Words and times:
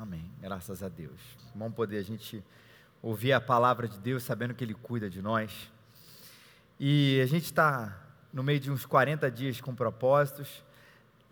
Amém. 0.00 0.30
Graças 0.40 0.80
a 0.80 0.88
Deus. 0.88 1.18
Bom 1.52 1.72
poder 1.72 1.98
a 1.98 2.02
gente 2.04 2.40
ouvir 3.02 3.32
a 3.32 3.40
palavra 3.40 3.88
de 3.88 3.98
Deus 3.98 4.22
sabendo 4.22 4.54
que 4.54 4.62
Ele 4.62 4.72
cuida 4.72 5.10
de 5.10 5.20
nós. 5.20 5.72
E 6.78 7.20
a 7.20 7.26
gente 7.26 7.46
está 7.46 7.98
no 8.32 8.44
meio 8.44 8.60
de 8.60 8.70
uns 8.70 8.86
40 8.86 9.28
dias 9.28 9.60
com 9.60 9.74
propósitos. 9.74 10.62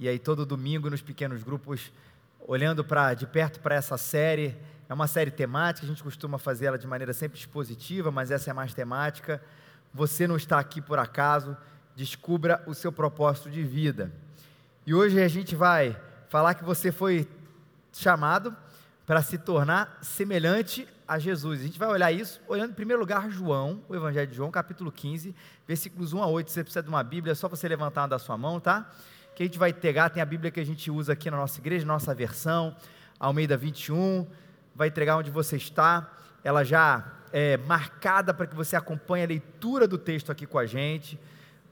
E 0.00 0.08
aí 0.08 0.18
todo 0.18 0.44
domingo 0.44 0.90
nos 0.90 1.00
pequenos 1.00 1.44
grupos, 1.44 1.92
olhando 2.40 2.84
para 2.84 3.14
de 3.14 3.24
perto 3.24 3.60
para 3.60 3.76
essa 3.76 3.96
série. 3.96 4.56
É 4.88 4.94
uma 4.94 5.06
série 5.06 5.30
temática, 5.30 5.86
a 5.86 5.88
gente 5.88 6.02
costuma 6.02 6.36
fazer 6.36 6.66
ela 6.66 6.78
de 6.78 6.88
maneira 6.88 7.12
sempre 7.12 7.38
expositiva, 7.38 8.10
mas 8.10 8.32
essa 8.32 8.50
é 8.50 8.52
mais 8.52 8.74
temática. 8.74 9.40
Você 9.94 10.26
não 10.26 10.36
está 10.36 10.58
aqui 10.58 10.80
por 10.80 10.98
acaso, 10.98 11.56
descubra 11.94 12.60
o 12.66 12.74
seu 12.74 12.90
propósito 12.90 13.48
de 13.48 13.62
vida. 13.62 14.10
E 14.84 14.92
hoje 14.92 15.22
a 15.22 15.28
gente 15.28 15.54
vai 15.54 15.96
falar 16.28 16.54
que 16.54 16.64
você 16.64 16.90
foi 16.90 17.28
chamado 18.00 18.54
para 19.06 19.22
se 19.22 19.38
tornar 19.38 19.98
semelhante 20.02 20.86
a 21.06 21.18
Jesus. 21.18 21.60
A 21.60 21.62
gente 21.64 21.78
vai 21.78 21.88
olhar 21.88 22.10
isso 22.12 22.40
olhando 22.48 22.70
em 22.70 22.74
primeiro 22.74 23.00
lugar 23.00 23.30
João, 23.30 23.80
o 23.88 23.94
Evangelho 23.94 24.26
de 24.26 24.36
João, 24.36 24.50
capítulo 24.50 24.90
15, 24.90 25.34
versículos 25.66 26.12
1 26.12 26.22
a 26.22 26.26
8. 26.26 26.50
Se 26.50 26.54
você 26.54 26.64
precisa 26.64 26.82
de 26.82 26.88
uma 26.88 27.02
Bíblia, 27.02 27.32
é 27.32 27.34
só 27.34 27.48
você 27.48 27.68
levantar 27.68 28.06
da 28.06 28.18
sua 28.18 28.36
mão, 28.36 28.58
tá? 28.58 28.90
Que 29.34 29.44
a 29.44 29.46
gente 29.46 29.58
vai 29.58 29.72
pegar, 29.72 30.10
tem 30.10 30.22
a 30.22 30.26
Bíblia 30.26 30.50
que 30.50 30.58
a 30.58 30.64
gente 30.64 30.90
usa 30.90 31.12
aqui 31.12 31.30
na 31.30 31.36
nossa 31.36 31.60
igreja, 31.60 31.86
nossa 31.86 32.14
versão, 32.14 32.74
Almeida 33.18 33.56
21, 33.56 34.26
vai 34.74 34.88
entregar 34.88 35.16
onde 35.16 35.30
você 35.30 35.56
está. 35.56 36.10
Ela 36.42 36.64
já 36.64 37.12
é 37.32 37.56
marcada 37.56 38.34
para 38.34 38.46
que 38.46 38.54
você 38.54 38.76
acompanhe 38.76 39.24
a 39.24 39.28
leitura 39.28 39.86
do 39.86 39.98
texto 39.98 40.32
aqui 40.32 40.46
com 40.46 40.58
a 40.58 40.66
gente. 40.66 41.18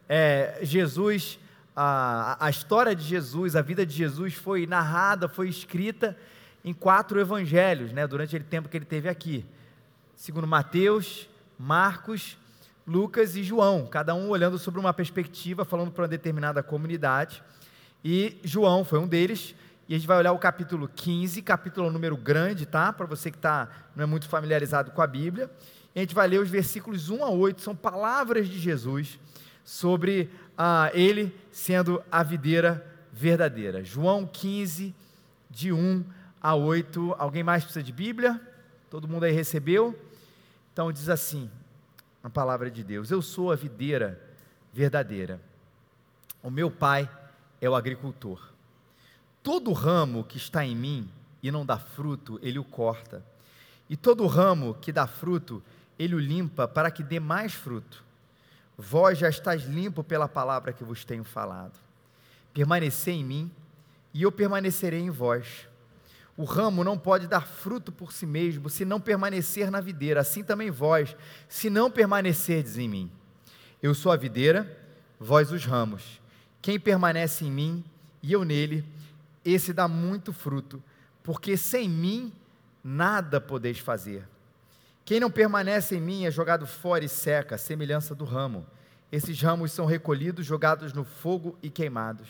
É, 0.08 0.58
Jesus 0.62 1.38
a, 1.74 2.36
a 2.46 2.50
história 2.50 2.94
de 2.94 3.02
Jesus, 3.02 3.56
a 3.56 3.62
vida 3.62 3.84
de 3.84 3.94
Jesus 3.94 4.34
foi 4.34 4.66
narrada, 4.66 5.28
foi 5.28 5.48
escrita 5.48 6.16
em 6.64 6.72
quatro 6.72 7.20
evangelhos, 7.20 7.92
né, 7.92 8.06
durante 8.06 8.34
aquele 8.34 8.48
tempo 8.48 8.68
que 8.68 8.76
ele 8.76 8.84
teve 8.84 9.08
aqui. 9.08 9.44
Segundo 10.14 10.46
Mateus, 10.46 11.28
Marcos, 11.58 12.38
Lucas 12.86 13.36
e 13.36 13.42
João, 13.42 13.86
cada 13.86 14.14
um 14.14 14.28
olhando 14.28 14.58
sobre 14.58 14.78
uma 14.78 14.92
perspectiva, 14.92 15.64
falando 15.64 15.90
para 15.90 16.02
uma 16.02 16.08
determinada 16.08 16.62
comunidade. 16.62 17.42
E 18.04 18.38
João 18.44 18.84
foi 18.84 18.98
um 18.98 19.08
deles, 19.08 19.54
e 19.88 19.94
a 19.94 19.98
gente 19.98 20.06
vai 20.06 20.16
olhar 20.16 20.32
o 20.32 20.38
capítulo 20.38 20.88
15, 20.88 21.42
capítulo 21.42 21.90
número 21.90 22.16
grande, 22.16 22.64
tá? 22.64 22.92
Para 22.92 23.06
você 23.06 23.30
que 23.30 23.38
tá, 23.38 23.68
não 23.94 24.04
é 24.04 24.06
muito 24.06 24.28
familiarizado 24.28 24.90
com 24.92 25.02
a 25.02 25.06
Bíblia. 25.06 25.50
E 25.94 25.98
a 25.98 26.02
gente 26.02 26.14
vai 26.14 26.26
ler 26.26 26.40
os 26.40 26.48
versículos 26.48 27.10
1 27.10 27.24
a 27.24 27.30
8, 27.30 27.60
são 27.60 27.76
palavras 27.76 28.48
de 28.48 28.58
Jesus 28.58 29.18
sobre 29.64 30.30
ah, 30.56 30.90
ele 30.94 31.34
sendo 31.50 32.02
a 32.10 32.22
videira 32.22 32.86
verdadeira. 33.12 33.84
João 33.84 34.26
15, 34.26 34.94
de 35.50 35.72
1 35.72 36.04
a 36.40 36.54
8. 36.54 37.14
Alguém 37.18 37.42
mais 37.42 37.64
precisa 37.64 37.82
de 37.82 37.92
Bíblia? 37.92 38.40
Todo 38.90 39.08
mundo 39.08 39.24
aí 39.24 39.32
recebeu? 39.32 39.98
Então 40.72 40.92
diz 40.92 41.08
assim: 41.08 41.50
a 42.22 42.30
palavra 42.30 42.70
de 42.70 42.82
Deus: 42.82 43.10
Eu 43.10 43.22
sou 43.22 43.52
a 43.52 43.56
videira 43.56 44.20
verdadeira. 44.72 45.40
O 46.42 46.50
meu 46.50 46.70
pai 46.70 47.08
é 47.60 47.68
o 47.68 47.74
agricultor. 47.74 48.50
Todo 49.42 49.72
ramo 49.72 50.24
que 50.24 50.36
está 50.36 50.64
em 50.64 50.76
mim 50.76 51.08
e 51.42 51.50
não 51.50 51.64
dá 51.64 51.78
fruto, 51.78 52.38
ele 52.42 52.58
o 52.58 52.64
corta. 52.64 53.24
E 53.88 53.96
todo 53.96 54.26
ramo 54.26 54.74
que 54.74 54.92
dá 54.92 55.06
fruto, 55.06 55.62
ele 55.98 56.14
o 56.14 56.18
limpa 56.18 56.68
para 56.68 56.90
que 56.90 57.02
dê 57.02 57.20
mais 57.20 57.54
fruto. 57.54 58.03
Vós 58.76 59.18
já 59.18 59.28
estáis 59.28 59.64
limpo 59.64 60.02
pela 60.02 60.28
palavra 60.28 60.72
que 60.72 60.84
vos 60.84 61.04
tenho 61.04 61.24
falado. 61.24 61.78
Permanecei 62.52 63.14
em 63.14 63.24
mim, 63.24 63.50
e 64.12 64.22
eu 64.22 64.32
permanecerei 64.32 65.00
em 65.00 65.10
vós. 65.10 65.68
O 66.36 66.44
ramo 66.44 66.82
não 66.82 66.98
pode 66.98 67.26
dar 67.28 67.46
fruto 67.46 67.92
por 67.92 68.12
si 68.12 68.26
mesmo, 68.26 68.68
se 68.68 68.84
não 68.84 69.00
permanecer 69.00 69.70
na 69.70 69.80
videira, 69.80 70.20
assim 70.20 70.42
também 70.42 70.70
vós, 70.70 71.16
se 71.48 71.70
não 71.70 71.90
permanecerdes 71.90 72.76
em 72.76 72.88
mim. 72.88 73.10
Eu 73.82 73.94
sou 73.94 74.10
a 74.10 74.16
videira, 74.16 74.78
vós 75.18 75.52
os 75.52 75.64
ramos. 75.64 76.20
Quem 76.60 76.80
permanece 76.80 77.44
em 77.44 77.50
mim 77.50 77.84
e 78.22 78.32
eu 78.32 78.44
nele, 78.44 78.84
esse 79.44 79.72
dá 79.72 79.86
muito 79.86 80.32
fruto, 80.32 80.82
porque 81.22 81.56
sem 81.56 81.88
mim 81.88 82.32
nada 82.82 83.40
podeis 83.40 83.78
fazer. 83.78 84.26
Quem 85.04 85.20
não 85.20 85.30
permanece 85.30 85.96
em 85.96 86.00
mim 86.00 86.24
é 86.24 86.30
jogado 86.30 86.66
fora 86.66 87.04
e 87.04 87.08
seca, 87.08 87.58
semelhança 87.58 88.14
do 88.14 88.24
ramo. 88.24 88.66
Esses 89.14 89.40
ramos 89.40 89.70
são 89.70 89.86
recolhidos, 89.86 90.44
jogados 90.44 90.92
no 90.92 91.04
fogo 91.04 91.56
e 91.62 91.70
queimados. 91.70 92.26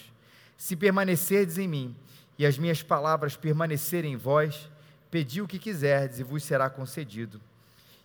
Se 0.54 0.76
permanecerdes 0.76 1.56
em 1.56 1.66
mim 1.66 1.96
e 2.38 2.44
as 2.44 2.58
minhas 2.58 2.82
palavras 2.82 3.34
permanecerem 3.34 4.12
em 4.12 4.16
vós, 4.16 4.68
pedi 5.10 5.40
o 5.40 5.48
que 5.48 5.58
quiserdes 5.58 6.18
e 6.18 6.22
vos 6.22 6.44
será 6.44 6.68
concedido. 6.68 7.40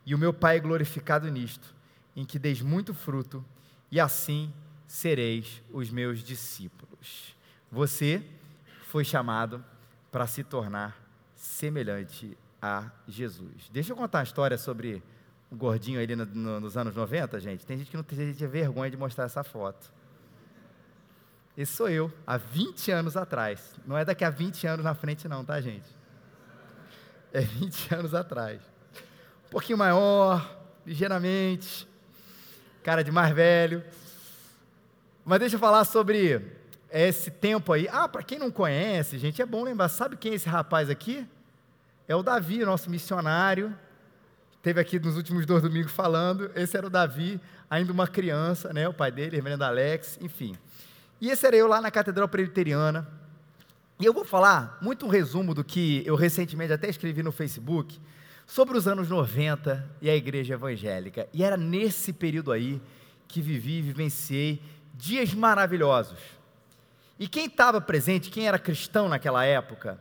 E 0.05 0.15
o 0.15 0.17
meu 0.17 0.31
Pai 0.31 0.55
é 0.55 0.59
glorificado 0.61 1.29
nisto, 1.29 1.75
em 2.15 2.23
que 2.23 2.39
deis 2.39 2.61
muito 2.61 2.93
fruto, 2.93 3.43
e 3.91 3.99
assim 3.99 4.53
sereis 4.87 5.61
os 5.73 5.89
meus 5.89 6.23
discípulos. 6.23 7.35
Você 7.69 8.23
foi 8.83 9.03
chamado 9.03 9.61
para 10.09 10.25
se 10.25 10.41
tornar 10.41 10.97
semelhante 11.35 12.37
a 12.61 12.89
Jesus. 13.05 13.69
Deixa 13.73 13.91
eu 13.91 13.97
contar 13.97 14.19
uma 14.19 14.23
história 14.23 14.57
sobre 14.57 15.03
gordinho 15.51 15.99
ali 15.99 16.15
no, 16.15 16.25
no, 16.25 16.59
nos 16.59 16.77
anos 16.77 16.95
90, 16.95 17.39
gente. 17.39 17.65
Tem 17.65 17.77
gente 17.77 17.89
que 17.89 17.97
não 17.97 18.03
tem 18.03 18.31
vergonha 18.33 18.89
de 18.89 18.97
mostrar 18.97 19.25
essa 19.25 19.43
foto. 19.43 19.91
Esse 21.57 21.73
sou 21.73 21.89
eu, 21.89 22.11
há 22.25 22.37
20 22.37 22.91
anos 22.91 23.17
atrás. 23.17 23.75
Não 23.85 23.97
é 23.97 24.05
daqui 24.05 24.23
a 24.23 24.29
20 24.29 24.65
anos 24.67 24.85
na 24.85 24.95
frente, 24.95 25.27
não, 25.27 25.43
tá, 25.43 25.59
gente? 25.59 25.87
É 27.33 27.41
20 27.41 27.93
anos 27.95 28.13
atrás. 28.13 28.61
Um 29.47 29.49
pouquinho 29.49 29.77
maior, 29.77 30.57
ligeiramente, 30.85 31.87
cara 32.83 33.03
de 33.03 33.11
mais 33.11 33.33
velho. 33.33 33.83
Mas 35.25 35.39
deixa 35.39 35.55
eu 35.55 35.59
falar 35.59 35.83
sobre 35.83 36.45
esse 36.91 37.29
tempo 37.29 37.73
aí. 37.73 37.87
Ah, 37.91 38.07
para 38.07 38.23
quem 38.23 38.39
não 38.39 38.49
conhece, 38.49 39.17
gente, 39.17 39.41
é 39.41 39.45
bom 39.45 39.63
lembrar. 39.63 39.89
Sabe 39.89 40.15
quem 40.15 40.31
é 40.31 40.35
esse 40.35 40.47
rapaz 40.47 40.89
aqui? 40.89 41.27
é 42.09 42.15
o 42.15 42.23
Davi, 42.23 42.65
nosso 42.65 42.89
missionário. 42.89 43.77
Teve 44.61 44.81
aqui 44.81 44.99
nos 44.99 45.15
últimos 45.15 45.45
dois 45.45 45.61
domingos 45.63 45.91
falando. 45.91 46.51
Esse 46.53 46.75
era 46.75 46.85
o 46.85 46.89
Davi, 46.89 47.39
ainda 47.69 47.93
uma 47.93 48.07
criança, 48.07 48.73
né? 48.73 48.87
O 48.89 48.93
pai 48.93 49.11
dele, 49.11 49.37
reverendo 49.37 49.63
Alex, 49.63 50.17
enfim. 50.21 50.55
E 51.21 51.29
esse 51.29 51.47
era 51.47 51.55
eu 51.55 51.67
lá 51.67 51.79
na 51.79 51.89
Catedral 51.89 52.27
Presbiteriana. 52.27 53.07
E 53.99 54.05
eu 54.05 54.13
vou 54.13 54.25
falar 54.25 54.77
muito 54.81 55.05
um 55.05 55.09
resumo 55.09 55.53
do 55.53 55.63
que 55.63 56.03
eu 56.05 56.15
recentemente 56.15 56.73
até 56.73 56.89
escrevi 56.89 57.23
no 57.23 57.31
Facebook 57.31 57.99
sobre 58.45 58.77
os 58.77 58.87
anos 58.87 59.09
90 59.09 59.87
e 60.01 60.09
a 60.09 60.15
igreja 60.15 60.55
evangélica. 60.55 61.27
E 61.33 61.43
era 61.43 61.55
nesse 61.55 62.11
período 62.11 62.51
aí 62.51 62.81
que 63.27 63.41
vivi 63.41 63.79
e 63.79 63.81
vivenciei 63.81 64.61
dias 64.93 65.33
maravilhosos. 65.33 66.19
E 67.17 67.27
quem 67.27 67.45
estava 67.45 67.79
presente, 67.79 68.29
quem 68.29 68.47
era 68.47 68.57
cristão 68.57 69.07
naquela 69.07 69.45
época, 69.45 69.99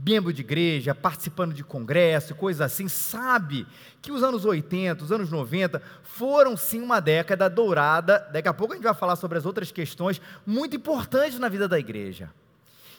membro 0.00 0.32
de 0.32 0.42
igreja, 0.42 0.94
participando 0.94 1.52
de 1.52 1.64
congresso, 1.64 2.34
coisas 2.34 2.60
assim, 2.60 2.88
sabe 2.88 3.66
que 4.00 4.12
os 4.12 4.22
anos 4.22 4.44
80, 4.44 5.04
os 5.04 5.12
anos 5.12 5.30
90 5.30 5.82
foram 6.02 6.56
sim 6.56 6.80
uma 6.80 7.00
década 7.00 7.48
dourada. 7.48 8.28
Daqui 8.32 8.48
a 8.48 8.54
pouco 8.54 8.72
a 8.72 8.76
gente 8.76 8.84
vai 8.84 8.94
falar 8.94 9.16
sobre 9.16 9.38
as 9.38 9.46
outras 9.46 9.72
questões 9.72 10.20
muito 10.46 10.76
importantes 10.76 11.38
na 11.38 11.48
vida 11.48 11.66
da 11.66 11.78
igreja. 11.78 12.30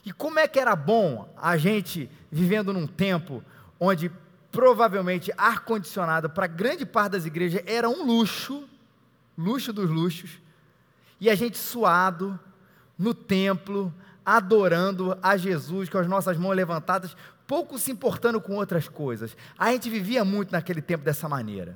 E 0.06 0.14
como 0.14 0.40
é 0.40 0.48
que 0.48 0.60
era 0.60 0.76
bom 0.76 1.34
a 1.38 1.58
gente 1.58 2.10
vivendo 2.32 2.74
num 2.74 2.88
tempo 2.88 3.44
onde 3.80 4.12
provavelmente 4.52 5.32
ar-condicionado 5.38 6.30
para 6.30 6.48
grande 6.48 6.86
parte 6.86 7.12
das 7.12 7.26
igrejas 7.26 7.62
era 7.66 7.88
um 7.88 8.06
luxo, 8.06 8.68
luxo 9.38 9.72
dos 9.72 9.90
luxos, 9.90 10.40
e 11.20 11.30
a 11.30 11.36
gente 11.36 11.58
suado 11.58 12.40
no 12.98 13.14
templo, 13.14 13.94
adorando 14.36 15.18
a 15.24 15.36
Jesus 15.36 15.90
com 15.90 15.98
as 15.98 16.08
nossas 16.08 16.38
mãos 16.38 16.54
levantadas, 16.54 17.16
pouco 17.48 17.80
se 17.80 17.92
importando 17.92 18.40
com 18.40 18.56
outras 18.56 18.88
coisas. 18.88 19.36
A 19.58 19.72
gente 19.72 19.90
vivia 19.90 20.24
muito 20.24 20.52
naquele 20.52 20.82
tempo 20.82 21.04
dessa 21.04 21.28
maneira. 21.28 21.76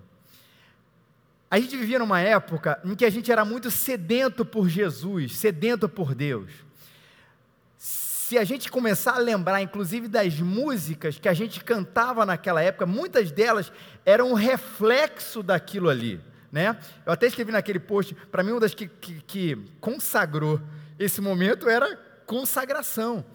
A 1.49 1.59
gente 1.59 1.75
vivia 1.75 1.97
numa 1.97 2.19
época 2.19 2.79
em 2.83 2.95
que 2.95 3.05
a 3.05 3.09
gente 3.09 3.31
era 3.31 3.43
muito 3.43 3.71
sedento 3.71 4.45
por 4.45 4.69
Jesus, 4.69 5.35
sedento 5.35 5.89
por 5.89 6.13
Deus. 6.13 6.51
Se 7.77 8.37
a 8.37 8.43
gente 8.43 8.69
começar 8.69 9.13
a 9.13 9.19
lembrar, 9.19 9.61
inclusive, 9.61 10.07
das 10.07 10.39
músicas 10.39 11.17
que 11.17 11.29
a 11.29 11.33
gente 11.33 11.63
cantava 11.63 12.25
naquela 12.25 12.61
época, 12.61 12.85
muitas 12.85 13.31
delas 13.31 13.71
eram 14.05 14.31
um 14.31 14.35
reflexo 14.35 15.41
daquilo 15.41 15.89
ali. 15.89 16.21
Né? 16.51 16.77
Eu 17.03 17.13
até 17.13 17.25
escrevi 17.25 17.51
naquele 17.51 17.79
post, 17.79 18.15
para 18.31 18.43
mim, 18.43 18.51
uma 18.51 18.59
das 18.59 18.75
que, 18.75 18.87
que, 18.87 19.21
que 19.23 19.55
consagrou 19.79 20.61
esse 20.99 21.19
momento 21.19 21.67
era 21.67 22.12
consagração, 22.25 23.25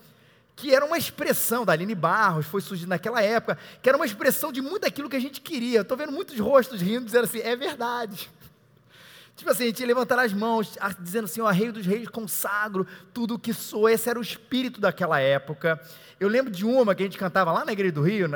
que 0.57 0.75
era 0.75 0.85
uma 0.85 0.99
expressão 0.99 1.65
da 1.65 1.73
Aline 1.73 1.95
Barros, 1.95 2.47
foi 2.47 2.61
surgindo 2.61 2.89
naquela 2.89 3.23
época, 3.23 3.57
que 3.81 3.89
era 3.89 3.97
uma 3.97 4.07
expressão 4.07 4.51
de 4.51 4.61
muito 4.61 4.85
aquilo 4.87 5.09
que 5.09 5.17
a 5.17 5.21
gente 5.21 5.41
queria. 5.41 5.83
Estou 5.83 5.97
vendo 5.97 6.11
muitos 6.11 6.39
rostos 6.39 6.81
rindo, 6.81 7.05
dizendo 7.05 7.25
assim: 7.25 7.39
é 7.39 7.55
verdade. 7.55 8.29
Tipo 9.37 9.51
assim, 9.51 9.65
a 9.65 9.67
gente 9.67 9.87
levantar 9.87 10.19
as 10.19 10.33
mãos, 10.33 10.77
dizendo 10.99 11.27
assim, 11.27 11.41
ó, 11.41 11.49
Rei 11.49 11.71
dos 11.71 11.87
Reis, 11.87 12.09
consagro 12.09 12.85
tudo 13.15 13.35
o 13.35 13.39
que 13.39 13.55
sou. 13.55 13.89
Esse 13.89 14.11
era 14.11 14.19
o 14.19 14.23
espírito 14.23 14.81
daquela 14.81 15.21
época. 15.21 15.81
Eu 16.19 16.29
lembro 16.29 16.51
de 16.51 16.67
uma 16.67 16.93
que 16.93 17.05
a 17.05 17.07
gente 17.07 17.17
cantava 17.17 17.53
lá 17.53 17.65
na 17.65 17.71
Igreja 17.71 17.93
do 17.93 18.03
Rio, 18.03 18.29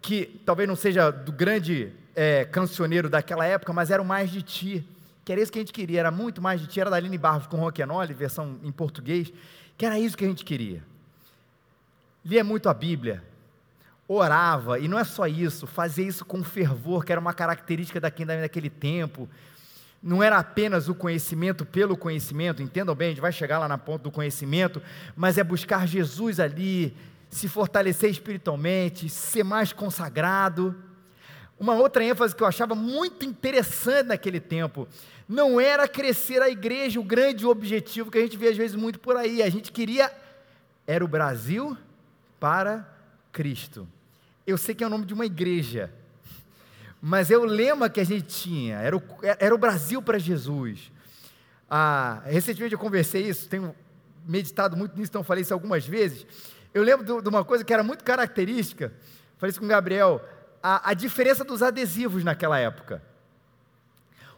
que 0.00 0.40
talvez 0.46 0.66
não 0.66 0.74
seja 0.74 1.10
do 1.10 1.30
grande 1.30 1.92
é, 2.14 2.46
cancioneiro 2.46 3.10
daquela 3.10 3.44
época, 3.44 3.70
mas 3.74 3.90
era 3.90 4.00
o 4.00 4.04
Mais 4.04 4.30
de 4.30 4.40
Ti. 4.40 4.88
Que 5.26 5.32
era 5.32 5.42
isso 5.42 5.52
que 5.52 5.58
a 5.58 5.60
gente 5.60 5.74
queria, 5.74 6.00
era 6.00 6.10
muito 6.10 6.40
mais 6.40 6.58
de 6.58 6.66
Ti. 6.66 6.80
Era 6.80 6.88
da 6.88 6.96
Aline 6.96 7.18
Barros 7.18 7.46
com 7.46 7.58
Roquenoli, 7.58 8.14
versão 8.14 8.58
em 8.62 8.72
português. 8.72 9.30
Que 9.76 9.86
era 9.86 9.98
isso 9.98 10.16
que 10.16 10.24
a 10.24 10.28
gente 10.28 10.44
queria. 10.44 10.82
Lia 12.24 12.42
muito 12.42 12.68
a 12.68 12.74
Bíblia, 12.74 13.22
orava, 14.08 14.78
e 14.78 14.88
não 14.88 14.98
é 14.98 15.04
só 15.04 15.26
isso, 15.26 15.66
fazia 15.66 16.06
isso 16.06 16.24
com 16.24 16.42
fervor, 16.42 17.04
que 17.04 17.12
era 17.12 17.20
uma 17.20 17.32
característica 17.32 18.00
daquele 18.00 18.70
tempo 18.70 19.28
não 20.06 20.22
era 20.22 20.38
apenas 20.38 20.88
o 20.88 20.94
conhecimento 20.94 21.64
pelo 21.64 21.96
conhecimento, 21.96 22.62
entendam 22.62 22.94
bem, 22.94 23.08
a 23.08 23.10
gente 23.10 23.20
vai 23.20 23.32
chegar 23.32 23.58
lá 23.58 23.66
na 23.66 23.76
ponta 23.76 24.04
do 24.04 24.10
conhecimento, 24.10 24.80
mas 25.16 25.36
é 25.36 25.42
buscar 25.42 25.86
Jesus 25.86 26.38
ali, 26.38 26.96
se 27.28 27.48
fortalecer 27.48 28.08
espiritualmente, 28.08 29.08
ser 29.08 29.42
mais 29.42 29.72
consagrado. 29.72 30.76
Uma 31.58 31.74
outra 31.74 32.04
ênfase 32.04 32.36
que 32.36 32.42
eu 32.42 32.46
achava 32.46 32.74
muito 32.74 33.24
interessante 33.24 34.08
naquele 34.08 34.40
tempo, 34.40 34.86
não 35.28 35.58
era 35.58 35.88
crescer 35.88 36.42
a 36.42 36.50
igreja, 36.50 37.00
o 37.00 37.04
grande 37.04 37.46
objetivo 37.46 38.10
que 38.10 38.18
a 38.18 38.20
gente 38.20 38.36
vê 38.36 38.48
às 38.48 38.56
vezes 38.56 38.76
muito 38.76 39.00
por 39.00 39.16
aí, 39.16 39.42
a 39.42 39.48
gente 39.48 39.72
queria, 39.72 40.12
era 40.86 41.04
o 41.04 41.08
Brasil 41.08 41.76
para 42.38 42.86
Cristo. 43.32 43.88
Eu 44.46 44.58
sei 44.58 44.74
que 44.74 44.84
é 44.84 44.86
o 44.86 44.90
nome 44.90 45.06
de 45.06 45.14
uma 45.14 45.24
igreja, 45.24 45.90
mas 47.00 47.30
é 47.30 47.38
o 47.38 47.44
lema 47.44 47.88
que 47.88 48.00
a 48.00 48.04
gente 48.04 48.26
tinha, 48.26 48.76
era 48.76 48.96
o, 48.96 49.02
era 49.22 49.54
o 49.54 49.58
Brasil 49.58 50.02
para 50.02 50.18
Jesus. 50.18 50.92
Ah, 51.68 52.22
recentemente 52.26 52.74
eu 52.74 52.78
conversei 52.78 53.28
isso, 53.28 53.48
tenho 53.48 53.74
meditado 54.26 54.76
muito 54.76 54.96
nisso, 54.96 55.10
então 55.10 55.24
falei 55.24 55.42
isso 55.42 55.54
algumas 55.54 55.86
vezes. 55.86 56.26
Eu 56.74 56.82
lembro 56.82 57.22
de 57.22 57.28
uma 57.28 57.44
coisa 57.44 57.64
que 57.64 57.72
era 57.72 57.82
muito 57.82 58.04
característica, 58.04 58.92
falei 59.38 59.50
isso 59.50 59.58
com 59.58 59.66
o 59.66 59.68
Gabriel, 59.68 60.22
a, 60.68 60.90
a 60.90 60.94
diferença 60.94 61.44
dos 61.44 61.62
adesivos 61.62 62.24
naquela 62.24 62.58
época. 62.58 63.00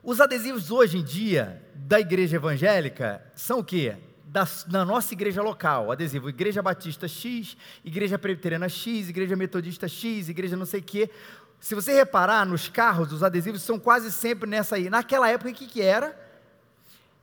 Os 0.03 0.21
adesivos 0.21 0.71
hoje 0.71 0.99
em 0.99 1.03
dia 1.03 1.63
da 1.75 1.99
igreja 1.99 2.37
evangélica 2.37 3.25
são 3.35 3.61
o 3.61 3.65
quê? 3.65 3.97
Da, 4.27 4.47
da, 4.67 4.85
nossa 4.85 5.15
igreja 5.15 5.41
local, 5.41 5.91
adesivo, 5.91 6.29
Igreja 6.29 6.61
Batista 6.61 7.09
X, 7.09 7.57
Igreja 7.83 8.19
Presbiteriana 8.19 8.69
X, 8.69 9.09
Igreja 9.09 9.35
Metodista 9.37 9.89
X, 9.89 10.29
Igreja 10.29 10.55
não 10.55 10.67
sei 10.67 10.81
o 10.81 10.83
quê. 10.83 11.11
Se 11.59 11.75
você 11.75 11.95
reparar 11.95 12.45
nos 12.45 12.69
carros, 12.69 13.11
os 13.11 13.23
adesivos 13.23 13.63
são 13.63 13.79
quase 13.79 14.13
sempre 14.13 14.47
nessa 14.47 14.77
aí. 14.77 14.91
Naquela 14.91 15.31
época, 15.31 15.49
o 15.49 15.55
que, 15.55 15.67
que 15.67 15.81
era? 15.81 16.15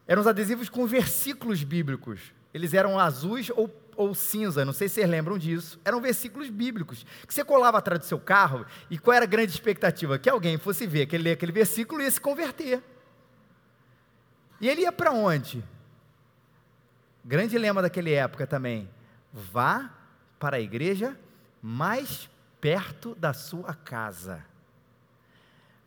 Eram 0.08 0.22
os 0.22 0.28
adesivos 0.28 0.68
com 0.68 0.88
versículos 0.88 1.64
bíblicos. 1.64 2.34
Eles 2.52 2.74
eram 2.74 3.00
azuis 3.00 3.52
ou, 3.52 3.68
ou 3.96 4.14
cinza, 4.14 4.66
não 4.66 4.74
sei 4.74 4.88
se 4.88 4.96
vocês 4.96 5.10
lembram 5.10 5.38
disso. 5.38 5.80
Eram 5.84 6.02
versículos 6.02 6.50
bíblicos, 6.50 7.06
que 7.28 7.34
você 7.34 7.44
colava 7.44 7.78
atrás 7.78 8.00
do 8.00 8.06
seu 8.06 8.20
carro, 8.20 8.66
e 8.90 8.98
qual 8.98 9.16
era 9.16 9.26
a 9.26 9.28
grande 9.28 9.52
expectativa? 9.52 10.20
Que 10.20 10.30
alguém 10.30 10.58
fosse 10.58 10.86
ver, 10.86 11.06
que 11.06 11.16
ele 11.16 11.26
ler 11.26 11.32
aquele 11.32 11.52
versículo 11.52 12.02
e 12.02 12.06
ia 12.06 12.12
se 12.12 12.22
converter. 12.22 12.82
E 14.60 14.70
ele 14.70 14.82
ia 14.82 14.92
para 14.92 15.12
onde? 15.12 15.64
Grande 17.24 17.58
lema 17.58 17.82
daquela 17.82 18.10
época 18.10 18.46
também. 18.46 18.90
Vá 19.34 19.90
para 20.40 20.58
a 20.58 20.62
igreja 20.62 21.18
mais 21.62 22.30
perto 22.62 23.16
da 23.16 23.34
sua 23.34 23.74
casa. 23.74 24.46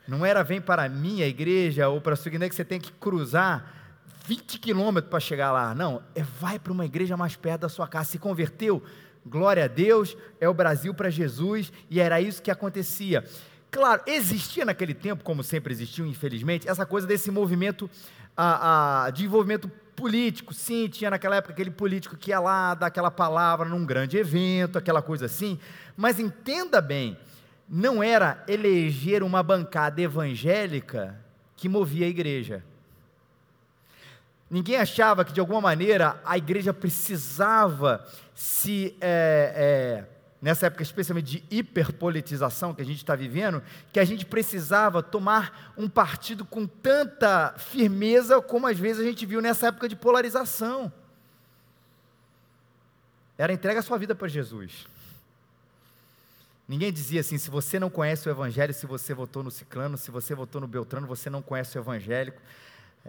Não 0.07 0.25
era 0.25 0.43
vem 0.43 0.61
para 0.61 0.85
a 0.85 0.89
minha 0.89 1.27
igreja 1.27 1.89
ou 1.89 2.01
para 2.01 2.15
a 2.15 2.17
sua 2.17 2.31
igreja 2.31 2.49
que 2.49 2.55
você 2.57 2.65
tem 2.65 2.81
que 2.81 2.91
cruzar 2.93 3.78
20 4.29 4.59
quilômetros 4.59 5.09
para 5.09 5.21
chegar 5.21 5.53
lá. 5.53 5.75
Não, 5.75 6.03
é 6.15 6.23
vai 6.23 6.59
para 6.59 6.71
uma 6.71 6.85
igreja 6.85 7.17
mais 7.17 7.35
perto 7.35 7.63
da 7.63 7.69
sua 7.71 7.89
casa. 7.89 8.11
Se 8.11 8.19
converteu, 8.19 8.83
glória 9.25 9.65
a 9.65 9.67
Deus, 9.67 10.19
é 10.39 10.47
o 10.47 10.53
Brasil 10.53 10.93
para 10.93 11.09
Jesus, 11.09 11.73
e 11.89 11.99
era 11.99 12.21
isso 12.21 12.43
que 12.43 12.51
acontecia. 12.51 13.25
Claro, 13.71 14.03
existia 14.07 14.67
naquele 14.67 14.93
tempo, 14.93 15.25
como 15.25 15.43
sempre 15.43 15.73
existiu, 15.73 16.07
infelizmente, 16.07 16.69
essa 16.69 16.85
coisa 16.85 17.07
desse 17.07 17.31
movimento 17.31 17.89
a, 18.37 19.07
a, 19.07 19.11
de 19.11 19.25
envolvimento 19.25 19.67
político. 19.97 20.53
Sim, 20.53 20.89
tinha 20.89 21.09
naquela 21.09 21.37
época 21.37 21.55
aquele 21.55 21.71
político 21.71 22.15
que 22.15 22.31
ia 22.31 22.39
lá 22.39 22.75
dar 22.75 22.89
aquela 22.89 23.11
palavra 23.11 23.67
num 23.67 23.87
grande 23.87 24.19
evento, 24.19 24.77
aquela 24.77 25.01
coisa 25.01 25.25
assim. 25.25 25.59
Mas 25.97 26.21
entenda 26.21 26.83
bem, 26.83 27.17
não 27.67 28.03
era 28.03 28.45
eleger 28.47 29.23
uma 29.23 29.43
bancada 29.43 30.03
evangélica 30.03 31.19
que 31.57 31.67
movia 31.67 32.05
a 32.05 32.11
igreja. 32.11 32.63
Ninguém 34.51 34.77
achava 34.77 35.25
que 35.25 35.33
de 35.33 35.41
alguma 35.41 35.61
maneira 35.61 36.21
a 36.25 36.39
igreja 36.39 36.73
precisava 36.73 38.07
se 38.35 38.97
é, 39.01 39.53
é, 39.55 40.05
nessa 40.41 40.67
época 40.67 40.83
especialmente 40.83 41.31
de 41.31 41.45
hiperpolitização 41.51 42.75
que 42.75 42.81
a 42.81 42.85
gente 42.85 42.97
está 42.97 43.15
vivendo, 43.15 43.63
que 43.93 44.01
a 44.01 44.05
gente 44.05 44.25
precisava 44.25 45.03
tomar 45.03 45.75
um 45.77 45.89
partido 45.89 46.45
com 46.45 46.67
tanta 46.67 47.55
firmeza 47.59 48.41
como 48.41 48.67
às 48.67 48.79
vezes 48.79 49.03
a 49.03 49.05
gente 49.05 49.27
viu 49.27 49.43
nessa 49.43 49.69
época 49.69 49.89
de 49.89 49.97
polarização. 49.97 50.91
Era 53.37 53.53
entrega 53.53 53.81
a 53.81 53.83
sua 53.83 53.99
vida 53.99 54.15
para 54.15 54.29
Jesus. 54.29 54.87
Ninguém 56.67 56.93
dizia 56.93 57.21
assim: 57.21 57.39
se 57.39 57.49
você 57.49 57.79
não 57.79 57.89
conhece 57.89 58.29
o 58.29 58.31
Evangelho, 58.31 58.75
se 58.75 58.87
você 58.87 59.15
votou 59.15 59.43
no 59.43 59.51
Ciclano, 59.51 59.97
se 59.97 60.11
você 60.11 60.35
votou 60.35 60.61
no 60.61 60.67
Beltrano, 60.67 61.07
você 61.07 61.31
não 61.31 61.41
conhece 61.41 61.79
o 61.79 61.81
Evangélico. 61.81 62.41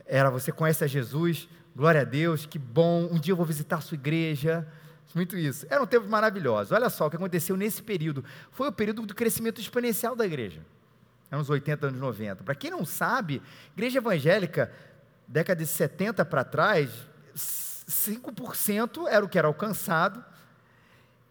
Era 0.05 0.29
você 0.29 0.51
conhece 0.51 0.83
a 0.83 0.87
Jesus, 0.87 1.47
glória 1.75 2.01
a 2.01 2.03
Deus, 2.03 2.45
que 2.45 2.59
bom, 2.59 3.07
um 3.11 3.19
dia 3.19 3.31
eu 3.31 3.37
vou 3.37 3.45
visitar 3.45 3.77
a 3.77 3.81
sua 3.81 3.95
igreja, 3.95 4.67
muito 5.15 5.37
isso. 5.37 5.65
Eram 5.69 5.87
tempos 5.87 6.07
maravilhosos. 6.07 6.71
Olha 6.71 6.89
só 6.89 7.07
o 7.07 7.09
que 7.09 7.15
aconteceu 7.15 7.57
nesse 7.57 7.81
período. 7.81 8.23
Foi 8.51 8.67
o 8.67 8.71
período 8.71 9.01
do 9.05 9.15
crescimento 9.15 9.59
exponencial 9.59 10.15
da 10.15 10.25
igreja. 10.25 10.61
Anos 11.31 11.49
80, 11.49 11.87
anos 11.87 11.99
90. 11.99 12.43
Para 12.43 12.55
quem 12.55 12.71
não 12.71 12.85
sabe, 12.85 13.41
igreja 13.73 13.97
evangélica, 13.97 14.71
década 15.27 15.63
de 15.63 15.67
70 15.67 16.25
para 16.25 16.43
trás, 16.43 16.89
5% 17.35 19.07
era 19.07 19.25
o 19.25 19.29
que 19.29 19.37
era 19.37 19.47
alcançado. 19.47 20.23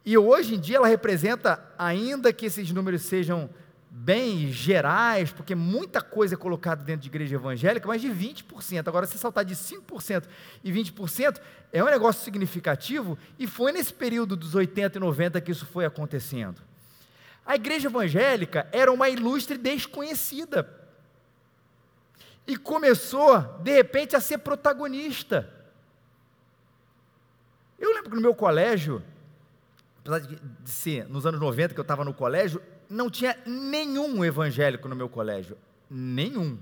E 0.04 0.16
hoje 0.16 0.54
em 0.54 0.60
dia 0.60 0.78
ela 0.78 0.88
representa, 0.88 1.62
ainda 1.78 2.32
que 2.32 2.46
esses 2.46 2.70
números 2.72 3.02
sejam 3.02 3.50
bem 3.90 4.52
gerais, 4.52 5.32
porque 5.32 5.54
muita 5.54 6.00
coisa 6.00 6.34
é 6.34 6.36
colocada 6.36 6.82
dentro 6.82 7.02
de 7.02 7.08
igreja 7.08 7.34
evangélica, 7.34 7.86
mas 7.86 8.00
de 8.00 8.08
20%. 8.08 8.86
Agora, 8.86 9.06
se 9.06 9.18
saltar 9.18 9.44
de 9.44 9.54
5% 9.54 10.24
e 10.62 10.72
20%, 10.72 11.40
é 11.72 11.82
um 11.82 11.86
negócio 11.86 12.22
significativo, 12.22 13.18
e 13.38 13.46
foi 13.46 13.72
nesse 13.72 13.92
período 13.92 14.36
dos 14.36 14.54
80 14.54 14.98
e 14.98 15.00
90 15.00 15.40
que 15.40 15.50
isso 15.50 15.66
foi 15.66 15.84
acontecendo. 15.84 16.60
A 17.44 17.54
igreja 17.54 17.88
evangélica 17.88 18.68
era 18.72 18.92
uma 18.92 19.08
ilustre 19.08 19.56
desconhecida. 19.56 20.68
E 22.46 22.56
começou, 22.56 23.40
de 23.62 23.72
repente, 23.72 24.16
a 24.16 24.20
ser 24.20 24.38
protagonista. 24.38 25.50
Eu 27.78 27.94
lembro 27.94 28.10
que 28.10 28.16
no 28.16 28.22
meu 28.22 28.34
colégio, 28.34 29.02
apesar 30.00 30.20
de 30.20 30.70
ser 30.70 31.08
nos 31.08 31.24
anos 31.26 31.40
90 31.40 31.74
que 31.74 31.80
eu 31.80 31.82
estava 31.82 32.04
no 32.04 32.12
colégio, 32.12 32.60
não 32.88 33.10
tinha 33.10 33.36
nenhum 33.46 34.24
evangélico 34.24 34.88
no 34.88 34.96
meu 34.96 35.08
colégio. 35.08 35.56
Nenhum. 35.90 36.58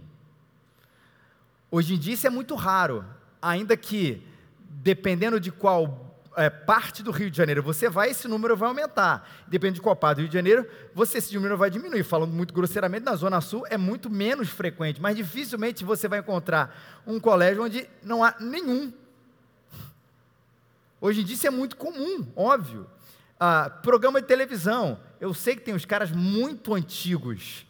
Hoje 1.70 1.94
em 1.94 1.98
dia 1.98 2.14
isso 2.14 2.26
é 2.26 2.30
muito 2.30 2.54
raro, 2.54 3.04
ainda 3.40 3.76
que, 3.76 4.22
dependendo 4.58 5.38
de 5.38 5.50
qual 5.50 6.06
é, 6.36 6.50
parte 6.50 7.02
do 7.02 7.10
Rio 7.10 7.30
de 7.30 7.36
Janeiro 7.36 7.62
você 7.62 7.88
vai, 7.88 8.10
esse 8.10 8.28
número 8.28 8.56
vai 8.56 8.68
aumentar. 8.68 9.28
Dependendo 9.48 9.76
de 9.76 9.80
qual 9.80 9.96
parte 9.96 10.16
do 10.16 10.20
Rio 10.20 10.28
de 10.28 10.34
Janeiro, 10.34 10.68
você, 10.94 11.18
esse 11.18 11.34
número 11.34 11.56
vai 11.56 11.70
diminuir. 11.70 12.04
Falando 12.04 12.32
muito 12.32 12.52
grosseiramente, 12.52 13.04
na 13.04 13.16
Zona 13.16 13.40
Sul 13.40 13.66
é 13.68 13.76
muito 13.78 14.10
menos 14.10 14.50
frequente, 14.50 15.00
mas 15.00 15.16
dificilmente 15.16 15.84
você 15.84 16.06
vai 16.06 16.18
encontrar 16.18 17.02
um 17.06 17.18
colégio 17.18 17.64
onde 17.64 17.88
não 18.02 18.22
há 18.22 18.34
nenhum. 18.38 18.92
Hoje 21.00 21.22
em 21.22 21.24
dia 21.24 21.34
isso 21.34 21.46
é 21.46 21.50
muito 21.50 21.76
comum, 21.76 22.26
óbvio. 22.36 22.86
Ah, 23.38 23.70
programa 23.82 24.20
de 24.20 24.26
televisão. 24.26 24.98
Eu 25.20 25.34
sei 25.34 25.54
que 25.54 25.62
tem 25.62 25.74
uns 25.74 25.84
caras 25.84 26.10
muito 26.10 26.74
antigos, 26.74 27.66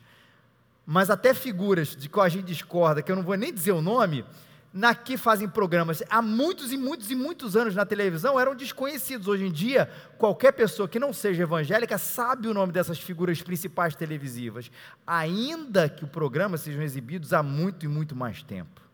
mas 0.85 1.11
até 1.11 1.35
figuras 1.35 1.97
de 1.97 2.09
qual 2.09 2.25
a 2.25 2.29
gente 2.29 2.45
discorda, 2.45 3.03
que 3.03 3.11
eu 3.11 3.17
não 3.17 3.23
vou 3.23 3.37
nem 3.37 3.53
dizer 3.53 3.73
o 3.73 3.83
nome, 3.83 4.25
na 4.73 4.95
que 4.95 5.17
fazem 5.17 5.49
programas 5.49 6.03
há 6.11 6.21
muitos 6.21 6.71
e 6.71 6.77
muitos 6.77 7.11
e 7.11 7.15
muitos 7.15 7.57
anos 7.57 7.75
na 7.75 7.85
televisão 7.87 8.39
eram 8.39 8.55
desconhecidos. 8.55 9.27
Hoje 9.27 9.47
em 9.47 9.51
dia, 9.51 9.91
qualquer 10.19 10.53
pessoa 10.53 10.89
que 10.89 11.01
não 11.01 11.13
seja 11.13 11.43
evangélica 11.43 11.99
sabe 11.99 12.47
o 12.47 12.55
nome 12.55 12.73
dessas 12.73 13.01
figuras 13.01 13.43
principais 13.43 13.97
televisivas, 13.97 14.71
ainda 15.07 15.89
que 15.89 16.05
o 16.05 16.09
programa 16.09 16.57
sejam 16.59 16.83
exibidos 16.83 17.33
há 17.33 17.43
muito 17.43 17.87
e 17.87 17.89
muito 17.89 18.15
mais 18.15 18.43
tempo. 18.43 18.86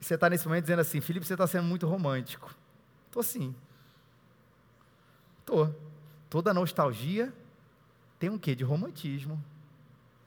Você 0.00 0.14
está 0.14 0.30
nesse 0.30 0.46
momento 0.46 0.64
dizendo 0.64 0.80
assim, 0.80 1.00
Felipe, 1.00 1.26
você 1.26 1.34
está 1.34 1.46
sendo 1.46 1.64
muito 1.64 1.86
romântico. 1.86 2.54
Estou 3.06 3.22
sim. 3.22 3.54
Estou. 5.40 5.74
Toda 6.30 6.54
nostalgia 6.54 7.32
tem 8.18 8.30
um 8.30 8.38
quê 8.38 8.54
de 8.54 8.64
romantismo. 8.64 9.42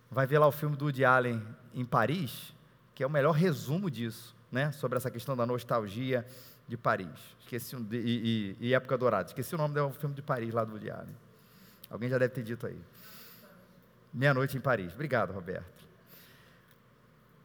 vai 0.09 0.25
ver 0.25 0.39
lá 0.39 0.47
o 0.47 0.51
filme 0.51 0.75
do 0.75 0.85
Woody 0.85 1.05
Allen 1.05 1.41
em 1.73 1.85
Paris, 1.85 2.53
que 2.93 3.03
é 3.03 3.07
o 3.07 3.09
melhor 3.09 3.31
resumo 3.31 3.89
disso, 3.89 4.35
né? 4.51 4.71
Sobre 4.71 4.97
essa 4.97 5.09
questão 5.09 5.37
da 5.37 5.45
nostalgia 5.45 6.25
de 6.67 6.75
Paris. 6.75 7.07
Esqueci 7.39 7.75
um, 7.75 7.87
e, 7.91 8.55
e, 8.59 8.67
e, 8.67 8.73
Época 8.73 8.97
Dourada. 8.97 9.27
Esqueci 9.27 9.53
o 9.55 9.57
nome 9.57 9.75
do 9.75 9.89
filme 9.91 10.15
de 10.15 10.21
Paris 10.21 10.53
lá 10.53 10.63
do 10.63 10.71
Woody 10.71 10.89
Allen. 10.89 11.15
Alguém 11.89 12.09
já 12.09 12.17
deve 12.17 12.33
ter 12.33 12.43
dito 12.43 12.65
aí. 12.65 12.79
Meia-noite 14.13 14.57
em 14.57 14.61
Paris. 14.61 14.93
Obrigado, 14.93 15.31
Roberto. 15.33 15.85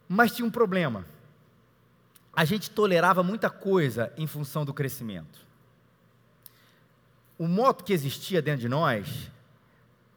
Mas 0.08 0.32
tinha 0.32 0.46
um 0.46 0.50
problema. 0.50 1.04
A 2.36 2.44
gente 2.44 2.70
tolerava 2.70 3.22
muita 3.22 3.48
coisa 3.48 4.12
em 4.14 4.26
função 4.26 4.62
do 4.62 4.74
crescimento. 4.74 5.40
O 7.38 7.48
moto 7.48 7.82
que 7.82 7.94
existia 7.94 8.42
dentro 8.42 8.60
de 8.60 8.68
nós 8.68 9.30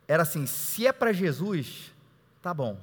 era 0.06 0.24
assim: 0.24 0.46
se 0.46 0.86
é 0.86 0.92
para 0.92 1.14
Jesus, 1.14 1.94
tá 2.42 2.54
bom. 2.54 2.78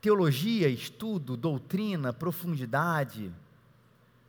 Teologia, 0.00 0.66
estudo, 0.68 1.36
doutrina, 1.36 2.10
profundidade, 2.10 3.30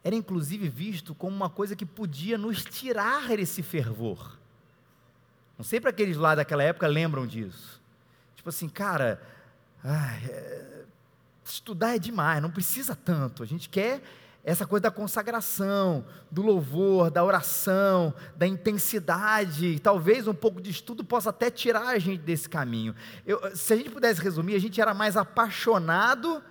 era 0.04 0.14
inclusive 0.14 0.68
visto 0.68 1.16
como 1.16 1.34
uma 1.34 1.50
coisa 1.50 1.78
que 1.78 1.86
podia 1.86 2.38
nos 2.38 2.62
tirar 2.66 3.32
esse 3.40 3.64
fervor. 3.64 4.38
Não 5.58 5.64
sei 5.64 5.80
para 5.80 5.92
aqueles 5.92 6.18
lá 6.18 6.36
daquela 6.36 6.64
época 6.64 6.88
lembram 6.88 7.26
disso. 7.26 7.80
Tipo 8.36 8.50
assim, 8.50 8.68
cara, 8.68 9.22
ai, 9.84 10.26
é, 10.26 10.81
estudar 11.54 11.96
é 11.96 12.00
demais, 12.00 12.42
não 12.42 12.52
precisa 12.52 12.96
tanto. 12.96 13.44
A 13.44 13.46
gente 13.46 13.70
quer 13.70 14.02
essa 14.44 14.66
coisa 14.66 14.84
da 14.84 14.92
consagração, 14.92 16.04
do 16.30 16.42
louvor, 16.42 17.12
da 17.12 17.24
oração, 17.24 18.14
da 18.36 18.48
intensidade, 18.48 19.80
talvez 19.80 20.28
um 20.28 20.34
pouco 20.34 20.60
de 20.60 20.72
estudo 20.72 21.04
possa 21.04 21.30
até 21.30 21.52
tirar 21.52 21.88
a 21.88 22.00
gente 22.00 22.22
desse 22.22 22.50
caminho. 22.50 22.96
Eu, 23.26 23.56
se 23.56 23.74
a 23.74 23.78
gente 23.78 23.92
pudesse 23.92 24.22
resumir, 24.22 24.56
a 24.56 24.60
gente 24.60 24.82
era 24.82 24.94
mais 24.94 25.16
apaixonado 25.16 26.44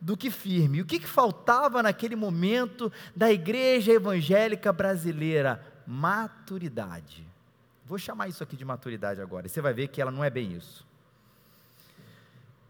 do 0.00 0.16
que 0.16 0.30
firme. 0.30 0.82
O 0.82 0.86
que, 0.86 0.98
que 0.98 1.06
faltava 1.06 1.82
naquele 1.82 2.14
momento 2.14 2.92
da 3.16 3.32
igreja 3.32 3.92
evangélica 3.92 4.72
brasileira? 4.72 5.64
Maturidade. 5.86 7.26
Vou 7.86 7.98
chamar 7.98 8.28
isso 8.28 8.42
aqui 8.42 8.56
de 8.56 8.64
maturidade 8.64 9.22
agora, 9.22 9.46
e 9.46 9.48
você 9.48 9.62
vai 9.62 9.72
ver 9.72 9.88
que 9.88 10.02
ela 10.02 10.10
não 10.10 10.22
é 10.22 10.28
bem 10.28 10.52
isso. 10.52 10.86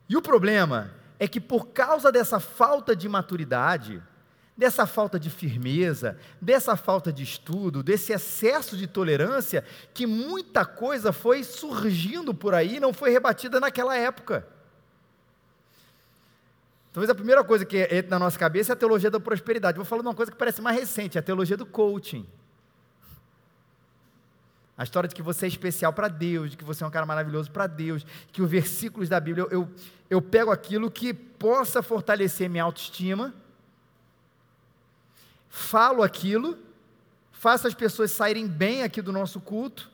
E 0.08 0.16
o 0.16 0.22
problema 0.22 0.92
é 1.18 1.26
que 1.26 1.40
por 1.40 1.68
causa 1.68 2.12
dessa 2.12 2.38
falta 2.38 2.94
de 2.94 3.08
maturidade, 3.08 4.02
dessa 4.56 4.86
falta 4.86 5.18
de 5.18 5.30
firmeza, 5.30 6.18
dessa 6.40 6.76
falta 6.76 7.12
de 7.12 7.22
estudo, 7.22 7.82
desse 7.82 8.12
excesso 8.12 8.76
de 8.76 8.86
tolerância, 8.86 9.64
que 9.94 10.06
muita 10.06 10.64
coisa 10.64 11.12
foi 11.12 11.44
surgindo 11.44 12.34
por 12.34 12.54
aí 12.54 12.80
não 12.80 12.92
foi 12.92 13.10
rebatida 13.10 13.60
naquela 13.60 13.96
época. 13.96 14.46
Talvez 16.92 17.10
a 17.10 17.14
primeira 17.14 17.44
coisa 17.44 17.64
que 17.64 17.78
entra 17.78 18.10
na 18.10 18.18
nossa 18.18 18.38
cabeça 18.38 18.72
é 18.72 18.74
a 18.74 18.76
teologia 18.76 19.10
da 19.10 19.20
prosperidade. 19.20 19.76
Vou 19.76 19.84
falar 19.84 20.02
de 20.02 20.08
uma 20.08 20.14
coisa 20.14 20.32
que 20.32 20.38
parece 20.38 20.60
mais 20.60 20.76
recente, 20.76 21.16
a 21.16 21.22
teologia 21.22 21.56
do 21.56 21.64
coaching. 21.64 22.26
A 24.78 24.84
história 24.84 25.08
de 25.08 25.14
que 25.14 25.22
você 25.22 25.46
é 25.46 25.48
especial 25.48 25.92
para 25.92 26.06
Deus, 26.06 26.52
de 26.52 26.56
que 26.56 26.62
você 26.62 26.84
é 26.84 26.86
um 26.86 26.90
cara 26.90 27.04
maravilhoso 27.04 27.50
para 27.50 27.66
Deus, 27.66 28.06
que 28.30 28.40
os 28.40 28.48
versículos 28.48 29.08
da 29.08 29.18
Bíblia, 29.18 29.44
eu, 29.50 29.50
eu, 29.50 29.68
eu 30.08 30.22
pego 30.22 30.52
aquilo 30.52 30.88
que 30.88 31.12
possa 31.12 31.82
fortalecer 31.82 32.48
minha 32.48 32.62
autoestima, 32.62 33.34
falo 35.48 36.00
aquilo, 36.00 36.56
faço 37.32 37.66
as 37.66 37.74
pessoas 37.74 38.12
saírem 38.12 38.46
bem 38.46 38.84
aqui 38.84 39.02
do 39.02 39.12
nosso 39.12 39.40
culto, 39.40 39.90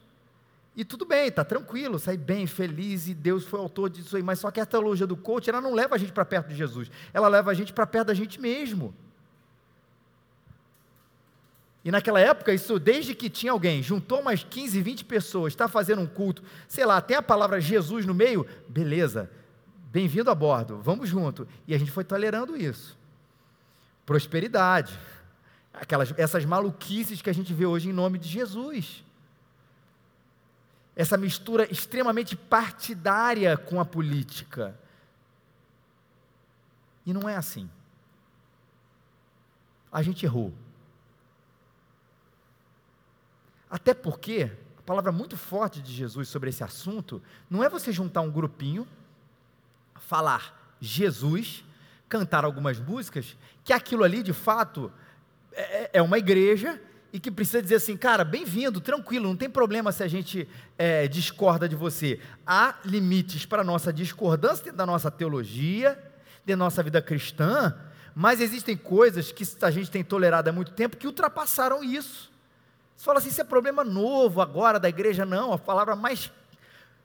e 0.77 0.85
tudo 0.85 1.07
bem, 1.07 1.29
está 1.29 1.45
tranquilo, 1.45 1.99
sai 1.99 2.19
bem, 2.19 2.47
feliz, 2.47 3.09
e 3.09 3.15
Deus 3.15 3.45
foi 3.45 3.61
autor 3.61 3.89
disso 3.89 4.17
aí, 4.17 4.23
mas 4.23 4.41
só 4.41 4.51
que 4.51 4.61
a 4.61 4.67
teologia 4.67 5.07
do 5.07 5.17
coach, 5.17 5.49
ela 5.49 5.63
não 5.63 5.73
leva 5.73 5.95
a 5.95 5.99
gente 5.99 6.13
para 6.13 6.27
perto 6.27 6.49
de 6.49 6.57
Jesus, 6.57 6.91
ela 7.15 7.29
leva 7.29 7.51
a 7.51 7.55
gente 7.55 7.73
para 7.73 7.87
perto 7.87 8.09
da 8.09 8.15
gente 8.15 8.39
mesmo. 8.39 8.95
E 11.85 11.91
naquela 11.91 12.19
época, 12.19 12.53
isso 12.53 12.79
desde 12.79 13.15
que 13.15 13.29
tinha 13.29 13.53
alguém, 13.53 13.83
juntou 13.83 14.21
umas 14.21 14.43
15, 14.43 14.81
20 14.81 15.05
pessoas, 15.05 15.53
está 15.53 15.69
fazendo 15.69 16.01
um 16.01 16.07
culto, 16.07 16.43
sei 16.67 16.87
lá, 16.87 17.01
tem 17.01 17.17
a 17.17 17.23
palavra 17.23 17.61
Jesus 17.61 18.07
no 18.07 18.15
meio, 18.15 18.47
beleza, 18.69 19.31
bem-vindo 19.93 20.31
a 20.31 20.35
bordo, 20.35 20.79
vamos 20.79 21.09
junto. 21.09 21.47
E 21.69 21.75
a 21.75 21.79
gente 21.79 21.91
foi 21.91 22.03
tolerando 22.03 22.57
isso. 22.57 22.99
Prosperidade, 24.07 24.99
aquelas, 25.75 26.15
essas 26.17 26.45
maluquices 26.45 27.21
que 27.21 27.29
a 27.29 27.35
gente 27.35 27.53
vê 27.53 27.67
hoje 27.67 27.91
em 27.91 27.93
nome 27.93 28.19
de 28.19 28.29
Jesus 28.29 29.05
essa 30.97 31.17
mistura 31.17 31.71
extremamente 31.71 32.37
partidária 32.37 33.57
com 33.57 33.81
a 33.81 33.85
política. 33.85 34.79
E 37.05 37.13
não 37.13 37.29
é 37.29 37.37
assim. 37.37 37.69
A 39.91 40.03
gente 40.03 40.25
errou. 40.25 40.53
Até 43.75 43.93
porque, 43.93 44.53
a 44.79 44.83
palavra 44.83 45.11
muito 45.11 45.37
forte 45.37 45.83
de 45.83 45.93
Jesus 45.93 46.29
sobre 46.29 46.49
esse 46.49 46.63
assunto, 46.63 47.21
não 47.51 47.65
é 47.65 47.69
você 47.69 47.91
juntar 47.91 48.21
um 48.21 48.31
grupinho, 48.31 48.87
falar 49.97 50.77
Jesus, 50.81 51.65
cantar 52.09 52.45
algumas 52.45 52.79
músicas, 52.79 53.37
que 53.65 53.73
aquilo 53.73 54.05
ali 54.05 54.23
de 54.23 54.33
fato 54.33 54.93
é, 55.51 55.91
é 55.95 56.01
uma 56.01 56.19
igreja 56.19 56.81
e 57.13 57.19
que 57.19 57.33
precisa 57.33 57.61
dizer 57.61 57.75
assim, 57.75 57.97
cara, 57.97 58.23
bem-vindo, 58.23 58.81
tranquilo, 58.81 59.27
não 59.27 59.37
tem 59.37 59.51
problema 59.51 59.91
se 59.91 60.05
a 60.05 60.09
gente 60.09 60.49
é, 60.79 61.09
discorda 61.09 61.69
de 61.69 61.75
você. 61.75 62.21
Há 62.47 62.77
limites 62.85 63.45
para 63.45 63.63
a 63.63 63.65
nossa 63.65 63.93
discordância 63.93 64.67
dentro 64.67 64.79
da 64.79 64.87
nossa 64.87 65.11
teologia, 65.11 65.95
dentro 66.47 66.61
da 66.61 66.65
nossa 66.67 66.81
vida 66.81 67.03
cristã, 67.03 67.77
mas 68.15 68.41
existem 68.41 68.77
coisas 68.77 69.33
que 69.33 69.43
a 69.63 69.71
gente 69.73 69.91
tem 69.91 70.05
tolerado 70.05 70.49
há 70.49 70.53
muito 70.53 70.71
tempo 70.71 70.97
que 70.97 71.09
ultrapassaram 71.09 71.83
isso. 71.83 72.33
Você 72.97 73.05
fala 73.05 73.19
assim, 73.19 73.29
isso 73.29 73.41
é 73.41 73.45
problema 73.45 73.85
novo 73.85 74.41
agora 74.41 74.79
da 74.79 74.89
igreja? 74.89 75.25
Não, 75.25 75.53
a 75.53 75.59
palavra 75.59 75.97
mais 75.97 76.31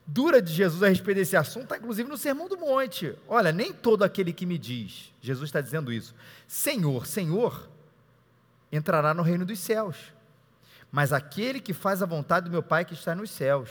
dura 0.05 0.41
de 0.41 0.51
Jesus 0.51 0.81
a 0.81 0.87
respeito 0.87 1.17
desse 1.17 1.37
assunto 1.37 1.65
está 1.65 1.77
inclusive 1.77 2.09
no 2.09 2.17
Sermão 2.17 2.47
do 2.47 2.57
Monte. 2.57 3.15
Olha, 3.27 3.51
nem 3.51 3.71
todo 3.71 4.03
aquele 4.03 4.33
que 4.33 4.45
me 4.45 4.57
diz, 4.57 5.13
Jesus 5.21 5.49
está 5.49 5.61
dizendo 5.61 5.91
isso, 5.91 6.15
Senhor, 6.47 7.05
Senhor, 7.05 7.69
entrará 8.71 9.13
no 9.13 9.21
reino 9.21 9.45
dos 9.45 9.59
céus. 9.59 9.95
Mas 10.91 11.13
aquele 11.13 11.59
que 11.59 11.73
faz 11.73 12.01
a 12.01 12.05
vontade 12.05 12.45
do 12.45 12.51
meu 12.51 12.63
Pai 12.63 12.83
que 12.83 12.93
está 12.93 13.13
nos 13.13 13.29
céus. 13.29 13.69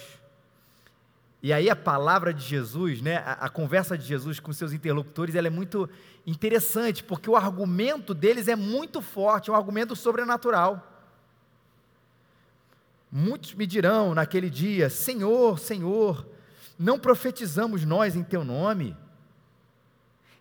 E 1.43 1.53
aí 1.53 1.69
a 1.71 1.77
palavra 1.77 2.33
de 2.33 2.45
Jesus, 2.45 3.01
né, 3.01 3.17
a, 3.19 3.33
a 3.33 3.49
conversa 3.49 3.99
de 3.99 4.05
Jesus 4.05 4.39
com 4.39 4.53
seus 4.53 4.73
interlocutores, 4.73 5.35
ela 5.35 5.47
é 5.47 5.51
muito 5.51 5.89
interessante, 6.27 7.03
porque 7.03 7.31
o 7.31 7.37
argumento 7.37 8.15
deles 8.15 8.49
é 8.49 8.57
muito 8.57 9.01
forte, 9.01 9.51
é 9.51 9.53
um 9.53 9.57
argumento 9.57 9.97
sobrenatural. 9.97 10.98
Muitos 13.11 13.55
me 13.55 13.67
dirão 13.67 14.15
naquele 14.15 14.51
dia: 14.51 14.91
Senhor, 14.91 15.59
Senhor, 15.59 16.27
não 16.79 16.99
profetizamos 16.99 17.85
nós 17.85 18.15
em 18.15 18.23
teu 18.23 18.45
nome? 18.45 18.97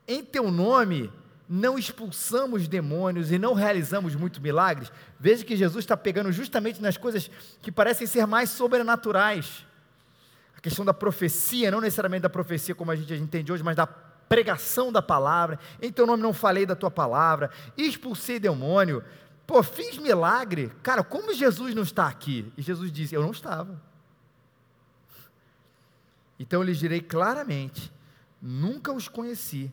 Em 0.08 0.24
teu 0.24 0.52
nome 0.52 1.12
não 1.50 1.78
expulsamos 1.78 2.68
demônios 2.68 3.32
e 3.32 3.40
não 3.40 3.54
realizamos 3.54 4.16
muitos 4.16 4.40
milagres, 4.40 4.92
veja 5.18 5.46
que 5.46 5.56
Jesus 5.56 5.86
está 5.86 5.96
pegando 5.96 6.32
justamente 6.32 6.82
nas 6.82 6.98
coisas 6.98 7.32
que 7.62 7.72
parecem 7.72 8.06
ser 8.06 8.28
mais 8.28 8.50
sobrenaturais. 8.50 9.66
A 10.58 10.60
questão 10.60 10.84
da 10.84 10.94
profecia, 10.94 11.72
não 11.72 11.80
necessariamente 11.80 12.24
da 12.24 12.30
profecia 12.30 12.76
como 12.76 12.92
a 12.92 12.96
gente, 12.96 13.14
entende 13.14 13.52
hoje, 13.52 13.64
mas 13.64 13.76
da 13.76 13.88
pregação 13.88 14.92
da 14.92 15.02
palavra. 15.02 15.58
Em 15.82 15.92
teu 15.92 16.06
nome 16.06 16.22
não 16.22 16.34
falei 16.34 16.66
da 16.66 16.76
tua 16.76 16.92
palavra, 16.92 17.50
expulsei 17.78 18.40
demônio, 18.40 19.04
pô, 19.48 19.64
fiz 19.64 19.98
milagre. 19.98 20.70
Cara, 20.84 21.04
como 21.04 21.34
Jesus 21.34 21.74
não 21.74 21.84
está 21.84 22.08
aqui? 22.08 22.54
E 22.56 22.62
Jesus 22.62 22.92
disse: 22.92 23.16
Eu 23.16 23.24
não 23.24 23.32
estava. 23.32 23.82
Então 26.38 26.60
eu 26.60 26.64
lhes 26.64 26.78
direi 26.78 27.02
claramente: 27.02 27.92
nunca 28.40 28.92
os 28.92 29.08
conheci 29.08 29.72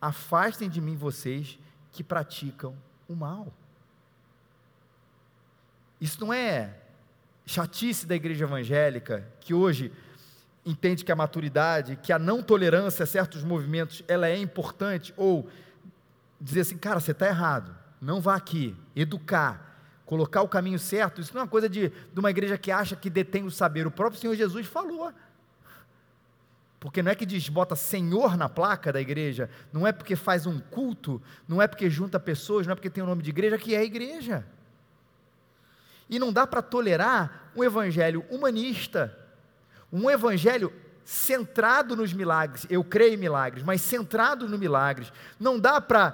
Afastem 0.00 0.68
de 0.68 0.80
mim 0.80 0.96
vocês 0.96 1.58
que 1.90 2.04
praticam 2.04 2.76
o 3.08 3.16
mal. 3.16 3.52
Isso 6.00 6.20
não 6.20 6.32
é 6.32 6.76
chatice 7.44 8.06
da 8.06 8.14
igreja 8.14 8.44
evangélica, 8.44 9.26
que 9.40 9.52
hoje 9.52 9.92
entende 10.64 11.04
que 11.04 11.10
a 11.10 11.16
maturidade, 11.16 11.96
que 11.96 12.12
a 12.12 12.18
não 12.18 12.42
tolerância 12.42 13.02
a 13.02 13.06
certos 13.06 13.42
movimentos, 13.42 14.04
ela 14.06 14.28
é 14.28 14.38
importante, 14.38 15.12
ou 15.16 15.48
dizer 16.40 16.60
assim, 16.60 16.78
cara, 16.78 17.00
você 17.00 17.10
está 17.10 17.26
errado, 17.26 17.74
não 18.00 18.20
vá 18.20 18.34
aqui, 18.34 18.76
educar, 18.94 19.68
colocar 20.06 20.42
o 20.42 20.48
caminho 20.48 20.78
certo, 20.78 21.20
isso 21.20 21.34
não 21.34 21.40
é 21.40 21.44
uma 21.44 21.50
coisa 21.50 21.68
de, 21.68 21.88
de 21.88 22.20
uma 22.20 22.30
igreja 22.30 22.56
que 22.56 22.70
acha 22.70 22.96
que 22.96 23.10
detém 23.10 23.44
o 23.44 23.50
saber, 23.50 23.86
o 23.86 23.90
próprio 23.90 24.20
Senhor 24.20 24.34
Jesus 24.34 24.66
falou, 24.66 25.12
porque 26.80 27.02
não 27.02 27.10
é 27.10 27.14
que 27.14 27.26
diz 27.26 27.48
bota 27.48 27.74
Senhor 27.74 28.36
na 28.36 28.48
placa 28.48 28.92
da 28.92 29.00
igreja, 29.00 29.50
não 29.72 29.86
é 29.86 29.92
porque 29.92 30.14
faz 30.14 30.46
um 30.46 30.60
culto, 30.60 31.20
não 31.46 31.60
é 31.60 31.66
porque 31.66 31.90
junta 31.90 32.20
pessoas, 32.20 32.66
não 32.66 32.72
é 32.72 32.74
porque 32.74 32.90
tem 32.90 33.02
o 33.02 33.06
um 33.06 33.08
nome 33.08 33.22
de 33.22 33.30
igreja, 33.30 33.58
que 33.58 33.74
é 33.74 33.84
igreja. 33.84 34.46
E 36.08 36.18
não 36.18 36.32
dá 36.32 36.46
para 36.46 36.62
tolerar 36.62 37.50
um 37.54 37.64
evangelho 37.64 38.24
humanista, 38.30 39.16
um 39.92 40.08
evangelho 40.08 40.72
centrado 41.10 41.96
nos 41.96 42.12
milagres. 42.12 42.66
Eu 42.68 42.84
creio 42.84 43.14
em 43.14 43.16
milagres, 43.16 43.64
mas 43.64 43.80
centrado 43.80 44.46
nos 44.46 44.60
milagres. 44.60 45.10
Não 45.40 45.58
dá 45.58 45.80
para 45.80 46.10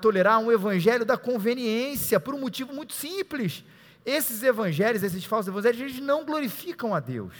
tolerar 0.00 0.38
um 0.38 0.52
evangelho 0.52 1.04
da 1.04 1.16
conveniência, 1.16 2.20
por 2.20 2.32
um 2.32 2.38
motivo 2.38 2.72
muito 2.72 2.92
simples. 2.92 3.64
Esses 4.06 4.44
evangelhos, 4.44 5.02
esses 5.02 5.24
falsos 5.24 5.48
evangelhos, 5.48 5.80
eles 5.80 5.98
não 5.98 6.24
glorificam 6.24 6.94
a 6.94 7.00
Deus. 7.00 7.34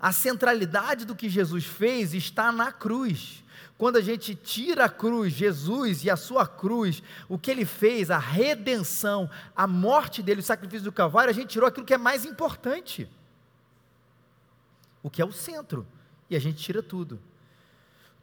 A 0.00 0.10
centralidade 0.10 1.04
do 1.04 1.14
que 1.14 1.28
Jesus 1.28 1.64
fez 1.64 2.12
está 2.12 2.50
na 2.50 2.72
cruz. 2.72 3.44
Quando 3.78 3.96
a 3.96 4.02
gente 4.02 4.34
tira 4.34 4.86
a 4.86 4.88
cruz, 4.88 5.32
Jesus 5.32 6.02
e 6.02 6.10
a 6.10 6.16
sua 6.16 6.48
cruz, 6.48 7.00
o 7.28 7.38
que 7.38 7.52
ele 7.52 7.64
fez, 7.64 8.10
a 8.10 8.18
redenção, 8.18 9.30
a 9.54 9.68
morte 9.68 10.20
dele, 10.20 10.40
o 10.40 10.42
sacrifício 10.42 10.82
do 10.82 10.90
Calvário, 10.90 11.30
a 11.30 11.34
gente 11.34 11.50
tirou 11.50 11.68
aquilo 11.68 11.86
que 11.86 11.94
é 11.94 11.98
mais 11.98 12.24
importante 12.24 13.08
o 15.02 15.10
que 15.10 15.22
é 15.22 15.24
o 15.24 15.32
centro, 15.32 15.86
e 16.28 16.36
a 16.36 16.38
gente 16.38 16.62
tira 16.62 16.82
tudo. 16.82 17.18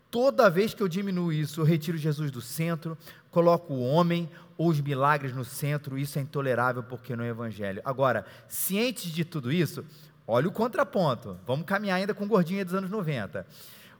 Toda 0.09 0.49
vez 0.49 0.73
que 0.73 0.81
eu 0.81 0.87
diminuo 0.87 1.33
isso, 1.33 1.59
eu 1.59 1.65
retiro 1.65 1.97
Jesus 1.97 2.31
do 2.31 2.41
centro, 2.41 2.97
coloco 3.29 3.73
o 3.73 3.81
homem 3.81 4.29
ou 4.57 4.69
os 4.69 4.79
milagres 4.79 5.35
no 5.35 5.43
centro, 5.43 5.97
isso 5.97 6.17
é 6.17 6.21
intolerável 6.21 6.81
porque 6.81 7.15
não 7.15 7.23
é 7.23 7.29
evangelho. 7.29 7.81
Agora, 7.83 8.25
cientes 8.47 9.11
de 9.11 9.25
tudo 9.25 9.51
isso, 9.51 9.85
olha 10.25 10.47
o 10.47 10.51
contraponto. 10.51 11.37
Vamos 11.45 11.65
caminhar 11.65 11.97
ainda 11.97 12.13
com 12.13 12.23
o 12.23 12.27
gordinho 12.27 12.63
dos 12.63 12.73
anos 12.73 12.89
90. 12.89 13.45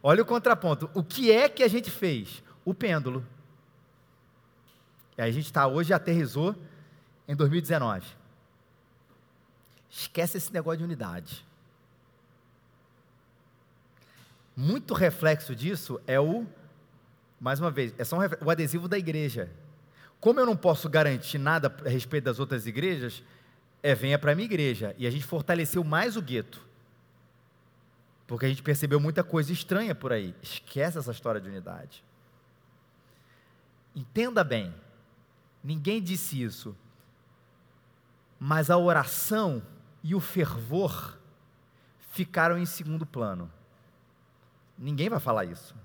Olha 0.01 0.23
o 0.23 0.25
contraponto. 0.25 0.89
O 0.93 1.03
que 1.03 1.31
é 1.31 1.49
que 1.49 1.61
a 1.61 1.67
gente 1.67 1.91
fez? 1.91 2.41
O 2.63 2.73
pêndulo. 2.73 3.25
E 5.17 5.21
a 5.21 5.29
gente 5.29 5.45
está 5.45 5.67
hoje 5.67 5.93
aterrizou 5.93 6.55
em 7.27 7.35
2019. 7.35 8.05
Esquece 9.89 10.37
esse 10.37 10.53
negócio 10.53 10.77
de 10.79 10.83
unidade. 10.83 11.46
Muito 14.59 14.95
reflexo 14.95 15.55
disso 15.55 16.01
é 16.07 16.19
o, 16.19 16.43
mais 17.39 17.59
uma 17.59 17.69
vez, 17.69 17.93
é 17.95 18.03
só 18.03 18.17
um, 18.17 18.21
o 18.43 18.49
adesivo 18.49 18.87
da 18.87 18.97
igreja. 18.97 19.51
Como 20.19 20.39
eu 20.39 20.47
não 20.47 20.57
posso 20.57 20.89
garantir 20.89 21.37
nada 21.37 21.71
a 21.85 21.87
respeito 21.87 22.23
das 22.23 22.39
outras 22.39 22.65
igrejas, 22.65 23.21
é 23.83 23.93
venha 23.93 24.17
para 24.17 24.31
a 24.31 24.35
minha 24.35 24.47
igreja. 24.47 24.95
E 24.97 25.05
a 25.05 25.11
gente 25.11 25.25
fortaleceu 25.25 25.83
mais 25.83 26.17
o 26.17 26.23
gueto. 26.23 26.65
Porque 28.25 28.47
a 28.47 28.49
gente 28.49 28.63
percebeu 28.63 28.99
muita 28.99 29.23
coisa 29.23 29.53
estranha 29.53 29.93
por 29.93 30.11
aí. 30.11 30.33
Esquece 30.41 30.97
essa 30.97 31.11
história 31.11 31.39
de 31.39 31.47
unidade. 31.47 32.03
Entenda 33.95 34.43
bem, 34.43 34.73
ninguém 35.63 36.01
disse 36.01 36.41
isso, 36.41 36.75
mas 38.39 38.71
a 38.71 38.77
oração 38.77 39.61
e 40.03 40.15
o 40.15 40.19
fervor 40.19 41.15
ficaram 42.11 42.57
em 42.57 42.65
segundo 42.65 43.05
plano. 43.05 43.51
Ninguém 44.77 45.09
vai 45.09 45.19
falar 45.19 45.45
isso. 45.45 45.75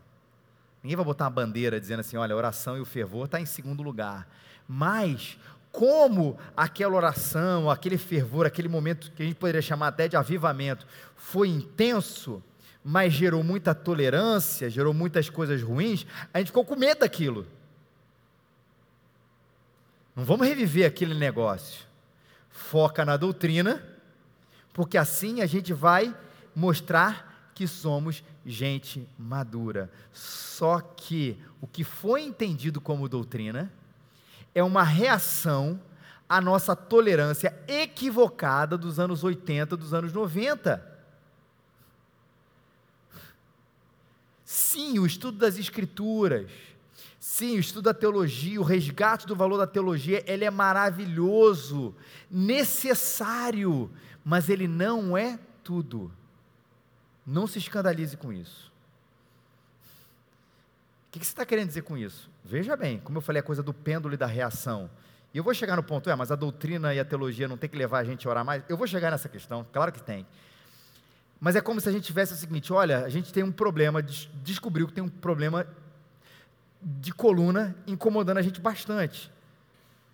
Ninguém 0.82 0.96
vai 0.96 1.04
botar 1.04 1.24
uma 1.24 1.30
bandeira 1.30 1.80
dizendo 1.80 2.00
assim: 2.00 2.16
olha, 2.16 2.34
a 2.34 2.36
oração 2.36 2.76
e 2.76 2.80
o 2.80 2.84
fervor 2.84 3.26
está 3.26 3.40
em 3.40 3.46
segundo 3.46 3.82
lugar. 3.82 4.28
Mas, 4.66 5.38
como 5.70 6.38
aquela 6.56 6.94
oração, 6.94 7.70
aquele 7.70 7.96
fervor, 7.96 8.46
aquele 8.46 8.68
momento 8.68 9.10
que 9.12 9.22
a 9.22 9.26
gente 9.26 9.36
poderia 9.36 9.62
chamar 9.62 9.88
até 9.88 10.08
de 10.08 10.16
avivamento, 10.16 10.86
foi 11.16 11.48
intenso, 11.48 12.42
mas 12.84 13.12
gerou 13.12 13.42
muita 13.42 13.74
tolerância, 13.74 14.68
gerou 14.68 14.92
muitas 14.92 15.30
coisas 15.30 15.62
ruins, 15.62 16.06
a 16.34 16.38
gente 16.38 16.48
ficou 16.48 16.64
com 16.64 16.76
medo 16.76 17.00
daquilo. 17.00 17.46
Não 20.14 20.24
vamos 20.24 20.46
reviver 20.46 20.86
aquele 20.86 21.14
negócio. 21.14 21.86
Foca 22.50 23.04
na 23.04 23.16
doutrina, 23.16 23.82
porque 24.74 24.98
assim 24.98 25.40
a 25.40 25.46
gente 25.46 25.72
vai 25.72 26.14
mostrar 26.54 27.50
que 27.54 27.66
somos 27.66 28.22
gente 28.44 29.06
madura. 29.18 29.90
Só 30.12 30.80
que 30.80 31.38
o 31.60 31.66
que 31.66 31.84
foi 31.84 32.22
entendido 32.22 32.80
como 32.80 33.08
doutrina 33.08 33.72
é 34.54 34.62
uma 34.62 34.82
reação 34.82 35.80
à 36.28 36.40
nossa 36.40 36.74
tolerância 36.74 37.54
equivocada 37.68 38.76
dos 38.76 38.98
anos 38.98 39.22
80, 39.22 39.76
dos 39.76 39.92
anos 39.94 40.12
90. 40.12 40.92
Sim, 44.44 44.98
o 44.98 45.06
estudo 45.06 45.38
das 45.38 45.56
escrituras, 45.56 46.50
sim, 47.18 47.56
o 47.56 47.60
estudo 47.60 47.84
da 47.84 47.94
teologia, 47.94 48.60
o 48.60 48.64
resgate 48.64 49.26
do 49.26 49.34
valor 49.34 49.56
da 49.56 49.66
teologia, 49.66 50.22
ele 50.26 50.44
é 50.44 50.50
maravilhoso, 50.50 51.94
necessário, 52.30 53.90
mas 54.24 54.50
ele 54.50 54.68
não 54.68 55.16
é 55.16 55.38
tudo. 55.64 56.12
Não 57.26 57.46
se 57.46 57.58
escandalize 57.58 58.16
com 58.16 58.32
isso. 58.32 58.72
O 61.08 61.12
que 61.12 61.18
você 61.18 61.32
está 61.32 61.44
querendo 61.44 61.68
dizer 61.68 61.82
com 61.82 61.96
isso? 61.96 62.30
Veja 62.44 62.76
bem, 62.76 62.98
como 62.98 63.18
eu 63.18 63.22
falei, 63.22 63.40
a 63.40 63.42
coisa 63.42 63.62
do 63.62 63.72
pêndulo 63.72 64.14
e 64.14 64.16
da 64.16 64.26
reação. 64.26 64.90
E 65.32 65.38
eu 65.38 65.44
vou 65.44 65.54
chegar 65.54 65.76
no 65.76 65.82
ponto, 65.82 66.10
é, 66.10 66.14
mas 66.14 66.30
a 66.30 66.36
doutrina 66.36 66.94
e 66.94 67.00
a 67.00 67.04
teologia 67.04 67.46
não 67.46 67.56
tem 67.56 67.68
que 67.68 67.76
levar 67.76 67.98
a 67.98 68.04
gente 68.04 68.26
a 68.26 68.30
orar 68.30 68.44
mais? 68.44 68.62
Eu 68.68 68.76
vou 68.76 68.86
chegar 68.86 69.10
nessa 69.10 69.28
questão, 69.28 69.66
claro 69.72 69.92
que 69.92 70.02
tem. 70.02 70.26
Mas 71.40 71.56
é 71.56 71.60
como 71.60 71.80
se 71.80 71.88
a 71.88 71.92
gente 71.92 72.04
tivesse 72.04 72.32
o 72.32 72.36
seguinte: 72.36 72.72
olha, 72.72 73.04
a 73.04 73.08
gente 73.08 73.32
tem 73.32 73.42
um 73.42 73.52
problema, 73.52 74.02
descobriu 74.02 74.86
que 74.86 74.92
tem 74.92 75.02
um 75.02 75.08
problema 75.08 75.66
de 76.80 77.12
coluna 77.12 77.76
incomodando 77.86 78.38
a 78.38 78.42
gente 78.42 78.60
bastante. 78.60 79.30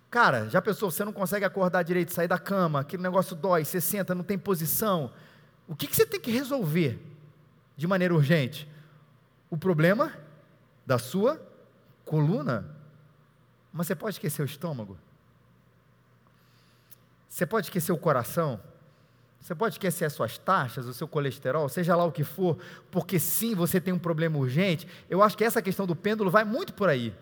Cara, 0.09 0.49
já 0.49 0.61
pensou, 0.61 0.89
você 0.89 1.05
não 1.05 1.13
consegue 1.13 1.45
acordar 1.45 1.83
direito, 1.83 2.13
sair 2.13 2.27
da 2.27 2.39
cama, 2.39 2.79
aquele 2.79 3.03
negócio 3.03 3.35
dói, 3.35 3.63
você 3.63 3.79
senta, 3.79 4.15
não 4.15 4.23
tem 4.23 4.37
posição. 4.37 5.11
O 5.69 5.75
que, 5.75 5.85
que 5.85 5.95
você 5.95 6.05
tem 6.05 6.19
que 6.19 6.31
resolver 6.31 6.99
de 7.77 7.85
maneira 7.85 8.15
urgente? 8.15 8.67
O 9.51 9.55
problema 9.55 10.11
da 10.83 10.97
sua 10.97 11.39
coluna. 12.03 12.75
Mas 13.71 13.85
você 13.85 13.95
pode 13.95 14.15
esquecer 14.15 14.41
o 14.41 14.45
estômago? 14.45 14.97
Você 17.29 17.45
pode 17.45 17.67
esquecer 17.67 17.91
o 17.91 17.97
coração? 17.99 18.59
Você 19.39 19.53
pode 19.53 19.75
esquecer 19.75 20.05
as 20.05 20.13
suas 20.13 20.39
taxas, 20.39 20.87
o 20.87 20.93
seu 20.93 21.07
colesterol, 21.07 21.69
seja 21.69 21.95
lá 21.95 22.03
o 22.03 22.11
que 22.11 22.23
for, 22.23 22.57
porque 22.89 23.19
sim, 23.19 23.53
você 23.53 23.79
tem 23.79 23.93
um 23.93 23.99
problema 23.99 24.39
urgente. 24.39 24.87
Eu 25.07 25.21
acho 25.21 25.37
que 25.37 25.43
essa 25.43 25.61
questão 25.61 25.85
do 25.85 25.95
pêndulo 25.95 26.31
vai 26.31 26.43
muito 26.43 26.73
por 26.73 26.89
aí. 26.89 27.15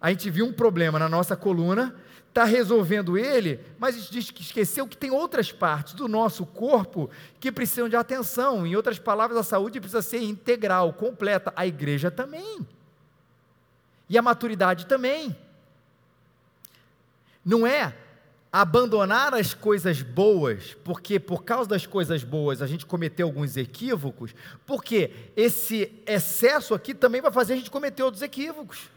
A 0.00 0.10
gente 0.10 0.30
viu 0.30 0.46
um 0.46 0.52
problema 0.52 0.98
na 0.98 1.08
nossa 1.08 1.36
coluna 1.36 1.94
está 2.30 2.44
resolvendo 2.44 3.18
ele, 3.18 3.60
mas 3.78 4.10
esqueceu 4.12 4.86
que 4.86 4.96
tem 4.96 5.10
outras 5.10 5.50
partes 5.50 5.94
do 5.94 6.06
nosso 6.06 6.46
corpo 6.46 7.10
que 7.40 7.50
precisam 7.50 7.88
de 7.88 7.96
atenção. 7.96 8.66
Em 8.66 8.76
outras 8.76 8.98
palavras, 8.98 9.38
a 9.38 9.42
saúde 9.42 9.80
precisa 9.80 10.00
ser 10.00 10.22
integral, 10.22 10.92
completa. 10.92 11.52
A 11.56 11.66
igreja 11.66 12.10
também. 12.10 12.66
E 14.08 14.16
a 14.16 14.22
maturidade 14.22 14.86
também. 14.86 15.36
Não 17.44 17.66
é 17.66 17.94
abandonar 18.52 19.34
as 19.34 19.54
coisas 19.54 20.02
boas, 20.02 20.76
porque 20.84 21.18
por 21.18 21.44
causa 21.44 21.68
das 21.68 21.86
coisas 21.86 22.22
boas 22.22 22.62
a 22.62 22.66
gente 22.66 22.86
cometeu 22.86 23.26
alguns 23.26 23.56
equívocos, 23.56 24.34
porque 24.66 25.12
esse 25.36 25.92
excesso 26.06 26.74
aqui 26.74 26.92
também 26.94 27.20
vai 27.20 27.30
fazer 27.30 27.54
a 27.54 27.56
gente 27.56 27.70
cometer 27.70 28.02
outros 28.02 28.22
equívocos. 28.22 28.88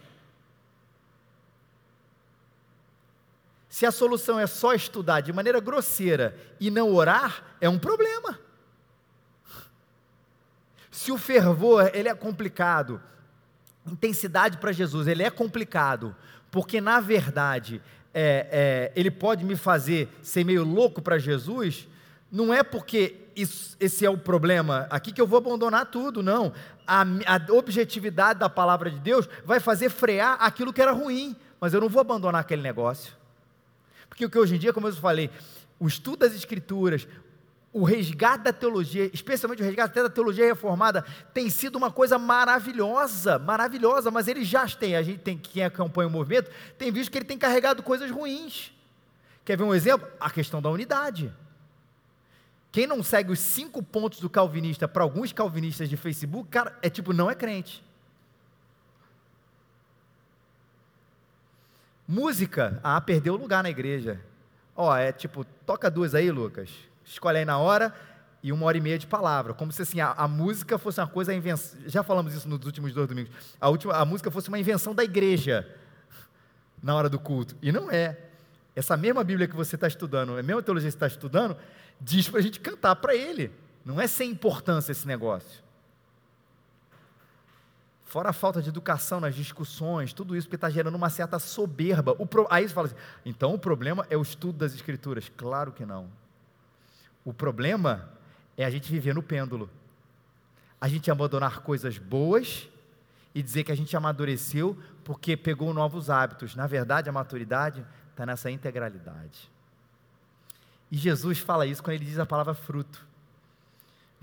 Se 3.73 3.87
a 3.87 3.91
solução 3.91 4.39
é 4.39 4.45
só 4.45 4.75
estudar 4.75 5.21
de 5.21 5.33
maneira 5.33 5.59
grosseira 5.59 6.37
e 6.59 6.69
não 6.69 6.93
orar, 6.93 7.43
é 7.59 7.67
um 7.67 7.79
problema. 7.79 8.37
Se 10.91 11.11
o 11.11 11.17
fervor 11.17 11.89
ele 11.91 12.07
é 12.07 12.13
complicado, 12.13 13.01
intensidade 13.87 14.59
para 14.59 14.71
Jesus 14.71 15.07
ele 15.07 15.23
é 15.23 15.31
complicado, 15.31 16.15
porque 16.51 16.79
na 16.79 16.99
verdade 16.99 17.81
é, 18.13 18.47
é, 18.51 18.91
ele 18.95 19.09
pode 19.09 19.43
me 19.43 19.55
fazer 19.55 20.07
ser 20.21 20.43
meio 20.43 20.63
louco 20.63 21.01
para 21.01 21.17
Jesus, 21.17 21.87
não 22.31 22.53
é 22.53 22.61
porque 22.61 23.21
isso, 23.35 23.75
esse 23.79 24.05
é 24.05 24.09
o 24.09 24.19
problema 24.19 24.85
aqui 24.91 25.11
que 25.11 25.19
eu 25.19 25.25
vou 25.25 25.39
abandonar 25.39 25.87
tudo, 25.87 26.21
não. 26.21 26.53
A, 26.85 27.01
a 27.01 27.53
objetividade 27.53 28.37
da 28.37 28.49
palavra 28.51 28.91
de 28.91 28.99
Deus 28.99 29.27
vai 29.43 29.59
fazer 29.59 29.89
frear 29.89 30.37
aquilo 30.39 30.71
que 30.71 30.79
era 30.79 30.91
ruim, 30.91 31.35
mas 31.59 31.73
eu 31.73 31.81
não 31.81 31.89
vou 31.89 32.01
abandonar 32.01 32.41
aquele 32.41 32.61
negócio. 32.61 33.22
Porque 34.13 34.25
o 34.25 34.29
que 34.29 34.37
hoje 34.37 34.57
em 34.57 34.59
dia, 34.59 34.71
como 34.71 34.87
eu 34.87 34.93
falei, 34.93 35.27
o 35.79 35.87
estudo 35.87 36.17
das 36.17 36.35
escrituras, 36.35 37.07
o 37.73 37.83
resgate 37.83 38.43
da 38.43 38.53
teologia, 38.53 39.09
especialmente 39.11 39.63
o 39.63 39.65
resgate 39.65 39.89
até 39.89 40.03
da 40.03 40.09
teologia 40.09 40.45
reformada, 40.45 41.03
tem 41.33 41.49
sido 41.49 41.77
uma 41.77 41.89
coisa 41.89 42.19
maravilhosa, 42.19 43.39
maravilhosa, 43.39 44.11
mas 44.11 44.27
ele 44.27 44.45
já 44.45 44.67
tem, 44.67 44.95
a 44.95 45.01
gente 45.01 45.17
tem, 45.17 45.35
quem 45.35 45.63
acompanha 45.63 46.07
o 46.07 46.11
movimento, 46.11 46.51
tem 46.77 46.91
visto 46.91 47.09
que 47.11 47.17
ele 47.17 47.25
tem 47.25 47.39
carregado 47.39 47.81
coisas 47.81 48.11
ruins. 48.11 48.71
Quer 49.43 49.57
ver 49.57 49.63
um 49.63 49.73
exemplo? 49.73 50.07
A 50.19 50.29
questão 50.29 50.61
da 50.61 50.69
unidade. 50.69 51.33
Quem 52.71 52.85
não 52.85 53.01
segue 53.01 53.31
os 53.31 53.39
cinco 53.39 53.81
pontos 53.81 54.19
do 54.19 54.29
calvinista 54.29 54.87
para 54.87 55.01
alguns 55.01 55.33
calvinistas 55.33 55.89
de 55.89 55.97
Facebook, 55.97 56.49
cara, 56.49 56.77
é 56.83 56.89
tipo, 56.89 57.13
não 57.13 57.31
é 57.31 57.33
crente. 57.33 57.83
Música, 62.13 62.79
ah, 62.83 63.01
perdeu 63.01 63.35
lugar 63.35 63.63
na 63.63 63.71
igreja. 63.71 64.21
Ó, 64.75 64.95
é 64.95 65.11
tipo, 65.11 65.43
toca 65.65 65.89
duas 65.89 66.13
aí, 66.13 66.29
Lucas. 66.29 66.69
Escolhe 67.03 67.39
aí 67.39 67.45
na 67.45 67.57
hora. 67.57 67.91
e 68.43 68.51
uma 68.51 68.67
hora 68.67 68.77
e 68.77 68.81
meia 68.81 68.99
de 68.99 69.07
palavra, 69.07 69.53
como 69.53 69.71
se 69.71 69.81
assim, 69.81 69.99
a, 69.99 70.11
a 70.11 70.27
música 70.27 70.77
fosse 70.77 70.99
uma 70.99 71.07
coisa, 71.07 71.33
invenção, 71.33 71.79
já 71.87 72.03
falamos 72.03 72.35
isso 72.35 72.47
nos 72.47 72.63
últimos 72.65 72.93
dois 72.93 73.07
domingos, 73.07 73.31
a, 73.59 73.69
última, 73.69 73.95
a 73.95 74.03
música 74.03 74.29
fosse 74.29 74.49
uma 74.49 74.59
invenção 74.59 74.93
da 74.93 75.01
igreja 75.01 75.65
na 76.81 76.93
hora 76.93 77.07
do 77.09 77.17
culto, 77.17 77.55
e 77.61 77.71
não 77.71 77.89
é. 77.89 78.17
Essa 78.75 78.97
mesma 78.97 79.23
Bíblia 79.23 79.47
que 79.47 79.55
você 79.55 79.75
está 79.75 79.87
estudando, 79.87 80.37
a 80.37 80.43
mesma 80.43 80.61
teologia 80.61 80.89
que 80.89 80.91
você 80.91 80.97
está 80.97 81.07
estudando, 81.07 81.55
diz 82.01 82.27
para 82.27 82.39
a 82.39 82.43
gente 82.43 82.59
cantar 82.59 82.97
para 82.97 83.15
Ele, 83.15 83.49
não 83.85 83.99
é 83.99 84.07
sem 84.07 84.29
importância 84.29 84.91
esse 84.91 85.07
negócio. 85.07 85.62
Fora 88.13 88.29
a 88.29 88.33
falta 88.33 88.61
de 88.61 88.69
educação 88.69 89.19
nas 89.19 89.33
discussões, 89.33 90.13
tudo 90.13 90.37
isso 90.37 90.45
porque 90.45 90.55
está 90.55 90.69
gerando 90.69 90.93
uma 90.93 91.09
certa 91.09 91.39
soberba. 91.39 92.13
Pro... 92.27 92.45
Aí 92.47 92.69
você 92.69 92.71
fala 92.71 92.85
assim, 92.85 92.95
então 93.25 93.55
o 93.55 93.57
problema 93.57 94.05
é 94.07 94.15
o 94.15 94.21
estudo 94.21 94.55
das 94.55 94.75
Escrituras. 94.75 95.31
Claro 95.35 95.71
que 95.71 95.83
não. 95.83 96.07
O 97.25 97.33
problema 97.33 98.07
é 98.55 98.65
a 98.65 98.69
gente 98.69 98.91
viver 98.91 99.15
no 99.15 99.23
pêndulo. 99.23 99.67
A 100.79 100.87
gente 100.87 101.09
abandonar 101.09 101.61
coisas 101.61 101.97
boas 101.97 102.69
e 103.33 103.41
dizer 103.41 103.63
que 103.63 103.71
a 103.71 103.75
gente 103.75 103.97
amadureceu 103.97 104.77
porque 105.03 105.35
pegou 105.35 105.73
novos 105.73 106.11
hábitos. 106.11 106.55
Na 106.55 106.67
verdade, 106.67 107.09
a 107.09 107.11
maturidade 107.11 107.83
está 108.11 108.27
nessa 108.27 108.51
integralidade. 108.51 109.49
E 110.91 110.97
Jesus 110.97 111.39
fala 111.39 111.65
isso 111.65 111.81
quando 111.81 111.95
ele 111.95 112.05
diz 112.05 112.19
a 112.19 112.27
palavra 112.27 112.53
fruto. 112.53 113.07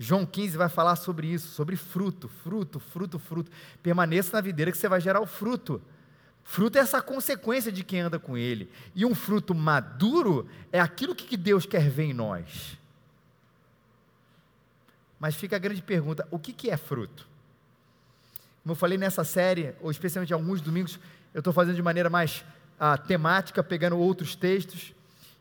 João 0.01 0.25
15 0.25 0.57
vai 0.57 0.67
falar 0.67 0.95
sobre 0.95 1.27
isso, 1.27 1.49
sobre 1.49 1.75
fruto, 1.75 2.27
fruto, 2.27 2.79
fruto, 2.79 3.19
fruto. 3.19 3.51
Permaneça 3.83 4.35
na 4.35 4.41
videira 4.41 4.71
que 4.71 4.77
você 4.79 4.89
vai 4.89 4.99
gerar 4.99 5.21
o 5.21 5.27
fruto. 5.27 5.79
Fruto 6.43 6.79
é 6.79 6.81
essa 6.81 7.03
consequência 7.03 7.71
de 7.71 7.83
quem 7.83 7.99
anda 7.99 8.17
com 8.17 8.35
ele. 8.35 8.67
E 8.95 9.05
um 9.05 9.13
fruto 9.13 9.53
maduro 9.53 10.49
é 10.71 10.79
aquilo 10.79 11.13
que 11.13 11.37
Deus 11.37 11.67
quer 11.67 11.87
ver 11.87 12.05
em 12.05 12.13
nós. 12.13 12.79
Mas 15.19 15.35
fica 15.35 15.57
a 15.57 15.59
grande 15.59 15.83
pergunta: 15.83 16.27
o 16.31 16.39
que, 16.39 16.71
é 16.71 16.77
fruto? 16.77 17.27
Como 18.63 18.71
eu 18.71 18.75
falei 18.75 18.97
nessa 18.97 19.23
série, 19.23 19.75
ou 19.81 19.91
especialmente 19.91 20.33
alguns 20.33 20.61
domingos, 20.61 20.99
eu 21.31 21.41
estou 21.41 21.53
fazendo 21.53 21.75
de 21.75 21.83
maneira 21.83 22.09
mais 22.09 22.43
ah, 22.79 22.97
temática, 22.97 23.63
pegando 23.63 23.99
outros 23.99 24.35
textos. 24.35 24.95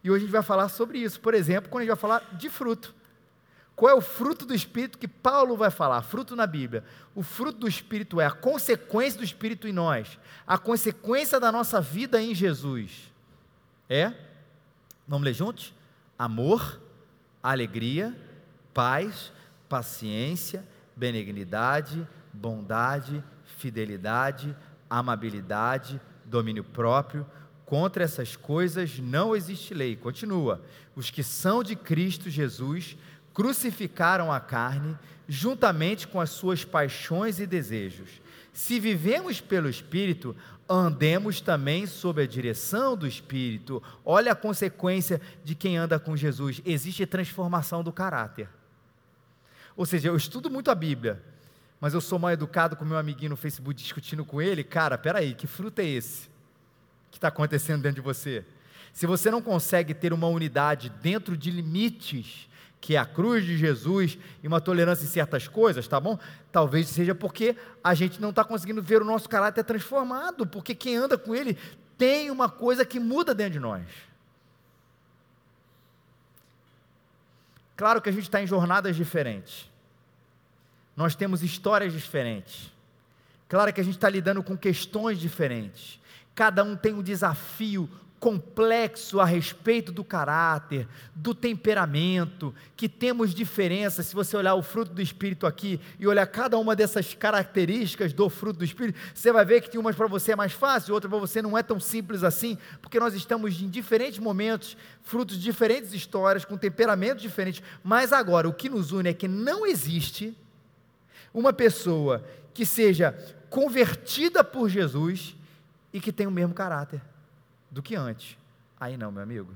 E 0.05 0.11
hoje 0.11 0.25
a 0.25 0.27
gente 0.27 0.33
vai 0.33 0.43
falar 0.43 0.69
sobre 0.69 0.99
isso. 0.99 1.19
Por 1.19 1.33
exemplo, 1.33 1.71
quando 1.71 1.81
a 1.81 1.85
gente 1.87 1.95
vai 1.95 2.01
falar 2.01 2.37
de 2.37 2.51
fruto. 2.51 3.00
Qual 3.81 3.91
é 3.91 3.95
o 3.95 4.03
fruto 4.03 4.45
do 4.45 4.55
Espírito 4.55 4.99
que 4.99 5.09
Paulo 5.09 5.57
vai 5.57 5.71
falar? 5.71 6.03
Fruto 6.03 6.37
na 6.37 6.47
Bíblia. 6.47 6.85
O 7.15 7.23
fruto 7.23 7.61
do 7.61 7.67
Espírito 7.67 8.21
é 8.21 8.27
a 8.27 8.31
consequência 8.31 9.19
do 9.19 9.25
Espírito 9.25 9.67
em 9.67 9.73
nós, 9.73 10.19
a 10.47 10.59
consequência 10.59 11.41
da 11.41 11.51
nossa 11.51 11.81
vida 11.81 12.21
em 12.21 12.35
Jesus. 12.35 13.11
É, 13.89 14.13
vamos 15.09 15.25
ler 15.25 15.33
juntos? 15.33 15.73
Amor, 16.19 16.79
alegria, 17.43 18.15
paz, 18.75 19.33
paciência, 19.67 20.63
benignidade, 20.95 22.07
bondade, 22.35 23.25
fidelidade, 23.57 24.55
amabilidade, 24.91 25.99
domínio 26.27 26.65
próprio. 26.65 27.27
Contra 27.65 28.05
essas 28.05 28.37
coisas 28.37 28.99
não 28.99 29.35
existe 29.35 29.73
lei. 29.73 29.97
Continua. 29.97 30.61
Os 30.95 31.09
que 31.09 31.23
são 31.23 31.63
de 31.63 31.75
Cristo 31.75 32.29
Jesus 32.29 32.95
crucificaram 33.35 34.33
a 34.33 34.41
carne 34.41 34.97
juntamente 35.29 36.09
com 36.09 36.21
as 36.21 36.31
suas 36.31 36.65
paixões 36.65 37.39
e 37.39 37.47
desejos. 37.47 38.21
Se 38.53 38.81
vivemos 38.81 39.41
pelo 39.41 39.69
Espírito, 39.69 40.35
andemos 40.69 41.41
também 41.41 41.87
sob 41.87 42.23
a 42.23 42.27
direção 42.27 42.97
do 42.97 43.07
Espírito. 43.07 43.83
Olha 44.05 44.33
a 44.33 44.37
consequência 44.37 45.21
de 45.45 45.55
quem 45.55 45.77
anda 45.77 45.99
com 45.99 46.17
Jesus: 46.17 46.61
existe 46.65 47.07
transformação 47.07 47.83
do 47.83 47.93
caráter. 47.93 48.49
Ou 49.77 49.87
seja, 49.87 50.09
eu 50.09 50.17
estudo 50.17 50.51
muito 50.51 50.71
a 50.71 50.75
Bíblia, 50.75 51.23
mas 51.81 51.95
eu 51.95 52.01
sou 52.01 52.19
mal 52.19 52.33
educado 52.33 52.77
com 52.77 52.85
meu 52.85 52.99
amiguinho 52.99 53.31
no 53.31 53.37
Facebook 53.37 53.81
discutindo 53.81 54.25
com 54.25 54.43
ele. 54.43 54.63
Cara, 54.63 54.99
peraí, 54.99 55.35
que 55.35 55.47
fruto 55.47 55.81
é 55.81 55.87
esse 55.87 56.29
que 57.11 57.19
está 57.19 57.29
acontecendo 57.29 57.83
dentro 57.83 57.97
de 57.97 58.01
você? 58.01 58.45
Se 58.93 59.07
você 59.07 59.31
não 59.31 59.41
consegue 59.41 59.95
ter 59.95 60.13
uma 60.13 60.27
unidade 60.27 60.91
dentro 61.01 61.37
de 61.37 61.51
limites, 61.51 62.49
que 62.81 62.97
é 62.97 62.99
a 62.99 63.05
cruz 63.05 63.45
de 63.45 63.57
Jesus 63.57 64.19
e 64.43 64.49
uma 64.49 64.61
tolerância 64.61 65.05
em 65.05 65.09
certas 65.09 65.47
coisas, 65.47 65.87
tá 65.87 66.01
bom? 66.01 66.19
Talvez 66.51 66.89
seja 66.89 67.15
porque 67.15 67.57
a 67.85 67.95
gente 67.95 68.21
não 68.21 68.31
está 68.31 68.43
conseguindo 68.43 68.83
ver 68.83 69.03
o 69.03 69.05
nosso 69.05 69.29
caráter 69.29 69.65
transformado, 69.65 70.47
porque 70.47 70.75
quem 70.75 70.97
anda 70.97 71.19
com 71.19 71.35
Ele 71.35 71.57
tem 71.99 72.31
uma 72.31 72.49
coisa 72.49 72.85
que 72.85 72.99
muda 72.99 73.35
dentro 73.35 73.55
de 73.55 73.61
nós. 73.61 73.85
Claro 77.77 78.01
que 78.01 78.09
a 78.09 78.13
gente 78.13 78.25
está 78.25 78.43
em 78.43 78.47
jornadas 78.47 78.97
diferentes 78.97 79.71
nós 81.01 81.15
temos 81.15 81.43
histórias 81.43 81.95
diferentes. 81.95 82.71
Claro 83.49 83.73
que 83.73 83.81
a 83.81 83.85
gente 83.85 83.95
está 83.95 84.09
lidando 84.11 84.43
com 84.43 84.55
questões 84.55 85.19
diferentes. 85.19 85.99
Cada 86.35 86.63
um 86.63 86.77
tem 86.77 86.93
um 86.93 87.03
desafio 87.03 87.89
complexo 88.21 89.19
a 89.19 89.25
respeito 89.25 89.91
do 89.91 90.05
caráter, 90.05 90.87
do 91.15 91.35
temperamento, 91.35 92.55
que 92.77 92.87
temos 92.87 93.35
diferenças. 93.35 94.07
Se 94.07 94.15
você 94.15 94.37
olhar 94.37 94.55
o 94.55 94.63
fruto 94.63 94.93
do 94.93 95.01
Espírito 95.01 95.47
aqui 95.47 95.81
e 95.99 96.07
olhar 96.07 96.27
cada 96.27 96.59
uma 96.59 96.77
dessas 96.77 97.15
características 97.15 98.13
do 98.13 98.29
fruto 98.29 98.59
do 98.59 98.65
Espírito, 98.65 98.99
você 99.15 99.33
vai 99.33 99.47
ver 99.47 99.63
que 99.63 99.71
tem 99.71 99.81
umas 99.81 99.97
para 99.97 100.07
você 100.07 100.33
é 100.33 100.37
mais 100.37 100.53
fácil, 100.53 100.93
outra 100.93 101.09
para 101.09 101.19
você 101.19 101.41
não 101.41 101.57
é 101.57 101.63
tão 101.63 101.81
simples 101.81 102.23
assim, 102.23 102.59
porque 102.83 103.01
nós 103.01 103.15
estamos 103.15 103.61
em 103.63 103.71
diferentes 103.71 104.19
momentos, 104.19 104.77
frutos 105.03 105.37
de 105.37 105.43
diferentes 105.43 105.95
histórias, 105.95 106.45
com 106.45 106.59
temperamentos 106.59 107.23
diferentes. 107.23 107.63
Mas 107.83 108.13
agora, 108.13 108.47
o 108.47 108.53
que 108.53 108.69
nos 108.69 108.93
une 108.93 109.09
é 109.09 109.15
que 109.15 109.27
não 109.27 109.65
existe 109.65 110.37
uma 111.33 111.55
pessoa 111.55 112.23
que 112.53 112.67
seja 112.67 113.17
convertida 113.49 114.45
por 114.45 114.69
Jesus 114.69 115.35
e 115.91 115.99
que 116.01 116.13
tenha 116.13 116.29
o 116.29 116.33
mesmo 116.33 116.53
caráter 116.53 117.01
do 117.71 117.83
que 117.83 117.95
antes. 117.95 118.37
Aí 118.79 118.97
não, 118.97 119.13
meu 119.13 119.23
amigo. 119.23 119.55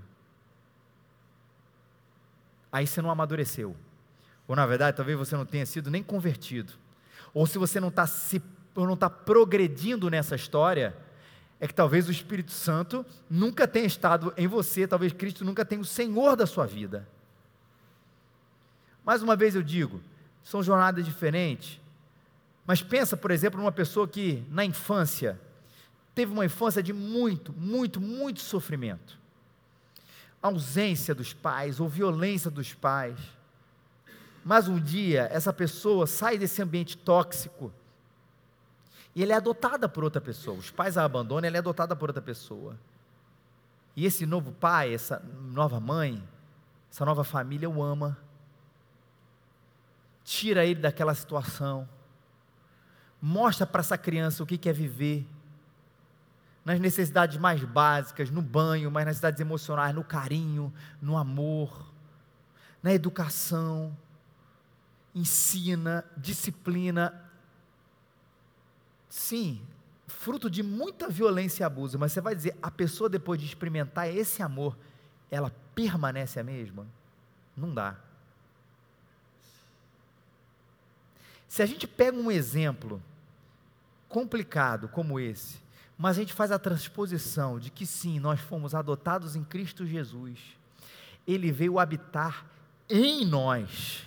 Aí 2.70 2.86
você 2.86 3.00
não 3.00 3.10
amadureceu. 3.10 3.76
Ou 4.46 4.54
na 4.54 4.66
verdade, 4.66 4.96
talvez 4.96 5.18
você 5.18 5.36
não 5.36 5.46
tenha 5.46 5.64
sido 5.64 5.90
nem 5.90 6.02
convertido. 6.02 6.72
Ou 7.32 7.46
se 7.46 7.58
você 7.58 7.80
não 7.80 7.88
está 7.88 8.06
se 8.06 8.42
não 8.76 8.94
está 8.94 9.08
progredindo 9.08 10.10
nessa 10.10 10.34
história, 10.34 10.96
é 11.60 11.66
que 11.68 11.74
talvez 11.74 12.08
o 12.08 12.10
Espírito 12.10 12.50
Santo 12.50 13.06
nunca 13.30 13.68
tenha 13.68 13.86
estado 13.86 14.34
em 14.36 14.48
você, 14.48 14.86
talvez 14.86 15.12
Cristo 15.12 15.44
nunca 15.44 15.64
tenha 15.64 15.80
o 15.80 15.84
Senhor 15.84 16.34
da 16.34 16.46
sua 16.46 16.66
vida. 16.66 17.08
Mais 19.04 19.22
uma 19.22 19.36
vez 19.36 19.54
eu 19.54 19.62
digo, 19.62 20.00
são 20.42 20.62
jornadas 20.62 21.04
diferentes. 21.04 21.80
Mas 22.66 22.82
pensa, 22.82 23.16
por 23.16 23.30
exemplo, 23.30 23.60
numa 23.60 23.70
pessoa 23.70 24.08
que 24.08 24.44
na 24.50 24.64
infância 24.64 25.38
teve 26.14 26.32
uma 26.32 26.44
infância 26.44 26.82
de 26.82 26.92
muito, 26.92 27.52
muito, 27.52 28.00
muito 28.00 28.40
sofrimento. 28.40 29.18
Ausência 30.40 31.14
dos 31.14 31.32
pais 31.32 31.80
ou 31.80 31.88
violência 31.88 32.50
dos 32.50 32.72
pais. 32.72 33.18
Mas 34.44 34.68
um 34.68 34.78
dia 34.78 35.28
essa 35.32 35.52
pessoa 35.52 36.06
sai 36.06 36.38
desse 36.38 36.62
ambiente 36.62 36.96
tóxico 36.96 37.72
e 39.14 39.22
ela 39.22 39.32
é 39.32 39.36
adotada 39.36 39.88
por 39.88 40.04
outra 40.04 40.20
pessoa. 40.20 40.58
Os 40.58 40.70
pais 40.70 40.98
a 40.98 41.04
abandonam, 41.04 41.46
ela 41.46 41.56
é 41.56 41.60
adotada 41.60 41.94
por 41.96 42.10
outra 42.10 42.22
pessoa. 42.22 42.78
E 43.96 44.04
esse 44.04 44.26
novo 44.26 44.52
pai, 44.52 44.92
essa 44.92 45.22
nova 45.40 45.78
mãe, 45.78 46.22
essa 46.90 47.04
nova 47.04 47.24
família 47.24 47.70
o 47.70 47.82
ama 47.82 48.18
tira 50.24 50.64
ele 50.64 50.80
daquela 50.80 51.14
situação, 51.14 51.86
mostra 53.20 53.66
para 53.66 53.80
essa 53.80 53.98
criança 53.98 54.42
o 54.42 54.46
que 54.46 54.68
é 54.68 54.72
viver, 54.72 55.26
nas 56.64 56.80
necessidades 56.80 57.36
mais 57.36 57.62
básicas, 57.62 58.30
no 58.30 58.40
banho, 58.40 58.90
mas 58.90 59.04
nas 59.04 59.12
necessidades 59.12 59.40
emocionais, 59.40 59.94
no 59.94 60.02
carinho, 60.02 60.72
no 61.00 61.16
amor, 61.16 61.92
na 62.82 62.92
educação, 62.92 63.96
ensina, 65.14 66.04
disciplina. 66.16 67.22
Sim, 69.08 69.60
fruto 70.06 70.50
de 70.50 70.62
muita 70.62 71.08
violência 71.08 71.62
e 71.62 71.64
abuso, 71.64 71.98
mas 71.98 72.12
você 72.12 72.20
vai 72.20 72.34
dizer, 72.34 72.56
a 72.62 72.70
pessoa 72.70 73.08
depois 73.08 73.38
de 73.40 73.46
experimentar 73.46 74.08
esse 74.08 74.42
amor, 74.42 74.76
ela 75.30 75.52
permanece 75.74 76.40
a 76.40 76.44
mesma? 76.44 76.86
Não 77.56 77.72
dá. 77.72 77.96
Se 81.46 81.62
a 81.62 81.66
gente 81.66 81.86
pega 81.86 82.16
um 82.16 82.30
exemplo 82.30 83.00
complicado 84.08 84.88
como 84.88 85.20
esse, 85.20 85.63
mas 85.96 86.16
a 86.16 86.20
gente 86.20 86.32
faz 86.32 86.50
a 86.50 86.58
transposição 86.58 87.58
de 87.58 87.70
que 87.70 87.86
sim, 87.86 88.18
nós 88.18 88.40
fomos 88.40 88.74
adotados 88.74 89.36
em 89.36 89.44
Cristo 89.44 89.86
Jesus, 89.86 90.38
Ele 91.26 91.52
veio 91.52 91.78
habitar 91.78 92.46
em 92.88 93.24
nós, 93.24 94.04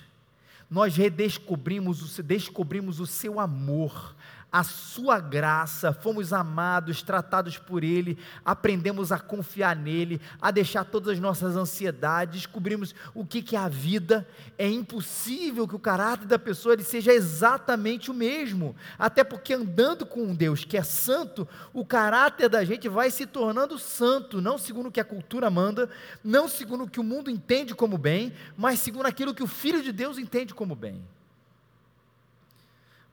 nós 0.70 0.96
redescobrimos 0.96 2.20
o, 2.20 2.24
descobrimos 2.24 3.00
o 3.00 3.08
seu 3.08 3.40
amor, 3.40 4.16
a 4.52 4.64
sua 4.64 5.20
graça, 5.20 5.92
fomos 5.92 6.32
amados, 6.32 7.02
tratados 7.02 7.58
por 7.58 7.84
Ele, 7.84 8.18
aprendemos 8.46 9.12
a 9.12 9.20
confiar 9.20 9.76
nele, 9.76 10.22
a 10.42 10.52
deixar 10.52 10.86
todas 10.86 11.14
as 11.14 11.20
nossas 11.20 11.58
ansiedades, 11.58 12.42
descobrimos 12.42 12.96
o 13.14 13.26
que, 13.26 13.42
que 13.42 13.56
é 13.56 13.60
a 13.60 13.68
vida. 13.68 14.28
É 14.58 14.68
impossível 14.68 15.68
que 15.68 15.76
o 15.76 15.80
caráter 15.80 16.28
da 16.28 16.40
pessoa 16.40 16.74
ele 16.74 16.84
seja 16.84 17.14
exatamente 17.14 18.10
o 18.10 18.14
mesmo, 18.14 18.76
até 18.98 19.24
porque 19.24 19.54
andando 19.54 20.06
com 20.06 20.24
um 20.24 20.34
Deus 20.34 20.64
que 20.64 20.78
é 20.78 20.84
santo, 20.84 21.48
o 21.74 21.86
caráter 21.86 22.48
da 22.48 22.64
gente 22.64 22.88
vai 22.88 23.12
se 23.12 23.26
tornando 23.26 23.78
santo, 23.78 24.42
não 24.42 24.58
segundo 24.58 24.88
o 24.88 24.92
que 24.92 25.02
a 25.02 25.06
cultura 25.06 25.50
manda, 25.50 25.90
não 26.24 26.48
segundo 26.48 26.86
o 26.86 26.90
que 26.90 27.00
o 27.00 27.04
mundo 27.04 27.30
entende 27.30 27.76
como 27.76 27.98
bem, 27.98 28.34
mas 28.56 28.80
segundo 28.80 29.08
aquilo 29.08 29.36
que 29.36 29.44
o 29.44 29.48
Filho 29.48 29.84
de 29.84 29.92
Deus 29.92 30.18
entende 30.18 30.54
como 30.54 30.74
bem. 30.74 31.04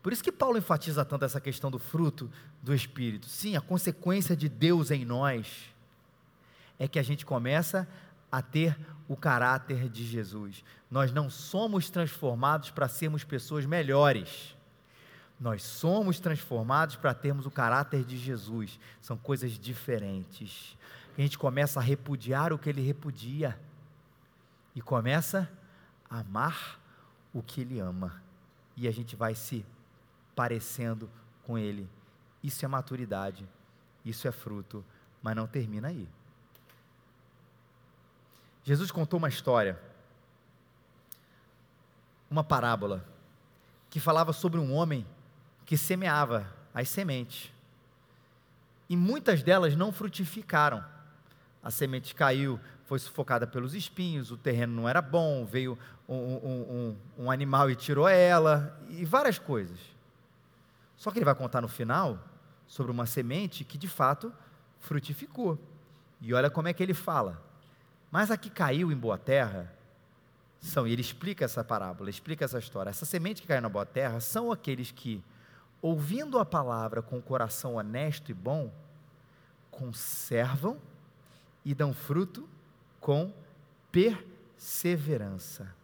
Por 0.05 0.13
isso 0.13 0.23
que 0.23 0.31
Paulo 0.31 0.59
enfatiza 0.59 1.03
tanto 1.03 1.25
essa 1.25 1.41
questão 1.41 1.71
do 1.71 1.79
fruto 1.79 2.31
do 2.63 2.75
Espírito. 2.75 3.25
Sim, 3.25 3.57
a 3.57 3.61
consequência 3.63 4.37
de 4.37 4.51
Deus 4.51 4.91
em 4.91 5.03
nós 5.03 5.75
é 6.79 6.87
que 6.87 6.99
a 6.99 7.03
gente 7.03 7.25
começa 7.25 7.89
a 8.31 8.43
ter 8.43 8.79
o 9.09 9.17
caráter 9.17 9.89
de 9.89 10.05
Jesus. 10.05 10.63
Nós 10.91 11.11
não 11.11 11.31
somos 11.31 11.89
transformados 11.89 12.69
para 12.69 12.87
sermos 12.87 13.25
pessoas 13.25 13.65
melhores. 13.65 14.55
Nós 15.41 15.63
somos 15.63 16.21
transformados 16.21 16.97
para 16.97 17.15
termos 17.15 17.47
o 17.47 17.51
caráter 17.51 18.05
de 18.05 18.19
Jesus. 18.19 18.79
São 19.01 19.17
coisas 19.17 19.59
diferentes. 19.59 20.77
A 21.17 21.21
gente 21.23 21.39
começa 21.39 21.81
a 21.81 21.83
repudiar 21.83 22.53
o 22.53 22.59
que 22.59 22.69
ele 22.69 22.83
repudia 22.83 23.59
e 24.75 24.83
começa 24.83 25.51
a 26.11 26.19
amar 26.19 26.79
o 27.33 27.43
que 27.43 27.63
ele 27.63 27.81
ama. 27.81 28.23
E 28.77 28.87
a 28.87 28.91
gente 28.91 29.17
vai 29.17 29.35
se 29.35 29.65
parecendo 30.35 31.11
com 31.45 31.59
Ele. 31.59 31.89
Isso 32.43 32.65
é 32.65 32.69
maturidade, 32.69 33.49
isso 34.05 34.29
é 34.29 34.33
fruto, 34.33 34.85
mas 35.23 35.35
não 35.35 35.47
termina 35.47 35.89
aí. 35.89 36.09
Jesus 38.63 38.91
contou 38.91 39.19
uma 39.19 39.29
história, 39.29 39.79
uma 42.31 42.43
parábola, 42.43 43.05
que 43.91 44.01
falava 44.01 44.33
sobre 44.33 44.59
um 44.59 44.73
homem 44.73 45.07
que 45.65 45.77
semeava 45.77 46.53
as 46.75 46.89
sementes. 46.89 47.53
E 48.89 48.97
muitas 48.97 49.43
delas 49.43 49.77
não 49.77 49.93
frutificaram. 49.93 50.85
A 51.63 51.71
semente 51.71 52.15
caiu, 52.15 52.61
foi 52.87 52.99
sufocada 52.99 53.47
pelos 53.47 53.75
espinhos, 53.75 54.31
o 54.31 54.37
terreno 54.37 54.75
não 54.75 54.89
era 54.89 55.01
bom, 55.01 55.45
veio 55.47 55.79
um, 56.09 56.15
um, 56.15 56.97
um, 57.19 57.25
um 57.25 57.31
animal 57.31 57.71
e 57.71 57.77
tirou 57.77 58.09
ela, 58.09 58.79
e 58.91 59.05
várias 59.05 59.39
coisas. 59.39 59.94
Só 60.97 61.11
que 61.11 61.19
ele 61.19 61.25
vai 61.25 61.35
contar 61.35 61.61
no 61.61 61.69
final 61.69 62.19
sobre 62.67 62.91
uma 62.93 63.07
semente 63.07 63.65
que 63.65 63.77
de 63.77 63.89
fato 63.89 64.33
frutificou. 64.79 65.59
E 66.21 66.33
olha 66.33 66.51
como 66.51 66.69
é 66.69 66.73
que 66.73 66.83
ele 66.83 66.95
fala. 66.95 67.43
Mas 68.11 68.31
a 68.31 68.37
que 68.37 68.49
caiu 68.49 68.93
em 68.93 68.97
boa 68.97 69.19
terra 69.19 69.73
são, 70.61 70.87
e 70.87 70.93
ele 70.93 71.03
explica 71.03 71.45
essa 71.45 71.63
parábola, 71.63 72.09
explica 72.09 72.45
essa 72.45 72.59
história. 72.59 72.89
Essa 72.89 73.05
semente 73.05 73.43
que 73.43 73.49
caiu 73.49 73.61
na 73.61 73.69
boa 73.69 73.85
terra 73.85 74.21
são 74.21 74.51
aqueles 74.51 74.91
que, 74.91 75.23
ouvindo 75.83 76.39
a 76.39 76.45
palavra 76.45 77.03
com 77.03 77.19
o 77.19 77.23
coração 77.23 77.75
honesto 77.75 78.31
e 78.31 78.35
bom, 78.35 78.73
conservam 79.71 80.81
e 81.65 81.75
dão 81.75 81.93
fruto 81.93 82.49
com 83.01 83.33
perseverança. 83.93 85.75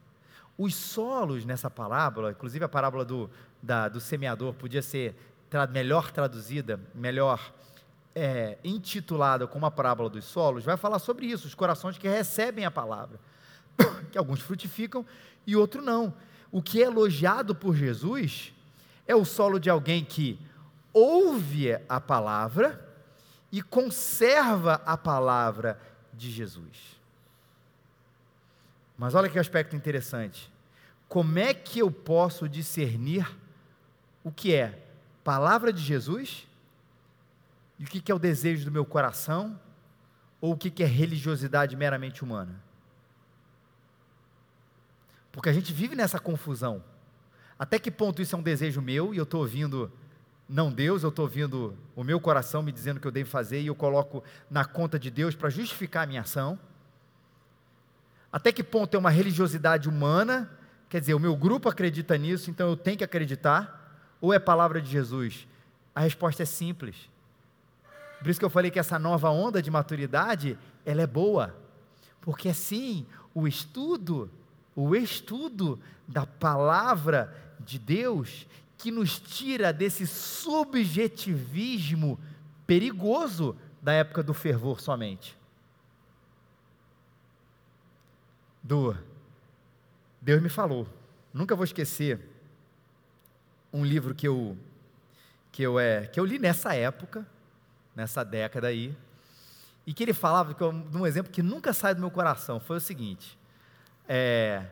Os 0.62 0.74
solos 0.74 1.46
nessa 1.46 1.70
parábola, 1.70 2.32
inclusive 2.32 2.62
a 2.62 2.68
parábola 2.68 3.02
do, 3.02 3.30
da, 3.62 3.88
do 3.88 3.98
semeador, 3.98 4.52
podia 4.52 4.82
ser 4.82 5.16
tra 5.48 5.66
melhor 5.66 6.10
traduzida, 6.12 6.78
melhor 6.94 7.50
é, 8.14 8.58
intitulada 8.62 9.46
como 9.46 9.64
a 9.64 9.70
parábola 9.70 10.10
dos 10.10 10.26
solos, 10.26 10.62
vai 10.62 10.76
falar 10.76 10.98
sobre 10.98 11.24
isso, 11.24 11.46
os 11.46 11.54
corações 11.54 11.96
que 11.96 12.06
recebem 12.06 12.66
a 12.66 12.70
palavra, 12.70 13.18
que 14.12 14.18
alguns 14.18 14.42
frutificam 14.42 15.02
e 15.46 15.56
outros 15.56 15.82
não. 15.82 16.12
O 16.52 16.60
que 16.60 16.82
é 16.82 16.84
elogiado 16.84 17.54
por 17.54 17.74
Jesus 17.74 18.52
é 19.08 19.16
o 19.16 19.24
solo 19.24 19.58
de 19.58 19.70
alguém 19.70 20.04
que 20.04 20.38
ouve 20.92 21.72
a 21.88 21.98
palavra 21.98 22.86
e 23.50 23.62
conserva 23.62 24.82
a 24.84 24.98
palavra 24.98 25.80
de 26.12 26.30
Jesus. 26.30 26.99
Mas 29.00 29.14
olha 29.14 29.30
que 29.30 29.38
aspecto 29.38 29.74
interessante. 29.74 30.52
Como 31.08 31.38
é 31.38 31.54
que 31.54 31.78
eu 31.78 31.90
posso 31.90 32.46
discernir 32.46 33.26
o 34.22 34.30
que 34.30 34.54
é 34.54 34.78
palavra 35.24 35.72
de 35.72 35.80
Jesus 35.80 36.46
e 37.78 37.84
o 37.84 37.86
que 37.86 38.12
é 38.12 38.14
o 38.14 38.18
desejo 38.18 38.66
do 38.66 38.70
meu 38.70 38.84
coração 38.84 39.58
ou 40.38 40.52
o 40.52 40.56
que 40.56 40.82
é 40.82 40.86
religiosidade 40.86 41.74
meramente 41.76 42.22
humana? 42.22 42.62
Porque 45.32 45.48
a 45.48 45.52
gente 45.54 45.72
vive 45.72 45.96
nessa 45.96 46.18
confusão. 46.18 46.84
Até 47.58 47.78
que 47.78 47.90
ponto 47.90 48.20
isso 48.20 48.36
é 48.36 48.38
um 48.38 48.42
desejo 48.42 48.82
meu 48.82 49.14
e 49.14 49.16
eu 49.16 49.24
estou 49.24 49.40
ouvindo 49.40 49.90
não 50.46 50.70
Deus, 50.70 51.04
eu 51.04 51.08
estou 51.08 51.24
ouvindo 51.24 51.74
o 51.96 52.04
meu 52.04 52.20
coração 52.20 52.62
me 52.62 52.70
dizendo 52.70 52.98
o 52.98 53.00
que 53.00 53.06
eu 53.06 53.12
devo 53.12 53.30
fazer 53.30 53.62
e 53.62 53.68
eu 53.68 53.74
coloco 53.74 54.22
na 54.50 54.66
conta 54.66 54.98
de 54.98 55.10
Deus 55.10 55.34
para 55.34 55.48
justificar 55.48 56.04
a 56.04 56.06
minha 56.06 56.20
ação? 56.20 56.58
Até 58.32 58.52
que 58.52 58.62
ponto 58.62 58.94
é 58.94 58.98
uma 58.98 59.10
religiosidade 59.10 59.88
humana? 59.88 60.50
Quer 60.88 61.00
dizer, 61.00 61.14
o 61.14 61.20
meu 61.20 61.36
grupo 61.36 61.68
acredita 61.68 62.16
nisso, 62.16 62.50
então 62.50 62.68
eu 62.68 62.76
tenho 62.76 62.98
que 62.98 63.04
acreditar? 63.04 63.78
Ou 64.20 64.32
é 64.32 64.38
palavra 64.38 64.80
de 64.80 64.90
Jesus? 64.90 65.46
A 65.94 66.00
resposta 66.00 66.42
é 66.42 66.46
simples. 66.46 67.08
Por 68.18 68.28
isso 68.28 68.38
que 68.38 68.44
eu 68.44 68.50
falei 68.50 68.70
que 68.70 68.78
essa 68.78 68.98
nova 68.98 69.30
onda 69.30 69.62
de 69.62 69.70
maturidade, 69.70 70.58
ela 70.84 71.02
é 71.02 71.06
boa. 71.06 71.56
Porque 72.20 72.50
assim, 72.50 73.06
o 73.34 73.48
estudo, 73.48 74.30
o 74.76 74.94
estudo 74.94 75.80
da 76.06 76.26
palavra 76.26 77.34
de 77.58 77.78
Deus, 77.78 78.46
que 78.76 78.90
nos 78.90 79.18
tira 79.18 79.72
desse 79.72 80.06
subjetivismo 80.06 82.20
perigoso 82.66 83.56
da 83.82 83.92
época 83.92 84.22
do 84.22 84.34
fervor 84.34 84.80
somente. 84.80 85.39
Do 88.62 88.96
Deus 90.20 90.42
me 90.42 90.48
falou. 90.48 90.86
Nunca 91.32 91.54
vou 91.54 91.64
esquecer 91.64 92.20
um 93.72 93.84
livro 93.84 94.14
que 94.14 94.26
eu 94.26 94.56
que 95.52 95.62
eu 95.62 95.78
é 95.78 96.06
que 96.06 96.18
eu 96.20 96.24
li 96.24 96.38
nessa 96.38 96.74
época, 96.74 97.26
nessa 97.94 98.24
década 98.24 98.68
aí, 98.68 98.96
e 99.86 99.94
que 99.94 100.02
ele 100.02 100.12
falava 100.12 100.54
que 100.54 100.62
eu, 100.62 100.70
um 100.70 101.06
exemplo 101.06 101.32
que 101.32 101.42
nunca 101.42 101.72
sai 101.72 101.94
do 101.94 102.00
meu 102.00 102.10
coração 102.10 102.60
foi 102.60 102.76
o 102.76 102.80
seguinte: 102.80 103.38
é, 104.08 104.64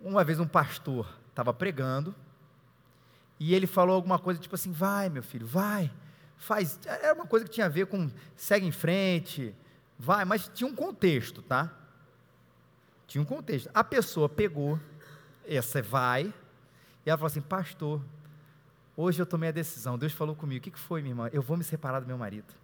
uma 0.00 0.24
vez 0.24 0.40
um 0.40 0.46
pastor 0.46 1.08
estava 1.28 1.52
pregando 1.52 2.14
e 3.38 3.54
ele 3.54 3.66
falou 3.66 3.96
alguma 3.96 4.18
coisa 4.18 4.40
tipo 4.40 4.54
assim, 4.54 4.72
vai 4.72 5.08
meu 5.08 5.22
filho, 5.22 5.46
vai, 5.46 5.90
faz. 6.36 6.78
Era 6.86 7.14
uma 7.14 7.26
coisa 7.26 7.44
que 7.44 7.50
tinha 7.50 7.66
a 7.66 7.68
ver 7.68 7.86
com 7.86 8.10
segue 8.36 8.66
em 8.66 8.72
frente, 8.72 9.54
vai, 9.98 10.24
mas 10.24 10.50
tinha 10.54 10.68
um 10.68 10.74
contexto, 10.74 11.42
tá? 11.42 11.81
Tinha 13.12 13.20
um 13.20 13.26
contexto. 13.26 13.68
A 13.74 13.84
pessoa 13.84 14.26
pegou, 14.26 14.80
essa 15.46 15.82
vai, 15.82 16.32
e 17.04 17.10
ela 17.10 17.18
falou 17.18 17.26
assim: 17.26 17.42
Pastor, 17.42 18.02
hoje 18.96 19.20
eu 19.20 19.26
tomei 19.26 19.50
a 19.50 19.52
decisão. 19.52 19.98
Deus 19.98 20.14
falou 20.14 20.34
comigo: 20.34 20.66
O 20.66 20.70
que, 20.70 20.78
foi, 20.78 21.02
minha 21.02 21.12
irmã? 21.12 21.28
Eu 21.30 21.42
vou 21.42 21.58
me 21.58 21.62
separar 21.62 22.00
do 22.00 22.06
meu 22.06 22.16
marido. 22.16 22.54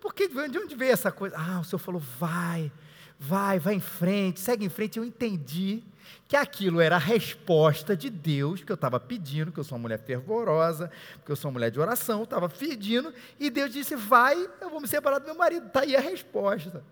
Por 0.00 0.12
que, 0.12 0.26
de 0.26 0.58
onde 0.58 0.74
veio 0.74 0.90
essa 0.90 1.12
coisa? 1.12 1.36
Ah, 1.38 1.60
o 1.60 1.64
senhor 1.64 1.78
falou: 1.78 2.00
Vai, 2.00 2.72
vai, 3.16 3.60
vai 3.60 3.74
em 3.74 3.80
frente, 3.80 4.40
segue 4.40 4.64
em 4.64 4.68
frente. 4.68 4.98
Eu 4.98 5.04
entendi 5.04 5.84
que 6.26 6.36
aquilo 6.36 6.80
era 6.80 6.96
a 6.96 6.98
resposta 6.98 7.96
de 7.96 8.10
Deus 8.10 8.62
que 8.62 8.70
eu 8.70 8.74
estava 8.74 9.00
pedindo, 9.00 9.50
que 9.50 9.58
eu 9.58 9.64
sou 9.64 9.76
uma 9.76 9.82
mulher 9.82 9.98
fervorosa, 9.98 10.90
que 11.24 11.32
eu 11.32 11.36
sou 11.36 11.48
uma 11.48 11.54
mulher 11.54 11.70
de 11.70 11.80
oração, 11.80 12.22
estava 12.22 12.48
pedindo, 12.48 13.12
e 13.38 13.50
Deus 13.50 13.72
disse: 13.72 13.96
Vai, 13.96 14.36
eu 14.60 14.70
vou 14.70 14.80
me 14.80 14.88
separar 14.88 15.18
do 15.18 15.26
meu 15.26 15.34
marido. 15.34 15.66
Está 15.66 15.80
aí 15.80 15.96
a 15.96 16.00
resposta. 16.00 16.82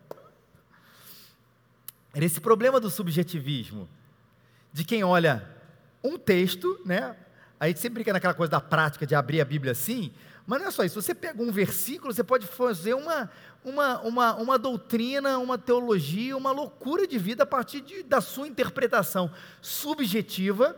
Era 2.15 2.25
esse 2.25 2.41
problema 2.41 2.81
do 2.81 2.89
subjetivismo, 2.89 3.89
de 4.73 4.85
quem 4.85 5.05
olha 5.05 5.47
um 6.03 6.19
texto, 6.19 6.81
né? 6.85 7.15
A 7.61 7.67
gente 7.69 7.81
sempre 7.81 7.95
brinca 7.95 8.13
naquela 8.13 8.35
coisa 8.35 8.51
da 8.51 8.61
prática 8.61 9.07
de 9.07 9.15
abrir 9.15 9.41
a 9.41 9.45
Bíblia 9.45 9.73
assim, 9.73 10.13
mas 10.47 10.61
não 10.61 10.69
é 10.69 10.71
só 10.71 10.85
isso. 10.85 11.01
Você 11.01 11.15
pega 11.15 11.43
um 11.43 11.51
versículo, 11.51 12.13
você 12.13 12.23
pode 12.23 12.47
fazer 12.47 12.95
uma, 12.95 13.29
uma, 13.65 14.01
uma, 14.03 14.35
uma 14.37 14.59
doutrina, 14.59 15.39
uma 15.39 15.59
teologia, 15.59 16.37
uma 16.37 16.53
loucura 16.53 17.07
de 17.07 17.19
vida 17.19 17.43
a 17.43 17.47
partir 17.47 17.81
de, 17.81 18.03
da 18.05 18.21
sua 18.21 18.47
interpretação 18.47 19.31
subjetiva, 19.61 20.77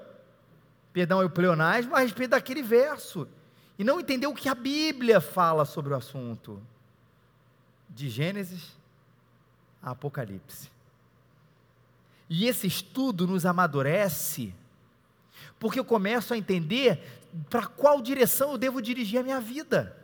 perdão, 0.92 1.24
o 1.24 1.28
pleonasmo, 1.28 1.94
a 1.94 2.00
respeito 2.00 2.31
daquele 2.31 2.62
verso. 2.62 3.28
E 3.78 3.85
não 3.85 4.00
entender 4.00 4.26
o 4.26 4.35
que 4.35 4.48
a 4.48 4.54
Bíblia 4.54 5.20
fala 5.20 5.64
sobre 5.64 5.92
o 5.92 5.96
assunto. 5.96 6.62
De 7.90 8.09
Gênesis 8.09 8.76
a 9.83 9.90
Apocalipse. 9.90 10.70
E 12.28 12.46
esse 12.46 12.66
estudo 12.66 13.26
nos 13.26 13.46
amadurece 13.46 14.54
porque 15.58 15.78
eu 15.78 15.84
começo 15.84 16.32
a 16.32 16.36
entender 16.36 17.02
para 17.50 17.66
qual 17.66 18.00
direção 18.00 18.52
eu 18.52 18.58
devo 18.58 18.80
dirigir 18.80 19.20
a 19.20 19.22
minha 19.22 19.40
vida. 19.40 19.96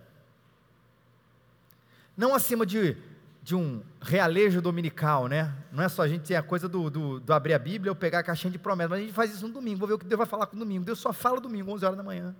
Não 2.16 2.34
acima 2.34 2.64
de, 2.64 2.96
de 3.42 3.54
um 3.54 3.82
realejo 4.00 4.60
dominical, 4.60 5.26
né? 5.26 5.52
Não 5.72 5.82
é 5.82 5.88
só 5.88 6.02
a 6.02 6.08
gente 6.08 6.22
ter 6.22 6.36
a 6.36 6.42
coisa 6.42 6.68
do, 6.68 6.88
do, 6.88 7.20
do 7.20 7.32
abrir 7.32 7.54
a 7.54 7.58
Bíblia 7.58 7.90
ou 7.90 7.96
pegar 7.96 8.20
a 8.20 8.22
caixinha 8.22 8.50
de 8.50 8.58
promessas, 8.58 8.90
mas 8.90 9.00
a 9.00 9.02
gente 9.02 9.14
faz 9.14 9.32
isso 9.32 9.46
no 9.46 9.54
domingo, 9.54 9.78
vou 9.78 9.88
ver 9.88 9.94
o 9.94 9.98
que 9.98 10.06
Deus 10.06 10.18
vai 10.18 10.26
falar 10.26 10.46
com 10.46 10.56
o 10.56 10.58
domingo. 10.58 10.84
Deus 10.84 10.98
só 10.98 11.12
fala 11.12 11.40
domingo, 11.40 11.72
11 11.72 11.84
horas 11.84 11.96
da 11.96 12.02
manhã. 12.02 12.34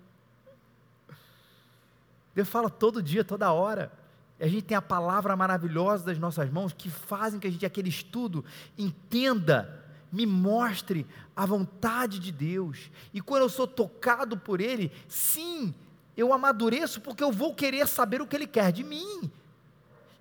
Deus 2.34 2.48
fala 2.48 2.68
todo 2.68 3.02
dia, 3.02 3.24
toda 3.24 3.52
hora. 3.52 3.92
A 4.40 4.48
gente 4.48 4.62
tem 4.62 4.76
a 4.76 4.82
palavra 4.82 5.36
maravilhosa 5.36 6.04
das 6.04 6.18
nossas 6.18 6.50
mãos 6.50 6.72
que 6.72 6.90
fazem 6.90 7.38
que 7.38 7.46
a 7.46 7.50
gente, 7.50 7.64
aquele 7.64 7.88
estudo, 7.88 8.44
entenda, 8.76 9.83
me 10.14 10.24
mostre 10.24 11.04
a 11.34 11.44
vontade 11.44 12.20
de 12.20 12.30
Deus. 12.30 12.90
E 13.12 13.20
quando 13.20 13.42
eu 13.42 13.48
sou 13.48 13.66
tocado 13.66 14.36
por 14.36 14.60
Ele, 14.60 14.92
sim, 15.08 15.74
eu 16.16 16.32
amadureço 16.32 17.00
porque 17.00 17.24
eu 17.24 17.32
vou 17.32 17.52
querer 17.52 17.88
saber 17.88 18.22
o 18.22 18.26
que 18.26 18.36
Ele 18.36 18.46
quer 18.46 18.70
de 18.70 18.84
mim. 18.84 19.28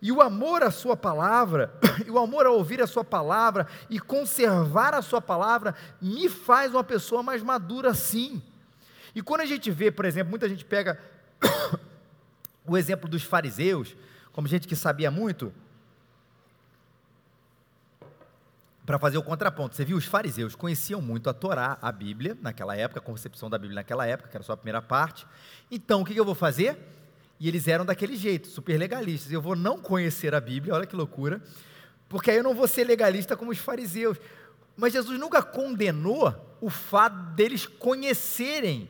E 0.02 0.12
o 0.12 0.20
amor 0.20 0.64
à 0.64 0.72
Sua 0.72 0.98
palavra, 0.98 1.72
e 2.06 2.10
o 2.10 2.18
amor 2.18 2.48
a 2.48 2.52
ouvir 2.52 2.82
a 2.82 2.88
Sua 2.88 3.04
palavra 3.04 3.68
e 3.88 4.00
conservar 4.00 4.96
a 4.96 5.02
Sua 5.04 5.22
palavra, 5.22 5.76
me 6.02 6.28
faz 6.28 6.74
uma 6.74 6.84
pessoa 6.84 7.22
mais 7.22 7.44
madura, 7.44 7.94
sim. 7.94 8.42
E 9.14 9.22
quando 9.22 9.42
a 9.42 9.46
gente 9.46 9.70
vê, 9.70 9.92
por 9.92 10.06
exemplo, 10.06 10.32
muita 10.32 10.50
gente 10.50 10.66
pega 10.66 11.00
o 12.66 12.76
exemplo 12.76 13.08
dos 13.08 13.22
fariseus, 13.22 13.96
como 14.32 14.48
gente 14.48 14.68
que 14.68 14.76
sabia 14.76 15.12
muito, 15.12 15.54
para 18.86 19.00
fazer 19.00 19.18
o 19.18 19.24
contraponto. 19.24 19.76
Você 19.76 19.86
viu, 19.86 19.98
os 19.98 20.06
fariseus 20.06 20.56
conheciam 20.56 21.02
muito 21.02 21.30
a 21.30 21.34
Torá, 21.34 21.78
a 21.82 21.92
Bíblia, 21.92 22.38
naquela 22.42 22.76
época, 22.76 23.00
a 23.00 23.04
concepção 23.04 23.50
da 23.50 23.58
Bíblia 23.58 23.76
naquela 23.76 24.06
época, 24.06 24.30
que 24.30 24.36
era 24.36 24.44
só 24.44 24.54
a 24.54 24.58
primeira 24.58 24.82
parte. 24.82 25.26
Então, 25.72 26.02
o 26.02 26.06
que 26.06 26.16
eu 26.16 26.26
vou 26.26 26.36
fazer? 26.36 26.78
E 27.40 27.48
eles 27.48 27.68
eram 27.68 27.86
daquele 27.86 28.16
jeito, 28.16 28.48
super 28.48 28.78
legalistas. 28.78 29.32
Eu 29.32 29.42
vou 29.42 29.56
não 29.56 29.78
conhecer 29.80 30.36
a 30.36 30.42
Bíblia, 30.42 30.74
olha 30.74 30.86
que 30.86 30.96
loucura, 30.96 31.42
porque 32.10 32.32
aí 32.32 32.38
eu 32.38 32.44
não 32.44 32.54
vou 32.54 32.68
ser 32.68 32.84
legalista 32.84 33.36
como 33.36 33.52
os 33.52 33.58
fariseus. 33.58 34.18
Mas 34.76 34.94
Jesus 34.94 35.20
nunca 35.20 35.42
condenou 35.42 36.58
o 36.60 36.70
fato 36.70 37.16
deles 37.36 37.66
conhecerem 37.66 38.90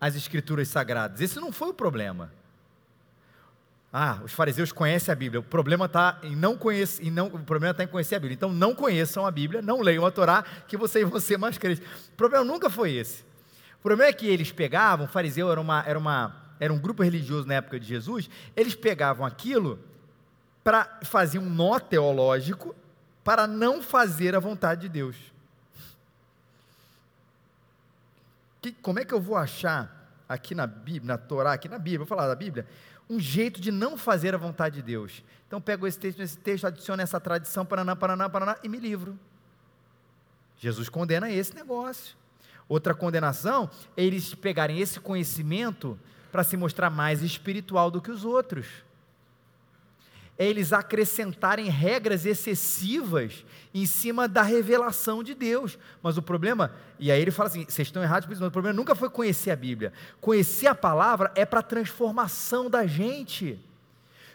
as 0.00 0.14
Escrituras 0.14 0.68
Sagradas. 0.68 1.20
Esse 1.20 1.40
não 1.40 1.52
foi 1.52 1.68
o 1.68 1.74
problema. 1.74 2.32
Ah, 3.92 4.20
os 4.22 4.32
fariseus 4.32 4.70
conhecem 4.70 5.10
a 5.10 5.14
Bíblia. 5.14 5.40
O 5.40 5.42
problema 5.42 5.86
está 5.86 6.18
em 6.22 6.36
não 6.36 6.56
conhecer, 6.56 7.06
em 7.06 7.10
não, 7.10 7.28
o 7.28 7.38
problema 7.38 7.70
está 7.70 7.84
em 7.84 7.86
conhecer 7.86 8.16
a 8.16 8.18
Bíblia. 8.18 8.34
Então 8.34 8.52
não 8.52 8.74
conheçam 8.74 9.26
a 9.26 9.30
Bíblia, 9.30 9.62
não 9.62 9.80
leiam 9.80 10.04
a 10.04 10.10
Torá, 10.10 10.42
que 10.66 10.76
vocês 10.76 11.08
vão 11.08 11.18
ser 11.18 11.38
mais 11.38 11.56
crentes. 11.56 11.82
O 12.08 12.16
problema 12.16 12.44
nunca 12.44 12.68
foi 12.68 12.92
esse. 12.92 13.22
O 13.78 13.82
problema 13.82 14.10
é 14.10 14.12
que 14.12 14.26
eles 14.26 14.52
pegavam, 14.52 15.06
o 15.06 15.08
fariseu 15.08 15.50
era, 15.50 15.60
uma, 15.60 15.82
era, 15.86 15.98
uma, 15.98 16.36
era 16.60 16.72
um 16.72 16.78
grupo 16.78 17.02
religioso 17.02 17.46
na 17.46 17.54
época 17.54 17.78
de 17.78 17.86
Jesus, 17.86 18.28
eles 18.54 18.74
pegavam 18.74 19.24
aquilo 19.24 19.78
para 20.62 20.98
fazer 21.02 21.38
um 21.38 21.48
nó 21.48 21.78
teológico 21.78 22.74
para 23.24 23.46
não 23.46 23.80
fazer 23.80 24.34
a 24.34 24.40
vontade 24.40 24.82
de 24.82 24.88
Deus. 24.88 25.16
Que, 28.60 28.72
como 28.72 28.98
é 28.98 29.04
que 29.04 29.14
eu 29.14 29.20
vou 29.20 29.36
achar 29.36 30.10
aqui 30.28 30.54
na 30.54 30.66
Bíblia, 30.66 31.14
na 31.14 31.18
Torá, 31.18 31.52
aqui 31.52 31.68
na 31.68 31.78
Bíblia, 31.78 31.98
vou 31.98 32.06
falar 32.06 32.26
da 32.26 32.34
Bíblia, 32.34 32.66
um 33.08 33.18
jeito 33.18 33.60
de 33.60 33.70
não 33.70 33.96
fazer 33.96 34.34
a 34.34 34.38
vontade 34.38 34.76
de 34.76 34.82
Deus. 34.82 35.22
Então 35.46 35.60
pego 35.60 35.86
esse 35.86 35.98
texto, 35.98 36.20
esse 36.20 36.36
texto, 36.36 36.66
adiciono 36.66 37.02
essa 37.02 37.18
tradição, 37.18 37.64
paraná, 37.64 37.96
paraná, 37.96 38.28
paraná, 38.28 38.56
e 38.62 38.68
me 38.68 38.78
livro. 38.78 39.18
Jesus 40.58 40.88
condena 40.88 41.30
esse 41.30 41.54
negócio. 41.54 42.16
Outra 42.68 42.94
condenação 42.94 43.70
é 43.96 44.04
eles 44.04 44.34
pegarem 44.34 44.78
esse 44.78 45.00
conhecimento 45.00 45.98
para 46.30 46.44
se 46.44 46.56
mostrar 46.56 46.90
mais 46.90 47.22
espiritual 47.22 47.90
do 47.90 48.02
que 48.02 48.10
os 48.10 48.24
outros 48.24 48.66
é 50.38 50.46
eles 50.46 50.72
acrescentarem 50.72 51.68
regras 51.68 52.24
excessivas 52.24 53.44
em 53.74 53.84
cima 53.84 54.28
da 54.28 54.42
revelação 54.42 55.22
de 55.22 55.34
Deus. 55.34 55.76
Mas 56.00 56.16
o 56.16 56.22
problema, 56.22 56.72
e 56.96 57.10
aí 57.10 57.20
ele 57.20 57.32
fala 57.32 57.48
assim: 57.48 57.64
vocês 57.64 57.88
estão 57.88 58.02
errados, 58.02 58.28
mas 58.28 58.40
o 58.40 58.50
problema 58.50 58.76
nunca 58.76 58.94
foi 58.94 59.10
conhecer 59.10 59.50
a 59.50 59.56
Bíblia. 59.56 59.92
Conhecer 60.20 60.68
a 60.68 60.74
palavra 60.76 61.32
é 61.34 61.44
para 61.44 61.58
a 61.58 61.62
transformação 61.62 62.70
da 62.70 62.86
gente. 62.86 63.58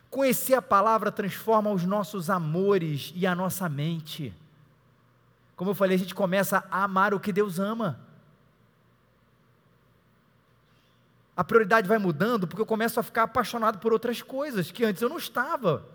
Conhecer 0.09 0.53
a 0.53 0.61
palavra 0.61 1.11
transforma 1.11 1.71
os 1.71 1.85
nossos 1.85 2.29
amores 2.29 3.13
e 3.15 3.25
a 3.25 3.33
nossa 3.33 3.69
mente. 3.69 4.33
Como 5.55 5.71
eu 5.71 5.75
falei, 5.75 5.95
a 5.95 5.99
gente 5.99 6.13
começa 6.13 6.65
a 6.69 6.83
amar 6.83 7.13
o 7.13 7.19
que 7.19 7.31
Deus 7.31 7.59
ama. 7.59 7.99
A 11.35 11.43
prioridade 11.43 11.87
vai 11.87 11.97
mudando 11.97 12.45
porque 12.45 12.61
eu 12.61 12.65
começo 12.65 12.99
a 12.99 13.03
ficar 13.03 13.23
apaixonado 13.23 13.79
por 13.79 13.91
outras 13.91 14.21
coisas 14.21 14.69
que 14.69 14.83
antes 14.83 15.01
eu 15.01 15.09
não 15.09 15.17
estava. 15.17 15.92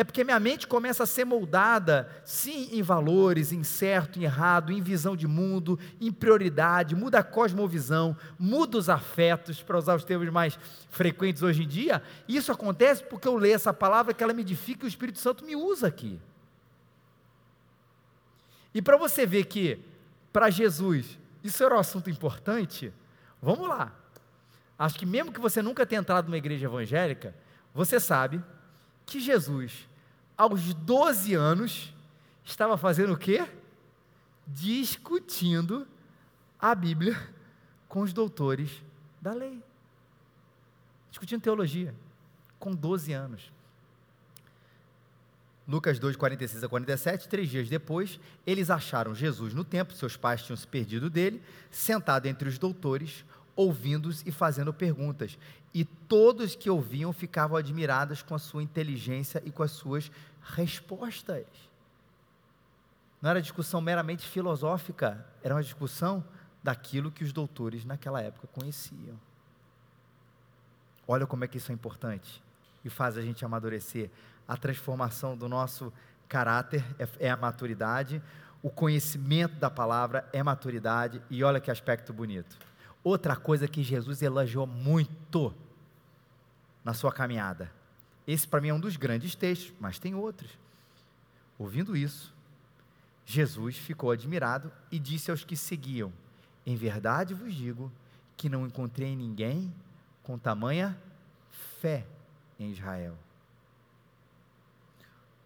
É 0.00 0.04
porque 0.04 0.24
minha 0.24 0.40
mente 0.40 0.66
começa 0.66 1.02
a 1.02 1.06
ser 1.06 1.26
moldada, 1.26 2.08
sim, 2.24 2.70
em 2.72 2.80
valores, 2.80 3.52
em 3.52 3.62
certo, 3.62 4.18
em 4.18 4.22
errado, 4.22 4.72
em 4.72 4.80
visão 4.80 5.14
de 5.14 5.26
mundo, 5.28 5.78
em 6.00 6.10
prioridade, 6.10 6.96
muda 6.96 7.18
a 7.18 7.22
cosmovisão, 7.22 8.16
muda 8.38 8.78
os 8.78 8.88
afetos, 8.88 9.62
para 9.62 9.76
usar 9.76 9.96
os 9.96 10.02
termos 10.02 10.30
mais 10.30 10.58
frequentes 10.88 11.42
hoje 11.42 11.64
em 11.64 11.68
dia. 11.68 12.02
Isso 12.26 12.50
acontece 12.50 13.04
porque 13.04 13.28
eu 13.28 13.36
leio 13.36 13.54
essa 13.54 13.74
palavra 13.74 14.14
que 14.14 14.24
ela 14.24 14.32
me 14.32 14.40
edifica 14.40 14.86
e 14.86 14.86
o 14.86 14.88
Espírito 14.88 15.18
Santo 15.18 15.44
me 15.44 15.54
usa 15.54 15.88
aqui. 15.88 16.18
E 18.72 18.80
para 18.80 18.96
você 18.96 19.26
ver 19.26 19.44
que, 19.44 19.84
para 20.32 20.48
Jesus, 20.48 21.18
isso 21.44 21.62
era 21.62 21.76
um 21.76 21.78
assunto 21.78 22.08
importante, 22.08 22.90
vamos 23.42 23.68
lá. 23.68 23.92
Acho 24.78 24.98
que 24.98 25.04
mesmo 25.04 25.30
que 25.30 25.40
você 25.40 25.60
nunca 25.60 25.84
tenha 25.84 26.00
entrado 26.00 26.24
numa 26.24 26.38
igreja 26.38 26.64
evangélica, 26.64 27.34
você 27.74 28.00
sabe 28.00 28.42
que 29.04 29.20
Jesus, 29.20 29.89
aos 30.40 30.72
12 30.72 31.34
anos, 31.34 31.92
estava 32.42 32.78
fazendo 32.78 33.12
o 33.12 33.16
quê? 33.18 33.46
Discutindo 34.46 35.86
a 36.58 36.74
Bíblia 36.74 37.14
com 37.86 38.00
os 38.00 38.14
doutores 38.14 38.70
da 39.20 39.34
lei. 39.34 39.62
Discutindo 41.10 41.42
teologia, 41.42 41.94
com 42.58 42.74
12 42.74 43.12
anos. 43.12 43.52
Lucas 45.68 45.98
2, 45.98 46.16
46 46.16 46.64
a 46.64 46.68
47, 46.70 47.28
três 47.28 47.50
dias 47.50 47.68
depois, 47.68 48.18
eles 48.46 48.70
acharam 48.70 49.14
Jesus 49.14 49.52
no 49.52 49.62
templo, 49.62 49.94
seus 49.94 50.16
pais 50.16 50.42
tinham 50.42 50.56
se 50.56 50.66
perdido 50.66 51.10
dele, 51.10 51.42
sentado 51.70 52.24
entre 52.24 52.48
os 52.48 52.58
doutores, 52.58 53.26
ouvindo-os 53.54 54.26
e 54.26 54.32
fazendo 54.32 54.72
perguntas. 54.72 55.36
E 55.72 55.84
todos 55.84 56.56
que 56.56 56.68
ouviam 56.68 57.12
ficavam 57.12 57.56
admirados 57.56 58.22
com 58.22 58.34
a 58.34 58.38
sua 58.38 58.62
inteligência 58.62 59.42
e 59.44 59.50
com 59.50 59.62
as 59.62 59.70
suas 59.70 60.10
respostas. 60.42 61.46
Não 63.20 63.30
era 63.30 63.42
discussão 63.42 63.80
meramente 63.80 64.26
filosófica, 64.26 65.24
era 65.42 65.54
uma 65.54 65.62
discussão 65.62 66.24
daquilo 66.62 67.10
que 67.10 67.24
os 67.24 67.32
doutores 67.32 67.84
naquela 67.84 68.20
época 68.20 68.48
conheciam. 68.48 69.18
Olha 71.06 71.26
como 71.26 71.44
é 71.44 71.48
que 71.48 71.58
isso 71.58 71.70
é 71.70 71.74
importante 71.74 72.42
e 72.84 72.88
faz 72.88 73.16
a 73.18 73.22
gente 73.22 73.44
amadurecer. 73.44 74.10
A 74.46 74.56
transformação 74.56 75.36
do 75.36 75.48
nosso 75.48 75.92
caráter 76.28 76.84
é, 76.98 77.26
é 77.26 77.30
a 77.30 77.36
maturidade, 77.36 78.22
o 78.62 78.70
conhecimento 78.70 79.56
da 79.56 79.70
palavra 79.70 80.28
é 80.32 80.42
maturidade, 80.42 81.22
e 81.30 81.42
olha 81.42 81.60
que 81.60 81.70
aspecto 81.70 82.12
bonito 82.12 82.58
Outra 83.02 83.34
coisa 83.34 83.66
que 83.66 83.82
Jesus 83.82 84.20
elogiou 84.20 84.66
muito 84.66 85.54
na 86.84 86.92
sua 86.92 87.10
caminhada. 87.10 87.72
Esse 88.26 88.46
para 88.46 88.60
mim 88.60 88.68
é 88.68 88.74
um 88.74 88.80
dos 88.80 88.96
grandes 88.96 89.34
textos, 89.34 89.72
mas 89.80 89.98
tem 89.98 90.14
outros. 90.14 90.50
Ouvindo 91.58 91.96
isso, 91.96 92.32
Jesus 93.26 93.76
ficou 93.76 94.10
admirado 94.10 94.72
e 94.90 94.98
disse 94.98 95.30
aos 95.30 95.44
que 95.44 95.56
seguiam: 95.56 96.12
Em 96.66 96.76
verdade 96.76 97.34
vos 97.34 97.54
digo 97.54 97.90
que 98.36 98.48
não 98.48 98.66
encontrei 98.66 99.14
ninguém 99.14 99.72
com 100.22 100.38
tamanha 100.38 100.98
fé 101.80 102.06
em 102.58 102.70
Israel. 102.70 103.16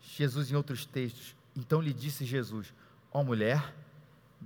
Jesus, 0.01 0.51
em 0.51 0.55
outros 0.55 0.87
textos, 0.87 1.35
então 1.57 1.81
lhe 1.81 1.93
disse 1.93 2.25
Jesus: 2.25 2.73
Ó 3.13 3.21
oh, 3.21 3.25
mulher, 3.25 3.75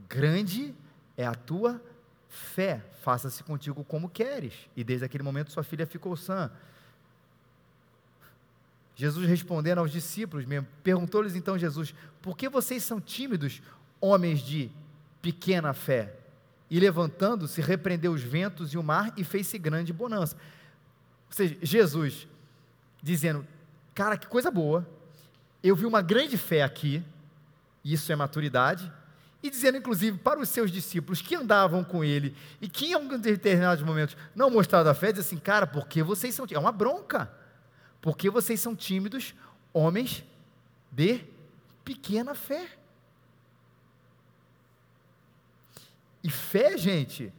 grande 0.09 0.75
é 1.17 1.27
a 1.27 1.35
tua 1.35 1.83
fé, 2.29 2.85
faça-se 3.03 3.43
contigo 3.43 3.85
como 3.85 4.09
queres. 4.09 4.55
E 4.77 4.85
desde 4.85 5.05
aquele 5.05 5.23
momento 5.23 5.53
sua 5.53 5.63
filha 5.63 5.87
ficou 5.87 6.17
sã. 6.17 6.51
Jesus 8.99 9.29
respondendo 9.29 9.79
aos 9.79 9.93
discípulos 9.93 10.45
perguntou-lhes 10.83 11.37
então 11.37 11.57
Jesus: 11.57 11.95
Por 12.21 12.37
que 12.37 12.49
vocês 12.49 12.83
são 12.83 13.01
tímidos, 13.01 13.63
homens 14.01 14.41
de 14.41 14.73
pequena 15.23 15.73
fé? 15.73 16.17
E 16.69 16.81
levantando-se, 16.81 17.61
repreendeu 17.61 18.13
os 18.13 18.23
ventos 18.23 18.75
e 18.75 18.77
o 18.77 18.83
mar 18.83 19.15
e 19.17 19.23
fez-se 19.23 19.57
grande 19.57 19.93
bonança. 19.93 20.35
Ou 21.29 21.33
seja, 21.33 21.57
Jesus 21.63 22.27
dizendo: 23.01 23.47
Cara, 23.95 24.19
que 24.19 24.27
coisa 24.27 24.51
boa, 24.51 24.85
eu 25.63 25.77
vi 25.77 25.87
uma 25.87 26.03
grande 26.03 26.37
fé 26.37 26.65
aqui, 26.65 27.01
isso 27.85 28.11
é 28.11 28.17
maturidade, 28.17 28.93
e 29.41 29.49
dizendo, 29.49 29.79
inclusive, 29.79 30.19
para 30.19 30.41
os 30.41 30.49
seus 30.49 30.73
discípulos 30.73 31.23
que 31.23 31.37
andavam 31.37 31.85
com 31.85 32.03
ele 32.03 32.35
e 32.61 32.69
que 32.69 32.87
em 32.87 32.95
alguns 32.95 33.21
determinados 33.21 33.85
momentos 33.85 34.17
não 34.35 34.51
mostraram 34.51 34.91
a 34.91 34.95
fé, 34.95 35.13
diz 35.13 35.25
assim, 35.25 35.37
cara, 35.37 35.69
porque 35.69 36.03
vocês 36.03 36.35
são. 36.35 36.45
É 36.51 36.59
uma 36.59 36.73
bronca. 36.73 37.38
Porque 38.01 38.31
vocês 38.31 38.61
são 38.61 38.77
tímidos, 38.77 39.35
homens 39.73 40.25
de 40.91 41.25
pequena 41.85 42.35
fé. 42.35 42.69
E 46.23 46.31
fé, 46.31 46.77
gente, 46.77 47.33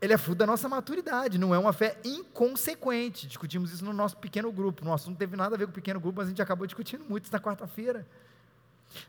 ele 0.00 0.12
é 0.12 0.18
fruto 0.18 0.38
da 0.38 0.46
nossa 0.46 0.68
maturidade, 0.68 1.38
não 1.38 1.54
é 1.54 1.58
uma 1.58 1.72
fé 1.72 1.98
inconsequente. 2.04 3.26
Discutimos 3.26 3.72
isso 3.72 3.84
no 3.84 3.92
nosso 3.92 4.16
pequeno 4.16 4.50
grupo. 4.50 4.84
Nosso 4.84 5.10
não 5.10 5.16
teve 5.16 5.36
nada 5.36 5.54
a 5.54 5.58
ver 5.58 5.66
com 5.66 5.72
o 5.72 5.74
pequeno 5.74 6.00
grupo, 6.00 6.18
mas 6.18 6.26
a 6.26 6.30
gente 6.30 6.42
acabou 6.42 6.66
discutindo 6.66 7.04
muito 7.04 7.24
isso 7.24 7.32
na 7.32 7.40
quarta-feira. 7.40 8.06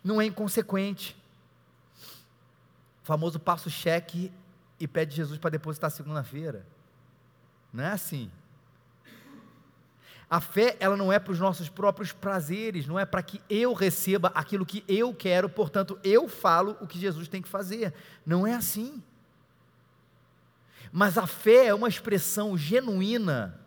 Não 0.04 0.22
é 0.22 0.26
inconsequente. 0.26 1.16
O 3.04 3.06
famoso 3.06 3.40
passo 3.40 3.70
cheque 3.70 4.32
e 4.80 4.88
pede 4.88 5.16
Jesus 5.16 5.40
para 5.40 5.52
depositar 5.52 5.90
segunda-feira. 5.92 6.66
Não 7.72 7.84
é 7.84 7.92
assim. 7.92 8.30
A 10.32 10.40
fé, 10.40 10.78
ela 10.80 10.96
não 10.96 11.12
é 11.12 11.20
para 11.20 11.34
os 11.34 11.40
nossos 11.40 11.68
próprios 11.68 12.14
prazeres, 12.14 12.88
não 12.88 12.98
é 12.98 13.06
para 13.06 13.22
que 13.22 13.42
eu 13.50 13.74
receba 13.74 14.32
aquilo 14.34 14.66
que 14.66 14.82
eu 14.88 15.14
quero, 15.14 15.50
portanto, 15.50 16.00
eu 16.06 16.30
falo 16.30 16.78
o 16.80 16.88
que 16.88 16.98
Jesus 16.98 17.28
tem 17.28 17.42
que 17.42 17.50
fazer. 17.50 17.94
Não 18.26 18.48
é 18.48 18.54
assim. 18.54 19.04
Mas 20.90 21.18
a 21.18 21.28
fé 21.28 21.66
é 21.66 21.74
uma 21.74 21.90
expressão 21.90 22.58
genuína 22.58 23.60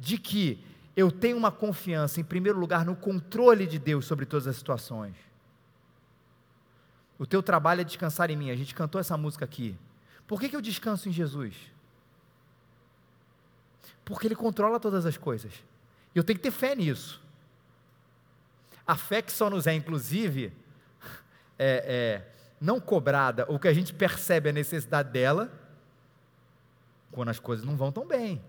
de 0.00 0.18
que 0.18 0.60
eu 0.96 1.12
tenho 1.12 1.36
uma 1.36 1.52
confiança, 1.52 2.20
em 2.20 2.24
primeiro 2.24 2.58
lugar, 2.58 2.84
no 2.84 2.96
controle 2.96 3.64
de 3.64 3.78
Deus 3.78 4.04
sobre 4.04 4.26
todas 4.26 4.48
as 4.48 4.56
situações. 4.56 5.14
O 7.20 7.24
teu 7.24 7.40
trabalho 7.40 7.82
é 7.82 7.84
descansar 7.84 8.32
em 8.32 8.36
mim. 8.36 8.50
A 8.50 8.56
gente 8.56 8.74
cantou 8.74 9.00
essa 9.00 9.16
música 9.16 9.44
aqui. 9.44 9.78
Por 10.26 10.40
que, 10.40 10.48
que 10.48 10.56
eu 10.56 10.60
descanso 10.60 11.08
em 11.08 11.12
Jesus? 11.12 11.54
Porque 14.04 14.26
Ele 14.26 14.34
controla 14.34 14.80
todas 14.80 15.06
as 15.06 15.16
coisas. 15.16 15.69
E 16.14 16.18
eu 16.18 16.24
tenho 16.24 16.38
que 16.38 16.42
ter 16.42 16.50
fé 16.50 16.74
nisso. 16.74 17.20
A 18.86 18.96
fé 18.96 19.22
que 19.22 19.32
só 19.32 19.48
nos 19.48 19.66
é, 19.66 19.74
inclusive, 19.74 20.52
é, 21.58 21.84
é, 21.86 22.28
não 22.60 22.80
cobrada, 22.80 23.44
ou 23.48 23.58
que 23.58 23.68
a 23.68 23.72
gente 23.72 23.94
percebe 23.94 24.48
a 24.48 24.52
necessidade 24.52 25.10
dela, 25.10 25.50
quando 27.12 27.28
as 27.28 27.38
coisas 27.38 27.64
não 27.64 27.76
vão 27.76 27.90
tão 27.90 28.06
bem, 28.06 28.42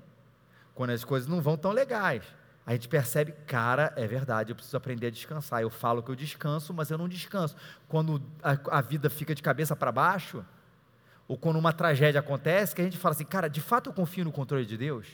quando 0.74 0.92
as 0.92 1.04
coisas 1.04 1.28
não 1.28 1.42
vão 1.42 1.58
tão 1.58 1.72
legais. 1.72 2.24
A 2.66 2.74
gente 2.74 2.88
percebe, 2.88 3.32
cara, 3.48 3.92
é 3.96 4.06
verdade, 4.06 4.52
eu 4.52 4.56
preciso 4.56 4.78
aprender 4.78 5.08
a 5.08 5.10
descansar. 5.10 5.62
Eu 5.62 5.70
falo 5.70 6.04
que 6.04 6.12
eu 6.12 6.16
descanso, 6.16 6.74
mas 6.74 6.92
eu 6.92 6.98
não 6.98 7.10
descanso. 7.10 7.56
Quando 7.88 8.22
a, 8.44 8.78
a 8.78 8.82
vida 8.82 9.10
fica 9.10 9.34
de 9.34 9.42
cabeça 9.42 9.76
para 9.76 9.92
baixo, 9.92 10.46
ou 11.28 11.38
quando 11.38 11.58
uma 11.58 11.74
tragédia 11.74 12.20
acontece, 12.20 12.76
que 12.76 12.82
a 12.82 12.84
gente 12.84 12.98
fala 12.98 13.16
assim, 13.16 13.26
cara, 13.26 13.48
de 13.48 13.62
fato 13.62 13.90
eu 13.90 13.94
confio 13.94 14.24
no 14.24 14.32
controle 14.32 14.66
de 14.66 14.78
Deus? 14.78 15.08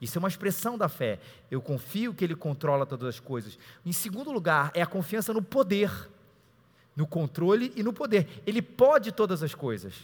Isso 0.00 0.16
é 0.16 0.20
uma 0.20 0.28
expressão 0.28 0.78
da 0.78 0.88
fé. 0.88 1.18
Eu 1.50 1.60
confio 1.60 2.14
que 2.14 2.24
Ele 2.24 2.34
controla 2.34 2.86
todas 2.86 3.08
as 3.08 3.20
coisas. 3.20 3.58
Em 3.84 3.92
segundo 3.92 4.32
lugar, 4.32 4.70
é 4.74 4.80
a 4.80 4.86
confiança 4.86 5.32
no 5.32 5.42
poder, 5.42 5.90
no 6.96 7.06
controle 7.06 7.72
e 7.76 7.82
no 7.82 7.92
poder. 7.92 8.42
Ele 8.46 8.62
pode 8.62 9.12
todas 9.12 9.42
as 9.42 9.54
coisas. 9.54 9.94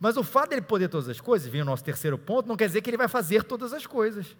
Mas 0.00 0.16
o 0.16 0.24
fato 0.24 0.48
de 0.48 0.54
ele 0.56 0.62
poder 0.62 0.88
todas 0.88 1.10
as 1.10 1.20
coisas, 1.20 1.46
vem 1.46 1.60
o 1.60 1.64
nosso 1.64 1.84
terceiro 1.84 2.16
ponto, 2.16 2.48
não 2.48 2.56
quer 2.56 2.66
dizer 2.66 2.80
que 2.80 2.88
ele 2.88 2.96
vai 2.96 3.06
fazer 3.06 3.44
todas 3.44 3.74
as 3.74 3.86
coisas. 3.86 4.34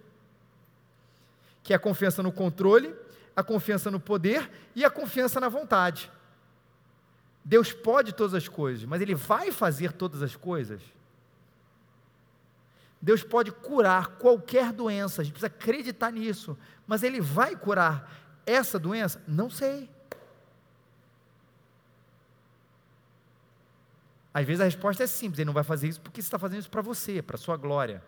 Que 1.61 1.71
é 1.71 1.75
a 1.75 1.79
confiança 1.79 2.23
no 2.23 2.31
controle, 2.31 2.95
a 3.35 3.43
confiança 3.43 3.91
no 3.91 3.99
poder 3.99 4.49
e 4.75 4.83
a 4.83 4.89
confiança 4.89 5.39
na 5.39 5.47
vontade. 5.47 6.11
Deus 7.45 7.71
pode 7.71 8.13
todas 8.13 8.33
as 8.33 8.47
coisas, 8.47 8.85
mas 8.85 9.01
ele 9.01 9.13
vai 9.13 9.51
fazer 9.51 9.91
todas 9.91 10.23
as 10.23 10.35
coisas. 10.35 10.81
Deus 13.01 13.23
pode 13.23 13.51
curar 13.51 14.17
qualquer 14.17 14.71
doença, 14.71 15.21
a 15.21 15.25
gente 15.25 15.33
precisa 15.33 15.47
acreditar 15.47 16.11
nisso, 16.11 16.57
mas 16.85 17.01
Ele 17.01 17.19
vai 17.19 17.55
curar 17.55 18.11
essa 18.45 18.77
doença? 18.77 19.21
Não 19.27 19.49
sei. 19.49 19.89
Às 24.33 24.45
vezes 24.45 24.61
a 24.61 24.65
resposta 24.65 25.03
é 25.03 25.07
simples, 25.07 25.39
Ele 25.39 25.47
não 25.47 25.53
vai 25.53 25.63
fazer 25.63 25.87
isso 25.87 25.99
porque 25.99 26.21
Você 26.21 26.27
está 26.27 26.37
fazendo 26.37 26.59
isso 26.59 26.69
para 26.69 26.81
você, 26.81 27.21
para 27.21 27.35
a 27.35 27.39
sua 27.39 27.57
glória. 27.57 28.03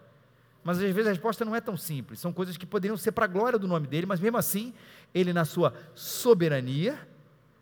Mas 0.63 0.77
às 0.77 0.83
vezes 0.83 1.07
a 1.07 1.11
resposta 1.11 1.43
não 1.43 1.55
é 1.55 1.59
tão 1.59 1.75
simples, 1.75 2.19
são 2.19 2.31
coisas 2.31 2.55
que 2.55 2.65
poderiam 2.65 2.95
ser 2.95 3.11
para 3.11 3.25
a 3.25 3.27
glória 3.27 3.59
do 3.59 3.67
nome 3.67 3.87
dEle, 3.87 4.05
mas 4.05 4.19
mesmo 4.19 4.37
assim, 4.37 4.73
Ele, 5.13 5.33
na 5.33 5.43
sua 5.43 5.73
soberania, 5.93 7.07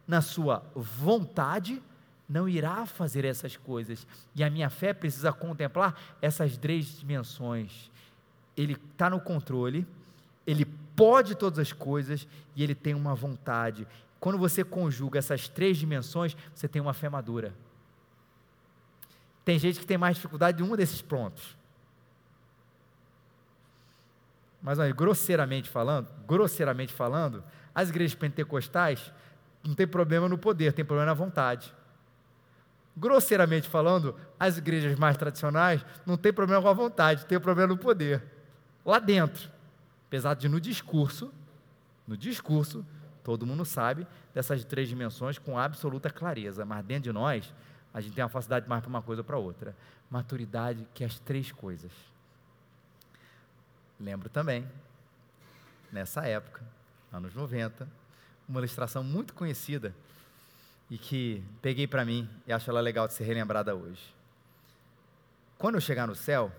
na 0.08 0.22
sua 0.22 0.64
vontade, 0.76 1.82
não 2.32 2.48
irá 2.48 2.86
fazer 2.86 3.26
essas 3.26 3.58
coisas. 3.58 4.08
E 4.34 4.42
a 4.42 4.50
minha 4.50 4.70
fé 4.70 4.94
precisa 4.94 5.34
contemplar 5.34 6.00
essas 6.22 6.56
três 6.56 6.98
dimensões. 6.98 7.92
Ele 8.56 8.74
está 8.74 9.10
no 9.10 9.20
controle, 9.20 9.86
ele 10.48 10.66
pode 10.96 11.36
todas 11.36 11.60
as 11.60 11.74
coisas 11.74 12.26
e 12.56 12.64
ele 12.64 12.74
tem 12.74 12.94
uma 12.94 13.14
vontade. 13.14 13.86
Quando 14.18 14.38
você 14.38 14.64
conjuga 14.64 15.20
essas 15.20 15.50
três 15.50 15.78
dimensões, 15.78 16.38
você 16.56 16.70
tem 16.70 16.82
uma 16.82 16.94
fé 16.94 17.10
madura. 17.10 17.54
Tem 19.44 19.60
gente 19.60 19.80
que 19.80 19.86
tem 19.86 19.98
mais 19.98 20.16
dificuldade 20.16 20.58
de 20.58 20.64
um 20.64 20.74
desses 20.76 21.02
pontos. 21.02 21.58
Mas 24.62 24.80
olha, 24.80 24.94
grosseiramente 24.94 25.68
falando, 25.68 26.08
grosseiramente 26.26 26.94
falando, 26.94 27.44
as 27.76 27.90
igrejas 27.90 28.16
pentecostais 28.16 29.12
não 29.66 29.76
tem 29.76 29.88
problema 29.88 30.30
no 30.30 30.38
poder, 30.38 30.72
tem 30.72 30.86
problema 30.86 31.08
na 31.08 31.14
vontade 31.14 31.74
grosseiramente 32.96 33.68
falando, 33.68 34.16
as 34.40 34.58
igrejas 34.58 34.98
mais 34.98 35.18
tradicionais 35.18 35.86
não 36.06 36.18
tem 36.18 36.34
problema 36.34 36.62
com 36.62 36.68
a 36.68 36.74
vontade, 36.74 37.26
tem 37.26 37.40
problema 37.40 37.74
no 37.74 37.78
poder. 37.78 38.24
Lá 38.86 39.00
dentro, 39.00 39.50
apesar 40.08 40.34
de 40.34 40.50
no 40.50 40.60
discurso, 40.60 41.32
no 42.08 42.18
discurso, 42.18 42.86
todo 43.24 43.46
mundo 43.46 43.64
sabe 43.64 44.06
dessas 44.34 44.64
três 44.66 44.90
dimensões 44.90 45.38
com 45.38 45.58
absoluta 45.58 46.10
clareza, 46.10 46.66
mas 46.66 46.84
dentro 46.84 47.04
de 47.04 47.12
nós, 47.12 47.54
a 47.94 48.02
gente 48.02 48.14
tem 48.14 48.24
uma 48.24 48.30
facilidade 48.30 48.68
mais 48.68 48.82
para 48.82 48.90
uma 48.90 49.02
coisa 49.02 49.22
ou 49.22 49.26
para 49.26 49.38
outra. 49.38 49.76
Maturidade 50.10 50.88
que 50.94 51.04
é 51.04 51.08
as 51.08 51.20
três 51.20 51.52
coisas. 51.52 51.92
Lembro 54.00 54.30
também, 54.30 54.68
nessa 55.92 56.26
época, 56.26 56.64
anos 57.12 57.34
90, 57.36 57.88
uma 58.48 58.60
ilustração 58.60 59.04
muito 59.04 59.34
conhecida 59.34 59.94
e 60.92 60.98
que 60.98 61.42
peguei 61.62 61.88
para 61.88 62.04
mim 62.04 62.30
e 62.46 62.52
acho 62.52 62.70
ela 62.70 62.82
legal 62.82 63.08
de 63.08 63.14
ser 63.14 63.24
relembrada 63.24 63.74
hoje. 63.74 64.14
Quando 65.58 65.76
eu 65.76 65.82
chegar 65.82 66.06
no 66.06 66.14
céu, 66.14 66.52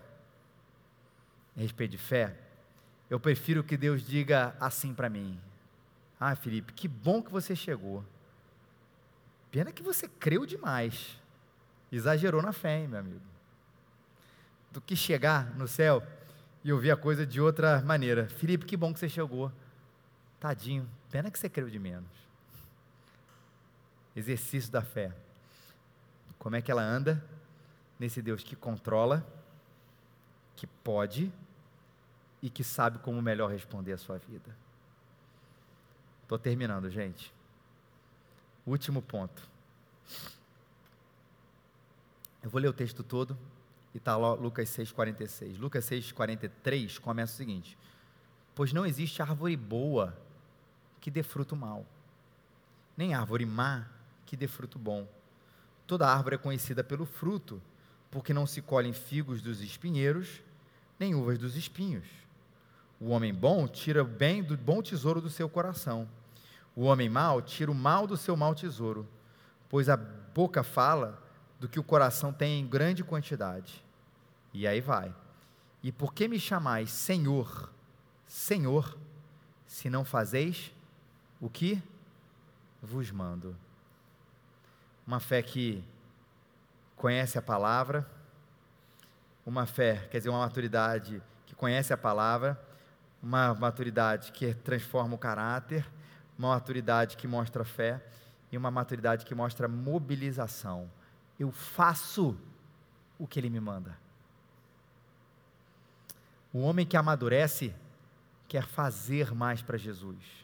a 1.55 1.61
respeito 1.61 1.91
de 1.91 1.99
fé, 1.99 2.35
eu 3.11 3.21
prefiro 3.21 3.63
que 3.63 3.77
Deus 3.77 4.03
diga 4.03 4.57
assim 4.59 4.95
para 4.95 5.11
mim: 5.11 5.39
Ah, 6.19 6.35
Felipe, 6.35 6.73
que 6.73 6.89
bom 6.89 7.23
que 7.23 7.31
você 7.31 7.55
chegou. 7.55 8.03
Pena 9.51 9.71
que 9.71 9.83
você 9.83 10.09
creu 10.09 10.47
demais. 10.47 11.21
Exagerou 11.91 12.41
na 12.41 12.55
fé, 12.55 12.79
hein, 12.79 12.89
meu 12.89 13.01
amigo. 13.01 13.21
Do 14.71 14.81
que 14.81 14.97
chegar 14.97 15.55
no 15.59 15.69
céu 15.69 16.03
e 16.65 16.73
ouvir 16.73 16.91
a 16.91 16.97
coisa 16.97 17.27
de 17.27 17.39
outra 17.39 17.83
maneira. 17.83 18.31
Felipe, 18.31 18.65
que 18.65 18.79
bom 18.79 18.95
que 18.95 19.01
você 19.01 19.11
chegou. 19.11 19.53
Tadinho, 20.41 20.89
pena 21.11 21.31
que 21.31 21.39
você 21.39 21.51
creu 21.51 21.69
de 21.69 21.79
menos 21.79 22.23
exercício 24.15 24.71
da 24.71 24.83
fé. 24.83 25.13
Como 26.39 26.57
é 26.57 26.63
que 26.63 26.71
ela 26.71 26.83
anda 26.83 27.23
nesse 28.03 28.21
Deus 28.21 28.43
que 28.43 28.57
controla, 28.57 29.25
que 30.57 30.67
pode 30.67 31.33
e 32.43 32.51
que 32.51 32.65
sabe 32.65 32.99
como 32.99 33.23
melhor 33.23 33.49
responder 33.49 33.93
a 33.93 33.97
sua 33.97 34.19
vida. 34.19 34.57
Estou 36.23 36.37
terminando, 36.37 36.91
gente. 36.91 37.33
Último 38.67 39.01
ponto. 39.01 39.49
Eu 42.43 42.51
vou 42.51 42.61
ler 42.61 42.67
o 42.67 42.73
texto 42.73 43.05
todo 43.05 43.39
e 43.95 43.99
está 43.99 44.17
lá 44.17 44.35
Lucas 44.35 44.69
6,46. 44.71 45.59
Lucas 45.59 45.89
6,43 45.89 46.99
começa 46.99 47.35
o 47.35 47.37
seguinte: 47.37 47.79
Pois 48.53 48.73
não 48.73 48.85
existe 48.85 49.23
árvore 49.23 49.57
boa 49.57 50.19
que 51.01 51.09
dê 51.09 51.23
fruto 51.23 51.55
mal, 51.55 51.87
nem 52.97 53.15
árvore 53.15 53.47
má 53.47 53.87
que 54.33 54.37
dê 54.39 54.49
fruto 54.49 54.79
bom. 54.79 55.07
Toda 55.87 56.09
árvore 56.09 56.37
é 56.37 56.39
conhecida 56.39 56.83
pelo 56.83 57.05
fruto, 57.05 57.61
porque 58.11 58.33
não 58.33 58.47
se 58.47 58.63
colhem 58.63 58.95
figos 58.95 59.43
dos 59.43 59.61
espinheiros, 59.61 60.41
nem 60.99 61.15
uvas 61.15 61.39
dos 61.39 61.55
espinhos. 61.55 62.07
O 62.99 63.11
homem 63.11 63.35
bom 63.35 63.69
tira 63.69 64.03
o 64.03 64.07
bem 64.07 64.43
do 64.43 64.57
bom 64.57 64.81
tesouro 64.81 65.21
do 65.21 65.29
seu 65.29 65.51
coração. 65.51 66.09
O 66.75 66.85
homem 66.85 67.11
mau 67.11 67.43
tira 67.43 67.71
o 67.71 67.75
mal 67.75 68.07
do 68.07 68.17
seu 68.17 68.35
mau 68.35 68.55
tesouro, 68.55 69.07
pois 69.69 69.91
a 69.91 69.99
boca 69.99 70.63
fala 70.63 71.23
do 71.61 71.69
que 71.69 71.79
o 71.79 71.85
coração 71.85 72.33
tem 72.33 72.59
em 72.59 72.67
grande 72.67 73.05
quantidade. 73.05 73.85
E 74.55 74.67
aí 74.67 74.81
vai. 74.81 75.15
E 75.83 75.93
por 75.93 76.15
que 76.15 76.27
me 76.27 76.41
chamais 76.41 76.91
Senhor, 76.91 77.71
Senhor, 78.27 78.97
se 79.67 79.91
não 79.91 80.07
fazeis 80.07 80.73
o 81.39 81.51
que 81.51 81.83
vos 82.81 83.11
mando? 83.11 83.55
Uma 85.07 85.21
fé 85.21 85.43
que 85.43 85.85
conhece 86.97 87.37
a 87.39 87.43
palavra, 87.43 88.09
uma 89.45 89.67
fé, 89.67 90.07
quer 90.11 90.19
dizer, 90.19 90.31
uma 90.31 90.41
maturidade 90.41 91.23
que 91.47 91.55
conhece 91.55 91.93
a 91.93 91.97
palavra, 91.97 92.61
uma 93.23 93.55
maturidade 93.55 94.33
que 94.33 94.55
transforma 94.55 95.15
o 95.15 95.19
caráter, 95.19 95.87
uma 96.39 96.51
maturidade 96.51 97.17
que 97.17 97.27
mostra 97.27 97.65
fé 97.65 98.01
e 98.51 98.57
uma 98.57 98.71
maturidade 98.71 99.25
que 99.25 99.35
mostra 99.35 99.67
mobilização. 99.69 100.91
Eu 101.39 101.51
faço 101.51 102.39
o 103.19 103.27
que 103.27 103.41
ele 103.41 103.51
me 103.51 103.61
manda. 103.61 103.97
O 106.53 106.61
homem 106.61 106.87
que 106.87 106.97
amadurece 106.97 107.75
quer 108.47 108.67
fazer 108.67 109.35
mais 109.35 109.63
para 109.63 109.79
Jesus. 109.79 110.43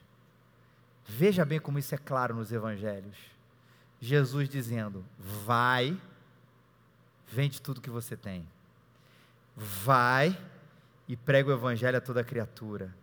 Veja 1.04 1.44
bem 1.44 1.60
como 1.60 1.78
isso 1.78 1.94
é 1.94 1.98
claro 1.98 2.34
nos 2.34 2.50
evangelhos. 2.50 3.16
Jesus 4.00 4.48
dizendo: 4.48 5.04
Vai, 5.44 5.96
vende 7.26 7.60
tudo 7.60 7.80
que 7.80 7.90
você 7.90 8.16
tem. 8.16 8.46
Vai 9.56 10.38
e 11.08 11.16
prega 11.16 11.50
o 11.50 11.52
evangelho 11.52 11.98
a 11.98 12.00
toda 12.00 12.22
criatura. 12.22 12.94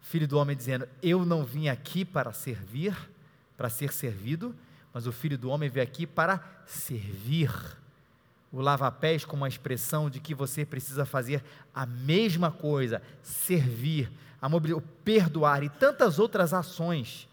Filho 0.00 0.26
do 0.26 0.38
homem 0.38 0.56
dizendo: 0.56 0.88
Eu 1.02 1.24
não 1.24 1.44
vim 1.44 1.68
aqui 1.68 2.04
para 2.04 2.32
servir, 2.32 2.96
para 3.56 3.68
ser 3.68 3.92
servido, 3.92 4.54
mas 4.92 5.06
o 5.06 5.12
filho 5.12 5.36
do 5.36 5.50
homem 5.50 5.68
veio 5.68 5.84
aqui 5.84 6.06
para 6.06 6.42
servir 6.66 7.50
o 8.50 8.60
lava-pés 8.60 9.24
como 9.24 9.42
uma 9.42 9.48
expressão 9.48 10.10
de 10.10 10.20
que 10.20 10.34
você 10.34 10.64
precisa 10.64 11.06
fazer 11.06 11.42
a 11.74 11.86
mesma 11.86 12.50
coisa, 12.50 13.00
servir, 13.22 14.12
a 14.40 14.48
mobilizar, 14.48 14.82
perdoar 15.02 15.62
e 15.62 15.70
tantas 15.70 16.18
outras 16.18 16.52
ações 16.52 17.26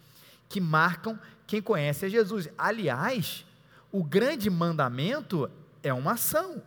que 0.49 0.59
marcam 0.59 1.17
quem 1.45 1.61
conhece 1.61 2.05
a 2.05 2.09
Jesus. 2.09 2.49
Aliás, 2.57 3.45
o 3.91 4.03
grande 4.03 4.49
mandamento 4.49 5.49
é 5.81 5.93
uma 5.93 6.13
ação, 6.13 6.61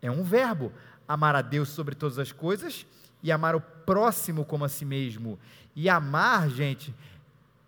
é 0.00 0.10
um 0.10 0.22
verbo: 0.22 0.72
amar 1.06 1.34
a 1.34 1.42
Deus 1.42 1.68
sobre 1.68 1.94
todas 1.94 2.18
as 2.18 2.32
coisas 2.32 2.86
e 3.22 3.32
amar 3.32 3.56
o 3.56 3.60
próximo 3.60 4.44
como 4.44 4.64
a 4.64 4.68
si 4.68 4.84
mesmo. 4.84 5.38
E 5.74 5.88
amar, 5.88 6.48
gente, 6.48 6.94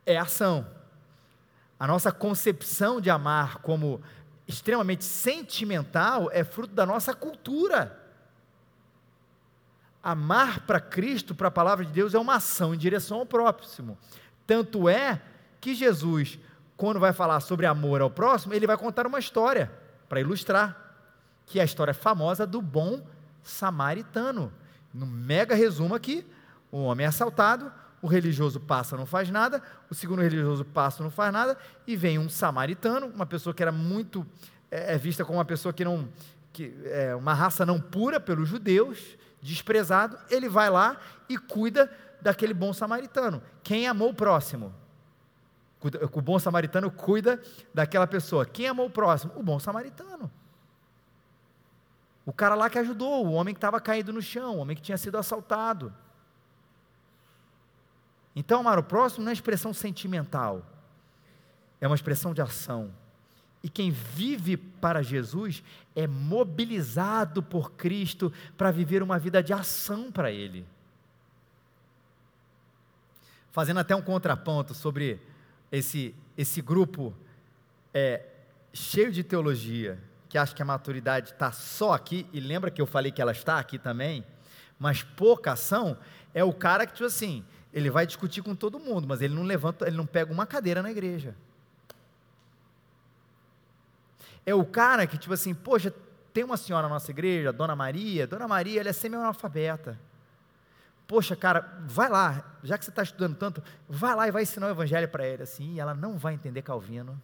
é 0.06 0.16
ação. 0.16 0.66
A 1.78 1.86
nossa 1.86 2.12
concepção 2.12 3.00
de 3.00 3.10
amar 3.10 3.58
como 3.58 4.00
extremamente 4.46 5.04
sentimental 5.04 6.30
é 6.32 6.44
fruto 6.44 6.72
da 6.72 6.86
nossa 6.86 7.12
cultura. 7.12 8.00
Amar 10.02 10.60
para 10.60 10.80
Cristo, 10.80 11.34
para 11.34 11.48
a 11.48 11.50
palavra 11.50 11.84
de 11.84 11.92
Deus, 11.92 12.14
é 12.14 12.18
uma 12.18 12.36
ação 12.36 12.72
em 12.72 12.78
direção 12.78 13.18
ao 13.18 13.26
próximo. 13.26 13.98
Tanto 14.46 14.88
é 14.88 15.20
que 15.66 15.74
Jesus, 15.74 16.38
quando 16.76 17.00
vai 17.00 17.12
falar 17.12 17.40
sobre 17.40 17.66
amor 17.66 18.00
ao 18.00 18.08
próximo, 18.08 18.54
ele 18.54 18.68
vai 18.68 18.76
contar 18.76 19.04
uma 19.04 19.18
história 19.18 19.68
para 20.08 20.20
ilustrar, 20.20 20.76
que 21.44 21.58
é 21.58 21.62
a 21.62 21.64
história 21.64 21.92
famosa 21.92 22.46
do 22.46 22.62
bom 22.62 23.04
samaritano. 23.42 24.52
No 24.94 25.04
mega 25.04 25.56
resumo 25.56 25.92
aqui, 25.92 26.24
o 26.70 26.84
homem 26.84 27.04
é 27.04 27.08
assaltado, 27.08 27.72
o 28.00 28.06
religioso 28.06 28.60
passa, 28.60 28.96
não 28.96 29.06
faz 29.06 29.28
nada, 29.28 29.60
o 29.90 29.94
segundo 29.94 30.22
religioso 30.22 30.64
passa, 30.64 31.02
não 31.02 31.10
faz 31.10 31.32
nada, 31.32 31.58
e 31.84 31.96
vem 31.96 32.16
um 32.16 32.28
samaritano, 32.28 33.08
uma 33.08 33.26
pessoa 33.26 33.52
que 33.52 33.60
era 33.60 33.72
muito 33.72 34.24
é, 34.70 34.94
é 34.94 34.98
vista 34.98 35.24
como 35.24 35.38
uma 35.38 35.44
pessoa 35.44 35.72
que 35.72 35.84
não, 35.84 36.08
que, 36.52 36.72
é, 36.84 37.12
uma 37.16 37.34
raça 37.34 37.66
não 37.66 37.80
pura 37.80 38.20
pelos 38.20 38.48
judeus, 38.48 39.18
desprezado, 39.42 40.16
ele 40.30 40.48
vai 40.48 40.70
lá 40.70 40.96
e 41.28 41.36
cuida 41.36 41.90
daquele 42.22 42.54
bom 42.54 42.72
samaritano. 42.72 43.42
Quem 43.64 43.88
amou 43.88 44.10
o 44.10 44.14
próximo? 44.14 44.72
O 46.12 46.22
bom 46.22 46.38
samaritano 46.38 46.90
cuida 46.90 47.40
daquela 47.72 48.06
pessoa. 48.06 48.46
Quem 48.46 48.66
amou 48.66 48.86
o 48.86 48.90
próximo? 48.90 49.32
O 49.36 49.42
bom 49.42 49.58
samaritano. 49.58 50.30
O 52.24 52.32
cara 52.32 52.54
lá 52.56 52.68
que 52.68 52.78
ajudou, 52.78 53.24
o 53.24 53.32
homem 53.32 53.54
que 53.54 53.58
estava 53.58 53.80
caído 53.80 54.12
no 54.12 54.20
chão, 54.20 54.56
o 54.56 54.58
homem 54.58 54.76
que 54.76 54.82
tinha 54.82 54.98
sido 54.98 55.16
assaltado. 55.16 55.94
Então, 58.34 58.60
amar 58.60 58.78
o 58.78 58.82
próximo 58.82 59.24
não 59.24 59.30
é 59.30 59.32
expressão 59.32 59.72
sentimental, 59.72 60.66
é 61.80 61.86
uma 61.86 61.94
expressão 61.94 62.34
de 62.34 62.42
ação. 62.42 62.92
E 63.62 63.68
quem 63.68 63.90
vive 63.90 64.56
para 64.56 65.02
Jesus 65.02 65.62
é 65.94 66.06
mobilizado 66.06 67.42
por 67.42 67.72
Cristo 67.72 68.32
para 68.56 68.70
viver 68.70 69.02
uma 69.02 69.18
vida 69.18 69.42
de 69.42 69.52
ação 69.52 70.10
para 70.12 70.30
Ele. 70.30 70.66
Fazendo 73.50 73.80
até 73.80 73.96
um 73.96 74.02
contraponto 74.02 74.74
sobre 74.74 75.20
esse, 75.70 76.14
esse 76.36 76.60
grupo 76.60 77.14
é, 77.92 78.22
cheio 78.72 79.10
de 79.10 79.24
teologia, 79.24 79.98
que 80.28 80.38
acha 80.38 80.54
que 80.54 80.62
a 80.62 80.64
maturidade 80.64 81.30
está 81.32 81.52
só 81.52 81.92
aqui, 81.92 82.26
e 82.32 82.40
lembra 82.40 82.70
que 82.70 82.80
eu 82.80 82.86
falei 82.86 83.10
que 83.10 83.22
ela 83.22 83.32
está 83.32 83.58
aqui 83.58 83.78
também, 83.78 84.24
mas 84.78 85.02
pouca 85.02 85.52
ação, 85.52 85.96
é 86.34 86.44
o 86.44 86.52
cara 86.52 86.86
que, 86.86 86.92
tipo 86.92 87.06
assim, 87.06 87.44
ele 87.72 87.90
vai 87.90 88.06
discutir 88.06 88.42
com 88.42 88.54
todo 88.54 88.78
mundo, 88.78 89.06
mas 89.06 89.20
ele 89.20 89.34
não 89.34 89.42
levanta, 89.42 89.86
ele 89.86 89.96
não 89.96 90.06
pega 90.06 90.32
uma 90.32 90.46
cadeira 90.46 90.82
na 90.82 90.90
igreja. 90.90 91.34
É 94.44 94.54
o 94.54 94.64
cara 94.64 95.06
que, 95.06 95.18
tipo 95.18 95.34
assim, 95.34 95.54
poxa, 95.54 95.92
tem 96.32 96.44
uma 96.44 96.56
senhora 96.56 96.86
na 96.86 96.94
nossa 96.94 97.10
igreja, 97.10 97.52
Dona 97.52 97.74
Maria, 97.74 98.26
Dona 98.26 98.46
Maria, 98.46 98.80
ela 98.80 98.90
é 98.90 98.92
semi-analfabeta. 98.92 99.98
Poxa, 101.07 101.36
cara, 101.36 101.78
vai 101.86 102.09
lá, 102.09 102.59
já 102.64 102.76
que 102.76 102.84
você 102.84 102.90
está 102.90 103.02
estudando 103.02 103.36
tanto, 103.36 103.62
vai 103.88 104.14
lá 104.14 104.26
e 104.26 104.32
vai 104.32 104.42
ensinar 104.42 104.66
o 104.66 104.70
evangelho 104.70 105.09
para 105.09 105.24
ela, 105.24 105.44
assim, 105.44 105.74
e 105.74 105.80
ela 105.80 105.94
não 105.94 106.18
vai 106.18 106.34
entender 106.34 106.62
Calvino. 106.62 107.20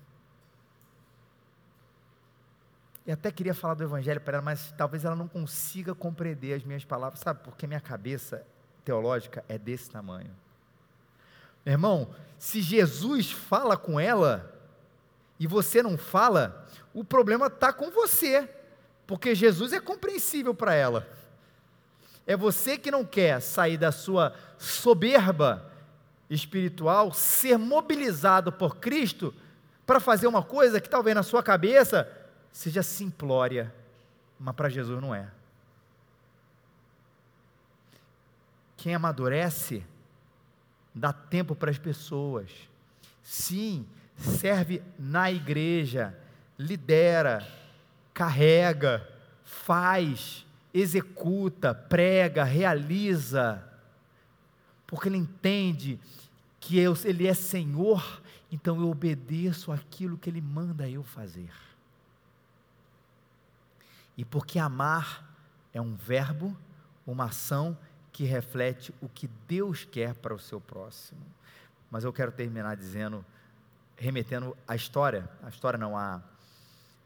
E 3.05 3.11
até 3.11 3.33
queria 3.33 3.55
falar 3.55 3.75
do 3.75 3.83
evangelho 3.83 4.21
para 4.21 4.35
ela, 4.35 4.45
mas 4.45 4.73
talvez 4.79 5.05
ela 5.05 5.17
não 5.17 5.27
consiga 5.27 5.95
compreender 5.95 6.55
as 6.55 6.63
minhas 6.63 6.85
palavras, 6.85 7.21
sabe? 7.21 7.41
Porque 7.43 7.67
minha 7.67 7.81
cabeça 7.81 8.47
teológica 8.85 9.45
é 9.49 9.59
desse 9.59 9.91
tamanho. 9.91 10.31
Meu 11.65 11.73
irmão, 11.73 12.15
se 12.39 12.61
Jesus 12.61 13.33
fala 13.33 13.77
com 13.77 13.99
ela 13.99 14.53
e 15.39 15.47
você 15.49 15.83
não 15.83 15.99
fala, 15.99 16.69
o 16.95 17.03
problema 17.03 17.47
está 17.47 17.73
com 17.73 17.91
você, 17.91 18.49
porque 19.07 19.35
Jesus 19.35 19.73
é 19.73 19.81
compreensível 19.81 20.55
para 20.55 20.75
ela. 20.75 21.09
É 22.27 22.37
você 22.37 22.79
que 22.79 22.91
não 22.91 23.05
quer 23.05 23.41
sair 23.41 23.77
da 23.77 23.91
sua 23.91 24.35
soberba 24.59 25.71
espiritual, 26.31 27.13
ser 27.13 27.59
mobilizado 27.59 28.53
por 28.53 28.77
Cristo 28.77 29.35
para 29.85 30.01
fazer 30.01 30.27
uma 30.27 30.43
coisa 30.43 30.81
que 30.81 30.89
talvez 30.89 31.15
na 31.15 31.23
sua 31.23 31.43
cabeça 31.43 32.11
seja 32.51 32.83
simplória, 32.83 33.75
mas 34.39 34.55
para 34.55 34.69
Jesus 34.69 35.01
não 35.01 35.15
é. 35.15 35.29
Quem 38.77 38.95
amadurece, 38.95 39.85
dá 40.95 41.13
tempo 41.13 41.55
para 41.55 41.71
as 41.71 41.79
pessoas. 41.79 42.51
Sim, 43.23 43.87
serve 44.17 44.83
na 44.99 45.31
igreja, 45.31 46.17
lidera, 46.59 47.47
carrega, 48.13 49.09
faz, 49.45 50.47
executa, 50.73 51.75
prega, 51.75 52.45
realiza, 52.45 53.63
porque 54.87 55.09
ele 55.09 55.17
entende 55.17 55.99
que 56.61 56.79
eu, 56.79 56.97
ele 57.05 57.27
é 57.27 57.35
Senhor, 57.35 58.23
então 58.51 58.81
eu 58.81 58.89
obedeço 58.89 59.73
aquilo 59.73 60.19
que 60.19 60.29
ele 60.29 60.41
manda 60.41 60.89
eu 60.89 61.03
fazer. 61.03 61.53
E 64.17 64.25
porque 64.25 64.59
amar 64.59 65.35
é 65.73 65.81
um 65.81 65.95
verbo, 65.95 66.57
uma 67.07 67.25
ação 67.25 67.77
que 68.13 68.25
reflete 68.25 68.95
o 69.01 69.09
que 69.09 69.29
Deus 69.49 69.85
quer 69.85 70.15
para 70.15 70.35
o 70.35 70.39
seu 70.39 70.61
próximo. 70.61 71.23
Mas 71.91 72.05
eu 72.05 72.13
quero 72.13 72.31
terminar 72.31 72.77
dizendo, 72.77 73.25
remetendo 73.97 74.57
à 74.69 74.77
história, 74.77 75.29
a 75.43 75.49
história 75.49 75.79
não 75.79 75.97
a 75.97 76.23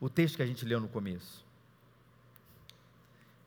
o 0.01 0.11
texto 0.11 0.37
que 0.37 0.43
a 0.43 0.47
gente 0.47 0.64
leu 0.64 0.81
no 0.81 0.89
começo. 0.89 1.45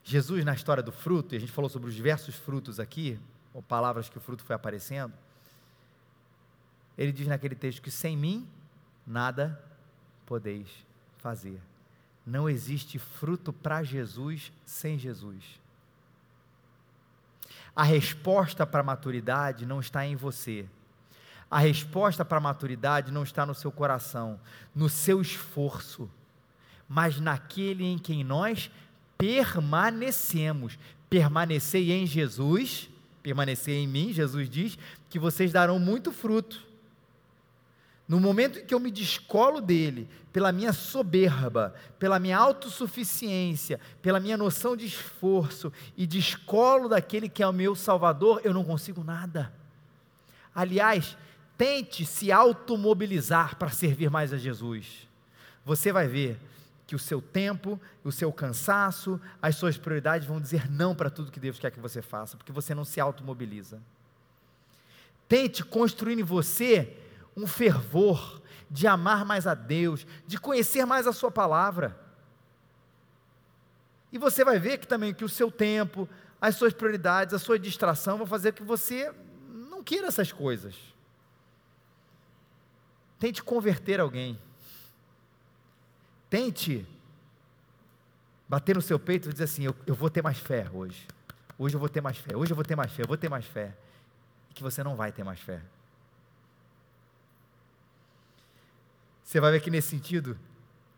Jesus 0.09 0.43
na 0.43 0.55
história 0.55 0.81
do 0.81 0.91
fruto, 0.91 1.35
e 1.35 1.37
a 1.37 1.39
gente 1.39 1.51
falou 1.51 1.69
sobre 1.69 1.87
os 1.87 1.93
diversos 1.93 2.33
frutos 2.33 2.79
aqui, 2.79 3.19
ou 3.53 3.61
palavras 3.61 4.09
que 4.09 4.17
o 4.17 4.21
fruto 4.21 4.43
foi 4.43 4.55
aparecendo. 4.55 5.13
Ele 6.97 7.11
diz 7.11 7.27
naquele 7.27 7.53
texto 7.53 7.79
que 7.79 7.91
sem 7.91 8.17
mim 8.17 8.47
nada 9.05 9.63
podeis 10.25 10.67
fazer. 11.19 11.61
Não 12.25 12.49
existe 12.49 12.97
fruto 12.97 13.53
para 13.53 13.83
Jesus 13.83 14.51
sem 14.65 14.97
Jesus. 14.97 15.43
A 17.75 17.83
resposta 17.83 18.65
para 18.65 18.79
a 18.79 18.83
maturidade 18.83 19.63
não 19.63 19.79
está 19.79 20.07
em 20.07 20.15
você. 20.15 20.67
A 21.51 21.59
resposta 21.59 22.25
para 22.25 22.39
a 22.39 22.41
maturidade 22.41 23.11
não 23.11 23.21
está 23.21 23.45
no 23.45 23.53
seu 23.53 23.71
coração, 23.71 24.39
no 24.73 24.89
seu 24.89 25.21
esforço, 25.21 26.09
mas 26.87 27.19
naquele 27.19 27.85
em 27.85 27.99
quem 27.99 28.23
nós 28.23 28.71
permanecemos. 29.19 30.79
Permanecer 31.09 31.89
em 31.91 32.05
Jesus, 32.05 32.89
permanecer 33.21 33.75
em 33.75 33.87
mim, 33.87 34.13
Jesus 34.13 34.49
diz 34.49 34.77
que 35.09 35.19
vocês 35.19 35.51
darão 35.51 35.77
muito 35.77 36.11
fruto. 36.11 36.67
no 38.07 38.19
momento 38.19 38.57
em 38.57 38.65
que 38.65 38.73
eu 38.73 38.79
me 38.79 38.89
descolo 38.89 39.61
dele, 39.61 40.09
pela 40.33 40.51
minha 40.51 40.73
soberba, 40.73 41.75
pela 41.99 42.17
minha 42.17 42.39
autossuficiência, 42.39 43.79
pela 44.01 44.19
minha 44.19 44.35
noção 44.35 44.75
de 44.75 44.87
esforço 44.87 45.71
e 45.95 46.07
descolo 46.07 46.89
daquele 46.89 47.29
que 47.29 47.43
é 47.43 47.47
o 47.47 47.53
meu 47.53 47.75
Salvador, 47.75 48.41
eu 48.43 48.51
não 48.51 48.63
consigo 48.63 49.03
nada. 49.03 49.53
Aliás, 50.55 51.15
tente 51.55 52.03
se 52.03 52.31
automobilizar 52.31 53.57
para 53.57 53.69
servir 53.69 54.09
mais 54.09 54.33
a 54.33 54.37
Jesus. 54.37 55.07
Você 55.63 55.91
vai 55.91 56.07
ver 56.07 56.39
que 56.89 56.95
o 56.95 56.99
seu 56.99 57.21
tempo, 57.21 57.79
o 58.03 58.11
seu 58.11 58.33
cansaço, 58.33 59.21
as 59.39 59.55
suas 59.55 59.77
prioridades 59.77 60.27
vão 60.27 60.41
dizer 60.41 60.67
não 60.71 60.95
para 60.95 61.11
tudo 61.11 61.31
que 61.31 61.39
Deus 61.39 61.59
quer 61.59 61.69
que 61.69 61.79
você 61.79 62.01
faça, 62.01 62.35
porque 62.35 62.51
você 62.51 62.73
não 62.73 62.83
se 62.83 62.99
automobiliza. 62.99 63.79
Tente 65.27 65.63
construir 65.63 66.17
em 66.17 66.23
você 66.23 66.97
um 67.37 67.45
fervor 67.45 68.41
de 68.71 68.87
amar 68.87 69.23
mais 69.23 69.45
a 69.45 69.53
Deus, 69.53 70.07
de 70.25 70.39
conhecer 70.39 70.83
mais 70.83 71.05
a 71.05 71.13
Sua 71.13 71.29
palavra. 71.29 71.95
E 74.11 74.17
você 74.17 74.43
vai 74.43 74.57
ver 74.57 74.79
que 74.79 74.87
também 74.87 75.13
que 75.13 75.23
o 75.23 75.29
seu 75.29 75.51
tempo, 75.51 76.09
as 76.41 76.55
suas 76.55 76.73
prioridades, 76.73 77.35
a 77.35 77.39
sua 77.39 77.59
distração 77.59 78.17
vão 78.17 78.25
fazer 78.25 78.53
que 78.53 78.63
você 78.63 79.13
não 79.47 79.83
queira 79.83 80.07
essas 80.07 80.31
coisas. 80.31 80.75
Tente 83.19 83.43
converter 83.43 83.99
alguém. 83.99 84.39
Tente 86.29 86.85
bater 88.47 88.75
no 88.75 88.81
seu 88.81 88.99
peito 88.99 89.29
e 89.29 89.31
dizer 89.31 89.45
assim: 89.45 89.63
eu, 89.63 89.75
eu 89.85 89.95
vou 89.95 90.09
ter 90.09 90.21
mais 90.21 90.37
fé 90.37 90.69
hoje. 90.71 91.07
Hoje 91.57 91.75
eu 91.75 91.79
vou 91.79 91.89
ter 91.89 92.01
mais 92.01 92.17
fé. 92.17 92.35
Hoje 92.35 92.51
eu 92.51 92.55
vou 92.55 92.63
ter 92.63 92.75
mais 92.75 92.91
fé. 92.91 93.03
Eu 93.03 93.07
vou 93.07 93.17
ter 93.17 93.29
mais 93.29 93.45
fé. 93.45 93.75
E 94.49 94.53
que 94.53 94.63
você 94.63 94.83
não 94.83 94.95
vai 94.95 95.11
ter 95.11 95.23
mais 95.23 95.39
fé. 95.39 95.61
Você 99.23 99.39
vai 99.39 99.51
ver 99.51 99.61
que 99.61 99.69
nesse 99.69 99.89
sentido, 99.89 100.39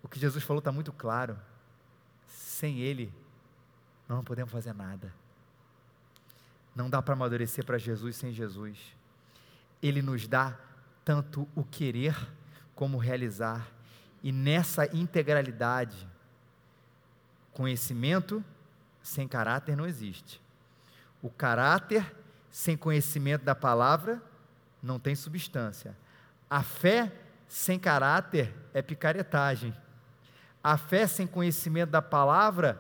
o 0.01 0.07
que 0.07 0.19
Jesus 0.19 0.43
falou 0.43 0.59
está 0.59 0.71
muito 0.71 0.93
claro. 0.93 1.37
Sem 2.27 2.79
Ele, 2.79 3.11
nós 4.07 4.17
não 4.17 4.23
podemos 4.23 4.51
fazer 4.51 4.73
nada. 4.73 5.13
Não 6.75 6.89
dá 6.89 7.01
para 7.01 7.13
amadurecer 7.13 7.65
para 7.65 7.77
Jesus 7.77 8.15
sem 8.15 8.31
Jesus. 8.31 8.77
Ele 9.81 10.01
nos 10.01 10.27
dá 10.27 10.57
tanto 11.03 11.47
o 11.55 11.63
querer 11.63 12.15
como 12.75 12.97
o 12.97 12.99
realizar. 12.99 13.67
E 14.23 14.31
nessa 14.31 14.85
integralidade, 14.95 16.07
conhecimento 17.51 18.43
sem 19.01 19.27
caráter 19.27 19.75
não 19.75 19.85
existe. 19.85 20.41
O 21.21 21.29
caráter 21.29 22.15
sem 22.51 22.77
conhecimento 22.77 23.43
da 23.43 23.55
palavra 23.55 24.21
não 24.81 24.99
tem 24.99 25.15
substância. 25.15 25.95
A 26.49 26.61
fé 26.61 27.11
sem 27.47 27.79
caráter 27.79 28.53
é 28.73 28.81
picaretagem. 28.81 29.75
A 30.63 30.77
fé 30.77 31.07
sem 31.07 31.25
conhecimento 31.25 31.89
da 31.89 32.01
palavra, 32.01 32.79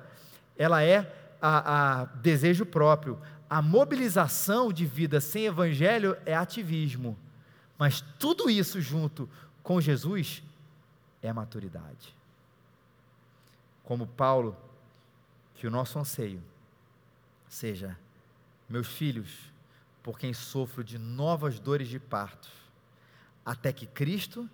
ela 0.57 0.83
é 0.83 1.11
a, 1.41 2.01
a 2.01 2.05
desejo 2.05 2.65
próprio. 2.65 3.19
A 3.49 3.61
mobilização 3.61 4.71
de 4.71 4.85
vida 4.85 5.19
sem 5.19 5.45
evangelho 5.45 6.15
é 6.25 6.35
ativismo. 6.35 7.17
Mas 7.77 8.01
tudo 8.19 8.49
isso 8.49 8.79
junto 8.79 9.27
com 9.63 9.81
Jesus 9.81 10.43
é 11.21 11.31
maturidade. 11.31 12.15
Como 13.83 14.07
Paulo, 14.07 14.55
que 15.55 15.67
o 15.67 15.71
nosso 15.71 15.99
anseio 15.99 16.41
seja, 17.47 17.97
meus 18.69 18.87
filhos, 18.87 19.51
por 20.01 20.17
quem 20.17 20.33
sofro 20.33 20.83
de 20.83 20.97
novas 20.97 21.59
dores 21.59 21.87
de 21.87 21.99
parto, 21.99 22.49
até 23.45 23.71
que 23.73 23.85
Cristo 23.85 24.49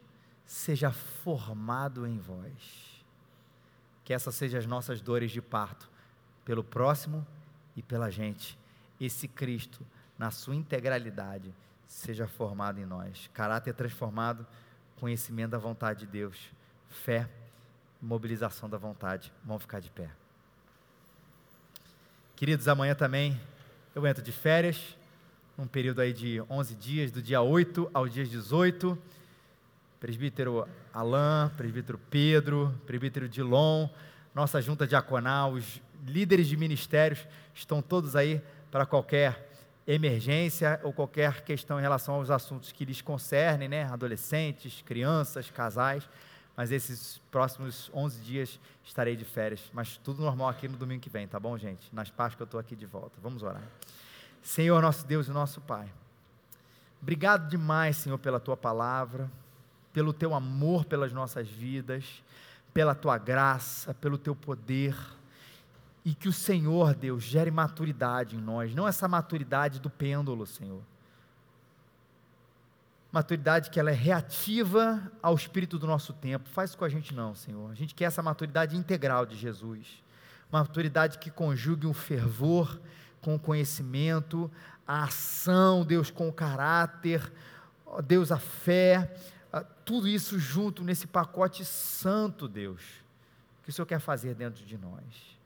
seja 0.45 0.91
formado 0.91 2.07
em 2.07 2.17
vós. 2.17 3.03
Que 4.03 4.13
essas 4.13 4.35
sejam 4.35 4.59
as 4.59 4.65
nossas 4.65 5.01
dores 5.01 5.31
de 5.31 5.41
parto, 5.41 5.89
pelo 6.43 6.63
próximo 6.63 7.25
e 7.75 7.83
pela 7.83 8.09
gente. 8.09 8.57
Esse 8.99 9.27
Cristo, 9.27 9.85
na 10.17 10.31
sua 10.31 10.55
integralidade, 10.55 11.53
seja 11.85 12.27
formado 12.27 12.79
em 12.79 12.85
nós. 12.85 13.29
Caráter 13.33 13.73
transformado, 13.73 14.47
conhecimento 14.99 15.51
da 15.51 15.57
vontade 15.57 16.01
de 16.01 16.07
Deus, 16.07 16.37
fé, 16.89 17.29
mobilização 18.01 18.69
da 18.69 18.77
vontade. 18.77 19.31
Vamos 19.43 19.63
ficar 19.63 19.79
de 19.79 19.89
pé. 19.89 20.09
Queridos, 22.35 22.67
amanhã 22.67 22.93
também 22.93 23.39
eu 23.95 24.05
entro 24.05 24.21
de 24.21 24.31
férias, 24.31 24.95
um 25.57 25.65
período 25.65 26.01
aí 26.01 26.13
de 26.13 26.41
11 26.49 26.75
dias, 26.75 27.11
do 27.11 27.21
dia 27.21 27.41
8 27.41 27.89
ao 27.93 28.07
dia 28.07 28.25
18 28.25 28.97
presbítero 29.99 30.67
Alain, 30.93 31.49
presbítero 31.55 31.99
Pedro, 32.09 32.73
presbítero 32.85 33.27
Dilon, 33.27 33.89
nossa 34.33 34.61
junta 34.61 34.85
diaconal, 34.85 35.53
os 35.53 35.81
líderes 36.05 36.47
de 36.47 36.55
ministérios 36.55 37.25
estão 37.53 37.81
todos 37.81 38.15
aí 38.15 38.41
para 38.69 38.85
qualquer 38.85 39.46
emergência 39.87 40.79
ou 40.83 40.91
qualquer 40.91 41.41
questão 41.41 41.79
em 41.79 41.81
relação 41.81 42.15
aos 42.15 42.29
assuntos 42.29 42.71
que 42.71 42.83
lhes 42.83 43.01
concernem, 43.01 43.69
né? 43.69 43.83
Adolescentes, 43.85 44.81
crianças, 44.81 45.49
casais. 45.49 46.07
Mas 46.55 46.71
esses 46.71 47.21
próximos 47.31 47.89
11 47.93 48.19
dias 48.21 48.59
estarei 48.83 49.15
de 49.15 49.23
férias. 49.23 49.61
Mas 49.73 49.97
tudo 49.97 50.21
normal 50.21 50.49
aqui 50.49 50.67
no 50.67 50.75
domingo 50.75 51.01
que 51.01 51.09
vem, 51.09 51.27
tá 51.27 51.39
bom, 51.39 51.57
gente? 51.57 51.87
Nas 51.93 52.09
que 52.09 52.41
eu 52.41 52.45
estou 52.45 52.59
aqui 52.59 52.75
de 52.75 52.85
volta. 52.85 53.17
Vamos 53.21 53.43
orar. 53.43 53.63
Senhor, 54.41 54.81
nosso 54.81 55.05
Deus 55.05 55.27
e 55.27 55.31
nosso 55.31 55.61
Pai. 55.61 55.87
Obrigado 57.01 57.47
demais, 57.47 57.97
Senhor, 57.97 58.17
pela 58.17 58.39
tua 58.39 58.57
palavra 58.57 59.29
pelo 59.97 60.13
teu 60.13 60.35
amor 60.35 60.85
pelas 60.85 61.11
nossas 61.11 61.49
vidas, 61.49 62.23
pela 62.71 62.93
tua 62.93 63.17
graça, 63.17 63.95
pelo 63.95 64.15
teu 64.15 64.35
poder. 64.35 64.95
E 66.07 66.15
que 66.15 66.29
o 66.29 66.31
Senhor, 66.31 66.95
Deus, 66.95 67.21
gere 67.21 67.51
maturidade 67.51 68.37
em 68.37 68.39
nós, 68.39 68.73
não 68.73 68.87
essa 68.87 69.09
maturidade 69.09 69.77
do 69.77 69.89
pêndulo, 69.89 70.47
Senhor. 70.47 70.81
Maturidade 73.11 73.69
que 73.69 73.77
ela 73.77 73.91
é 73.91 73.93
reativa 73.93 75.11
ao 75.21 75.35
espírito 75.35 75.77
do 75.77 75.85
nosso 75.85 76.13
tempo. 76.13 76.47
Faz 76.47 76.69
isso 76.69 76.77
com 76.77 76.85
a 76.85 76.89
gente 76.89 77.13
não, 77.13 77.35
Senhor. 77.35 77.69
A 77.69 77.73
gente 77.73 77.93
quer 77.93 78.05
essa 78.05 78.23
maturidade 78.23 78.77
integral 78.77 79.25
de 79.25 79.35
Jesus. 79.35 80.01
Maturidade 80.49 81.17
que 81.17 81.29
conjugue 81.29 81.85
um 81.85 81.93
fervor 81.93 82.79
com 83.21 83.35
o 83.35 83.39
conhecimento, 83.39 84.49
a 84.87 85.03
ação, 85.03 85.83
Deus, 85.83 86.09
com 86.09 86.29
o 86.29 86.33
caráter, 86.33 87.29
Deus, 88.05 88.31
a 88.31 88.39
fé, 88.39 89.13
tudo 89.83 90.07
isso 90.07 90.39
junto 90.39 90.85
nesse 90.85 91.05
pacote 91.05 91.65
santo, 91.65 92.47
Deus, 92.47 92.81
que 93.61 93.71
o 93.71 93.73
Senhor 93.73 93.85
quer 93.85 93.99
fazer 93.99 94.35
dentro 94.35 94.63
de 94.63 94.77
nós. 94.77 95.36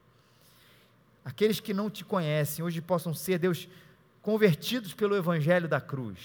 Aqueles 1.24 1.60
que 1.60 1.74
não 1.74 1.90
te 1.90 2.04
conhecem 2.04 2.64
hoje 2.64 2.82
possam 2.82 3.14
ser, 3.14 3.38
Deus, 3.38 3.68
convertidos 4.22 4.94
pelo 4.94 5.16
Evangelho 5.16 5.68
da 5.68 5.80
cruz, 5.80 6.20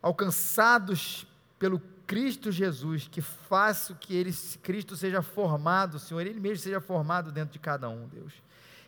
alcançados 0.00 1.26
pelo 1.58 1.80
Cristo 2.06 2.52
Jesus, 2.52 3.08
que 3.10 3.22
faça 3.22 3.94
que 3.94 4.14
ele, 4.14 4.32
Cristo 4.62 4.96
seja 4.96 5.22
formado, 5.22 5.98
Senhor, 5.98 6.20
Ele 6.20 6.38
mesmo 6.38 6.58
seja 6.58 6.80
formado 6.80 7.32
dentro 7.32 7.52
de 7.52 7.58
cada 7.58 7.88
um, 7.88 8.06
Deus. 8.08 8.34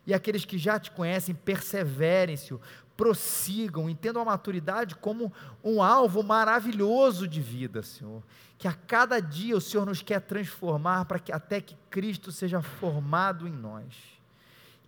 E 0.07 0.13
aqueles 0.13 0.45
que 0.45 0.59
já 0.59 0.79
te 0.79 0.91
conhecem, 0.91 1.35
perseverem, 1.35 2.37
Senhor, 2.37 2.61
prossigam, 2.97 3.89
entendam 3.89 4.21
a 4.21 4.27
maturidade 4.27 4.95
como 4.97 5.33
um 5.63 5.83
alvo 5.83 6.23
maravilhoso 6.23 7.27
de 7.27 7.41
vida, 7.41 7.83
Senhor. 7.83 8.23
Que 8.59 8.69
a 8.69 8.73
cada 8.73 9.21
dia 9.21 9.57
o 9.57 9.61
Senhor 9.61 9.87
nos 9.87 10.03
quer 10.03 10.21
transformar 10.21 11.07
para 11.07 11.19
que 11.19 11.33
até 11.33 11.61
que 11.61 11.77
Cristo 11.89 12.31
seja 12.31 12.61
formado 12.61 13.49
em 13.49 13.53
nós. 13.53 14.14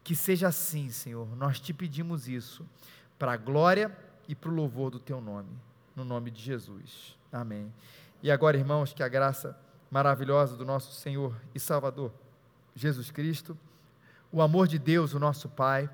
Que 0.07 0.15
seja 0.15 0.47
assim, 0.47 0.89
Senhor. 0.89 1.27
Nós 1.35 1.59
te 1.59 1.75
pedimos 1.75 2.29
isso 2.29 2.65
para 3.19 3.33
a 3.33 3.37
glória 3.37 3.91
e 4.29 4.37
para 4.37 4.49
o 4.49 4.55
louvor 4.55 4.89
do 4.89 5.01
teu 5.01 5.21
nome, 5.21 5.51
no 5.97 6.05
nome 6.05 6.31
de 6.31 6.41
Jesus. 6.41 7.19
Amém. 7.33 7.75
E 8.23 8.31
agora, 8.31 8.57
irmãos, 8.57 8.93
que 8.93 9.03
a 9.03 9.09
graça 9.09 9.59
maravilhosa 9.91 10.57
do 10.57 10.65
nosso 10.65 10.93
Senhor 10.93 11.35
e 11.53 11.59
Salvador 11.59 12.13
Jesus 12.73 13.11
Cristo, 13.11 13.59
o 14.31 14.41
amor 14.41 14.69
de 14.69 14.79
Deus, 14.79 15.13
o 15.13 15.19
nosso 15.19 15.49
Pai, 15.49 15.91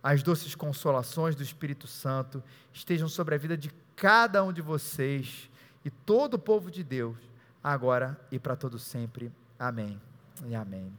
as 0.00 0.22
doces 0.22 0.54
consolações 0.54 1.34
do 1.34 1.42
Espírito 1.42 1.88
Santo 1.88 2.40
estejam 2.72 3.08
sobre 3.08 3.34
a 3.34 3.38
vida 3.38 3.56
de 3.56 3.72
cada 3.96 4.44
um 4.44 4.52
de 4.52 4.62
vocês 4.62 5.50
e 5.84 5.90
todo 5.90 6.34
o 6.34 6.38
povo 6.38 6.70
de 6.70 6.84
Deus, 6.84 7.18
agora 7.64 8.16
e 8.30 8.38
para 8.38 8.54
todo 8.54 8.78
sempre. 8.78 9.32
Amém 9.58 10.00
e 10.46 10.54
amém. 10.54 10.96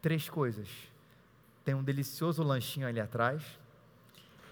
Três 0.00 0.28
coisas. 0.28 0.68
Tem 1.70 1.76
um 1.76 1.84
delicioso 1.84 2.42
lanchinho 2.42 2.88
ali 2.88 2.98
atrás. 2.98 3.44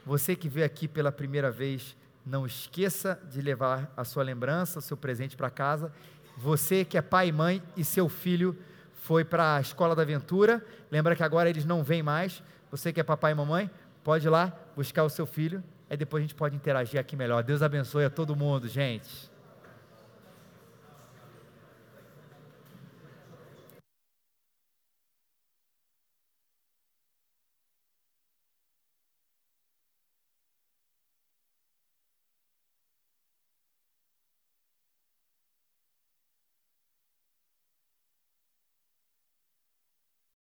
Você 0.06 0.36
que 0.36 0.48
veio 0.48 0.64
aqui 0.64 0.86
pela 0.86 1.10
primeira 1.10 1.50
vez, 1.50 1.96
não 2.24 2.46
esqueça 2.46 3.20
de 3.28 3.42
levar 3.42 3.92
a 3.96 4.04
sua 4.04 4.22
lembrança, 4.22 4.78
o 4.78 4.82
seu 4.82 4.96
presente 4.96 5.36
para 5.36 5.50
casa. 5.50 5.92
Você 6.36 6.84
que 6.84 6.96
é 6.96 7.02
pai 7.02 7.30
e 7.30 7.32
mãe 7.32 7.60
e 7.76 7.82
seu 7.82 8.08
filho 8.08 8.56
foi 9.02 9.24
para 9.24 9.56
a 9.56 9.60
escola 9.60 9.96
da 9.96 10.02
aventura, 10.02 10.64
lembra 10.92 11.16
que 11.16 11.24
agora 11.24 11.50
eles 11.50 11.64
não 11.64 11.82
vêm 11.82 12.04
mais 12.04 12.40
você 12.70 12.92
que 12.92 13.00
é 13.00 13.02
papai 13.02 13.32
e 13.32 13.34
mamãe, 13.34 13.68
pode 14.04 14.24
ir 14.24 14.30
lá 14.30 14.56
buscar 14.76 15.02
o 15.02 15.10
seu 15.10 15.26
filho, 15.26 15.60
aí 15.90 15.96
depois 15.96 16.20
a 16.20 16.24
gente 16.24 16.36
pode 16.36 16.54
interagir 16.54 17.00
aqui 17.00 17.16
melhor. 17.16 17.42
Deus 17.42 17.62
abençoe 17.62 18.04
a 18.04 18.10
todo 18.10 18.36
mundo, 18.36 18.68
gente. 18.68 19.28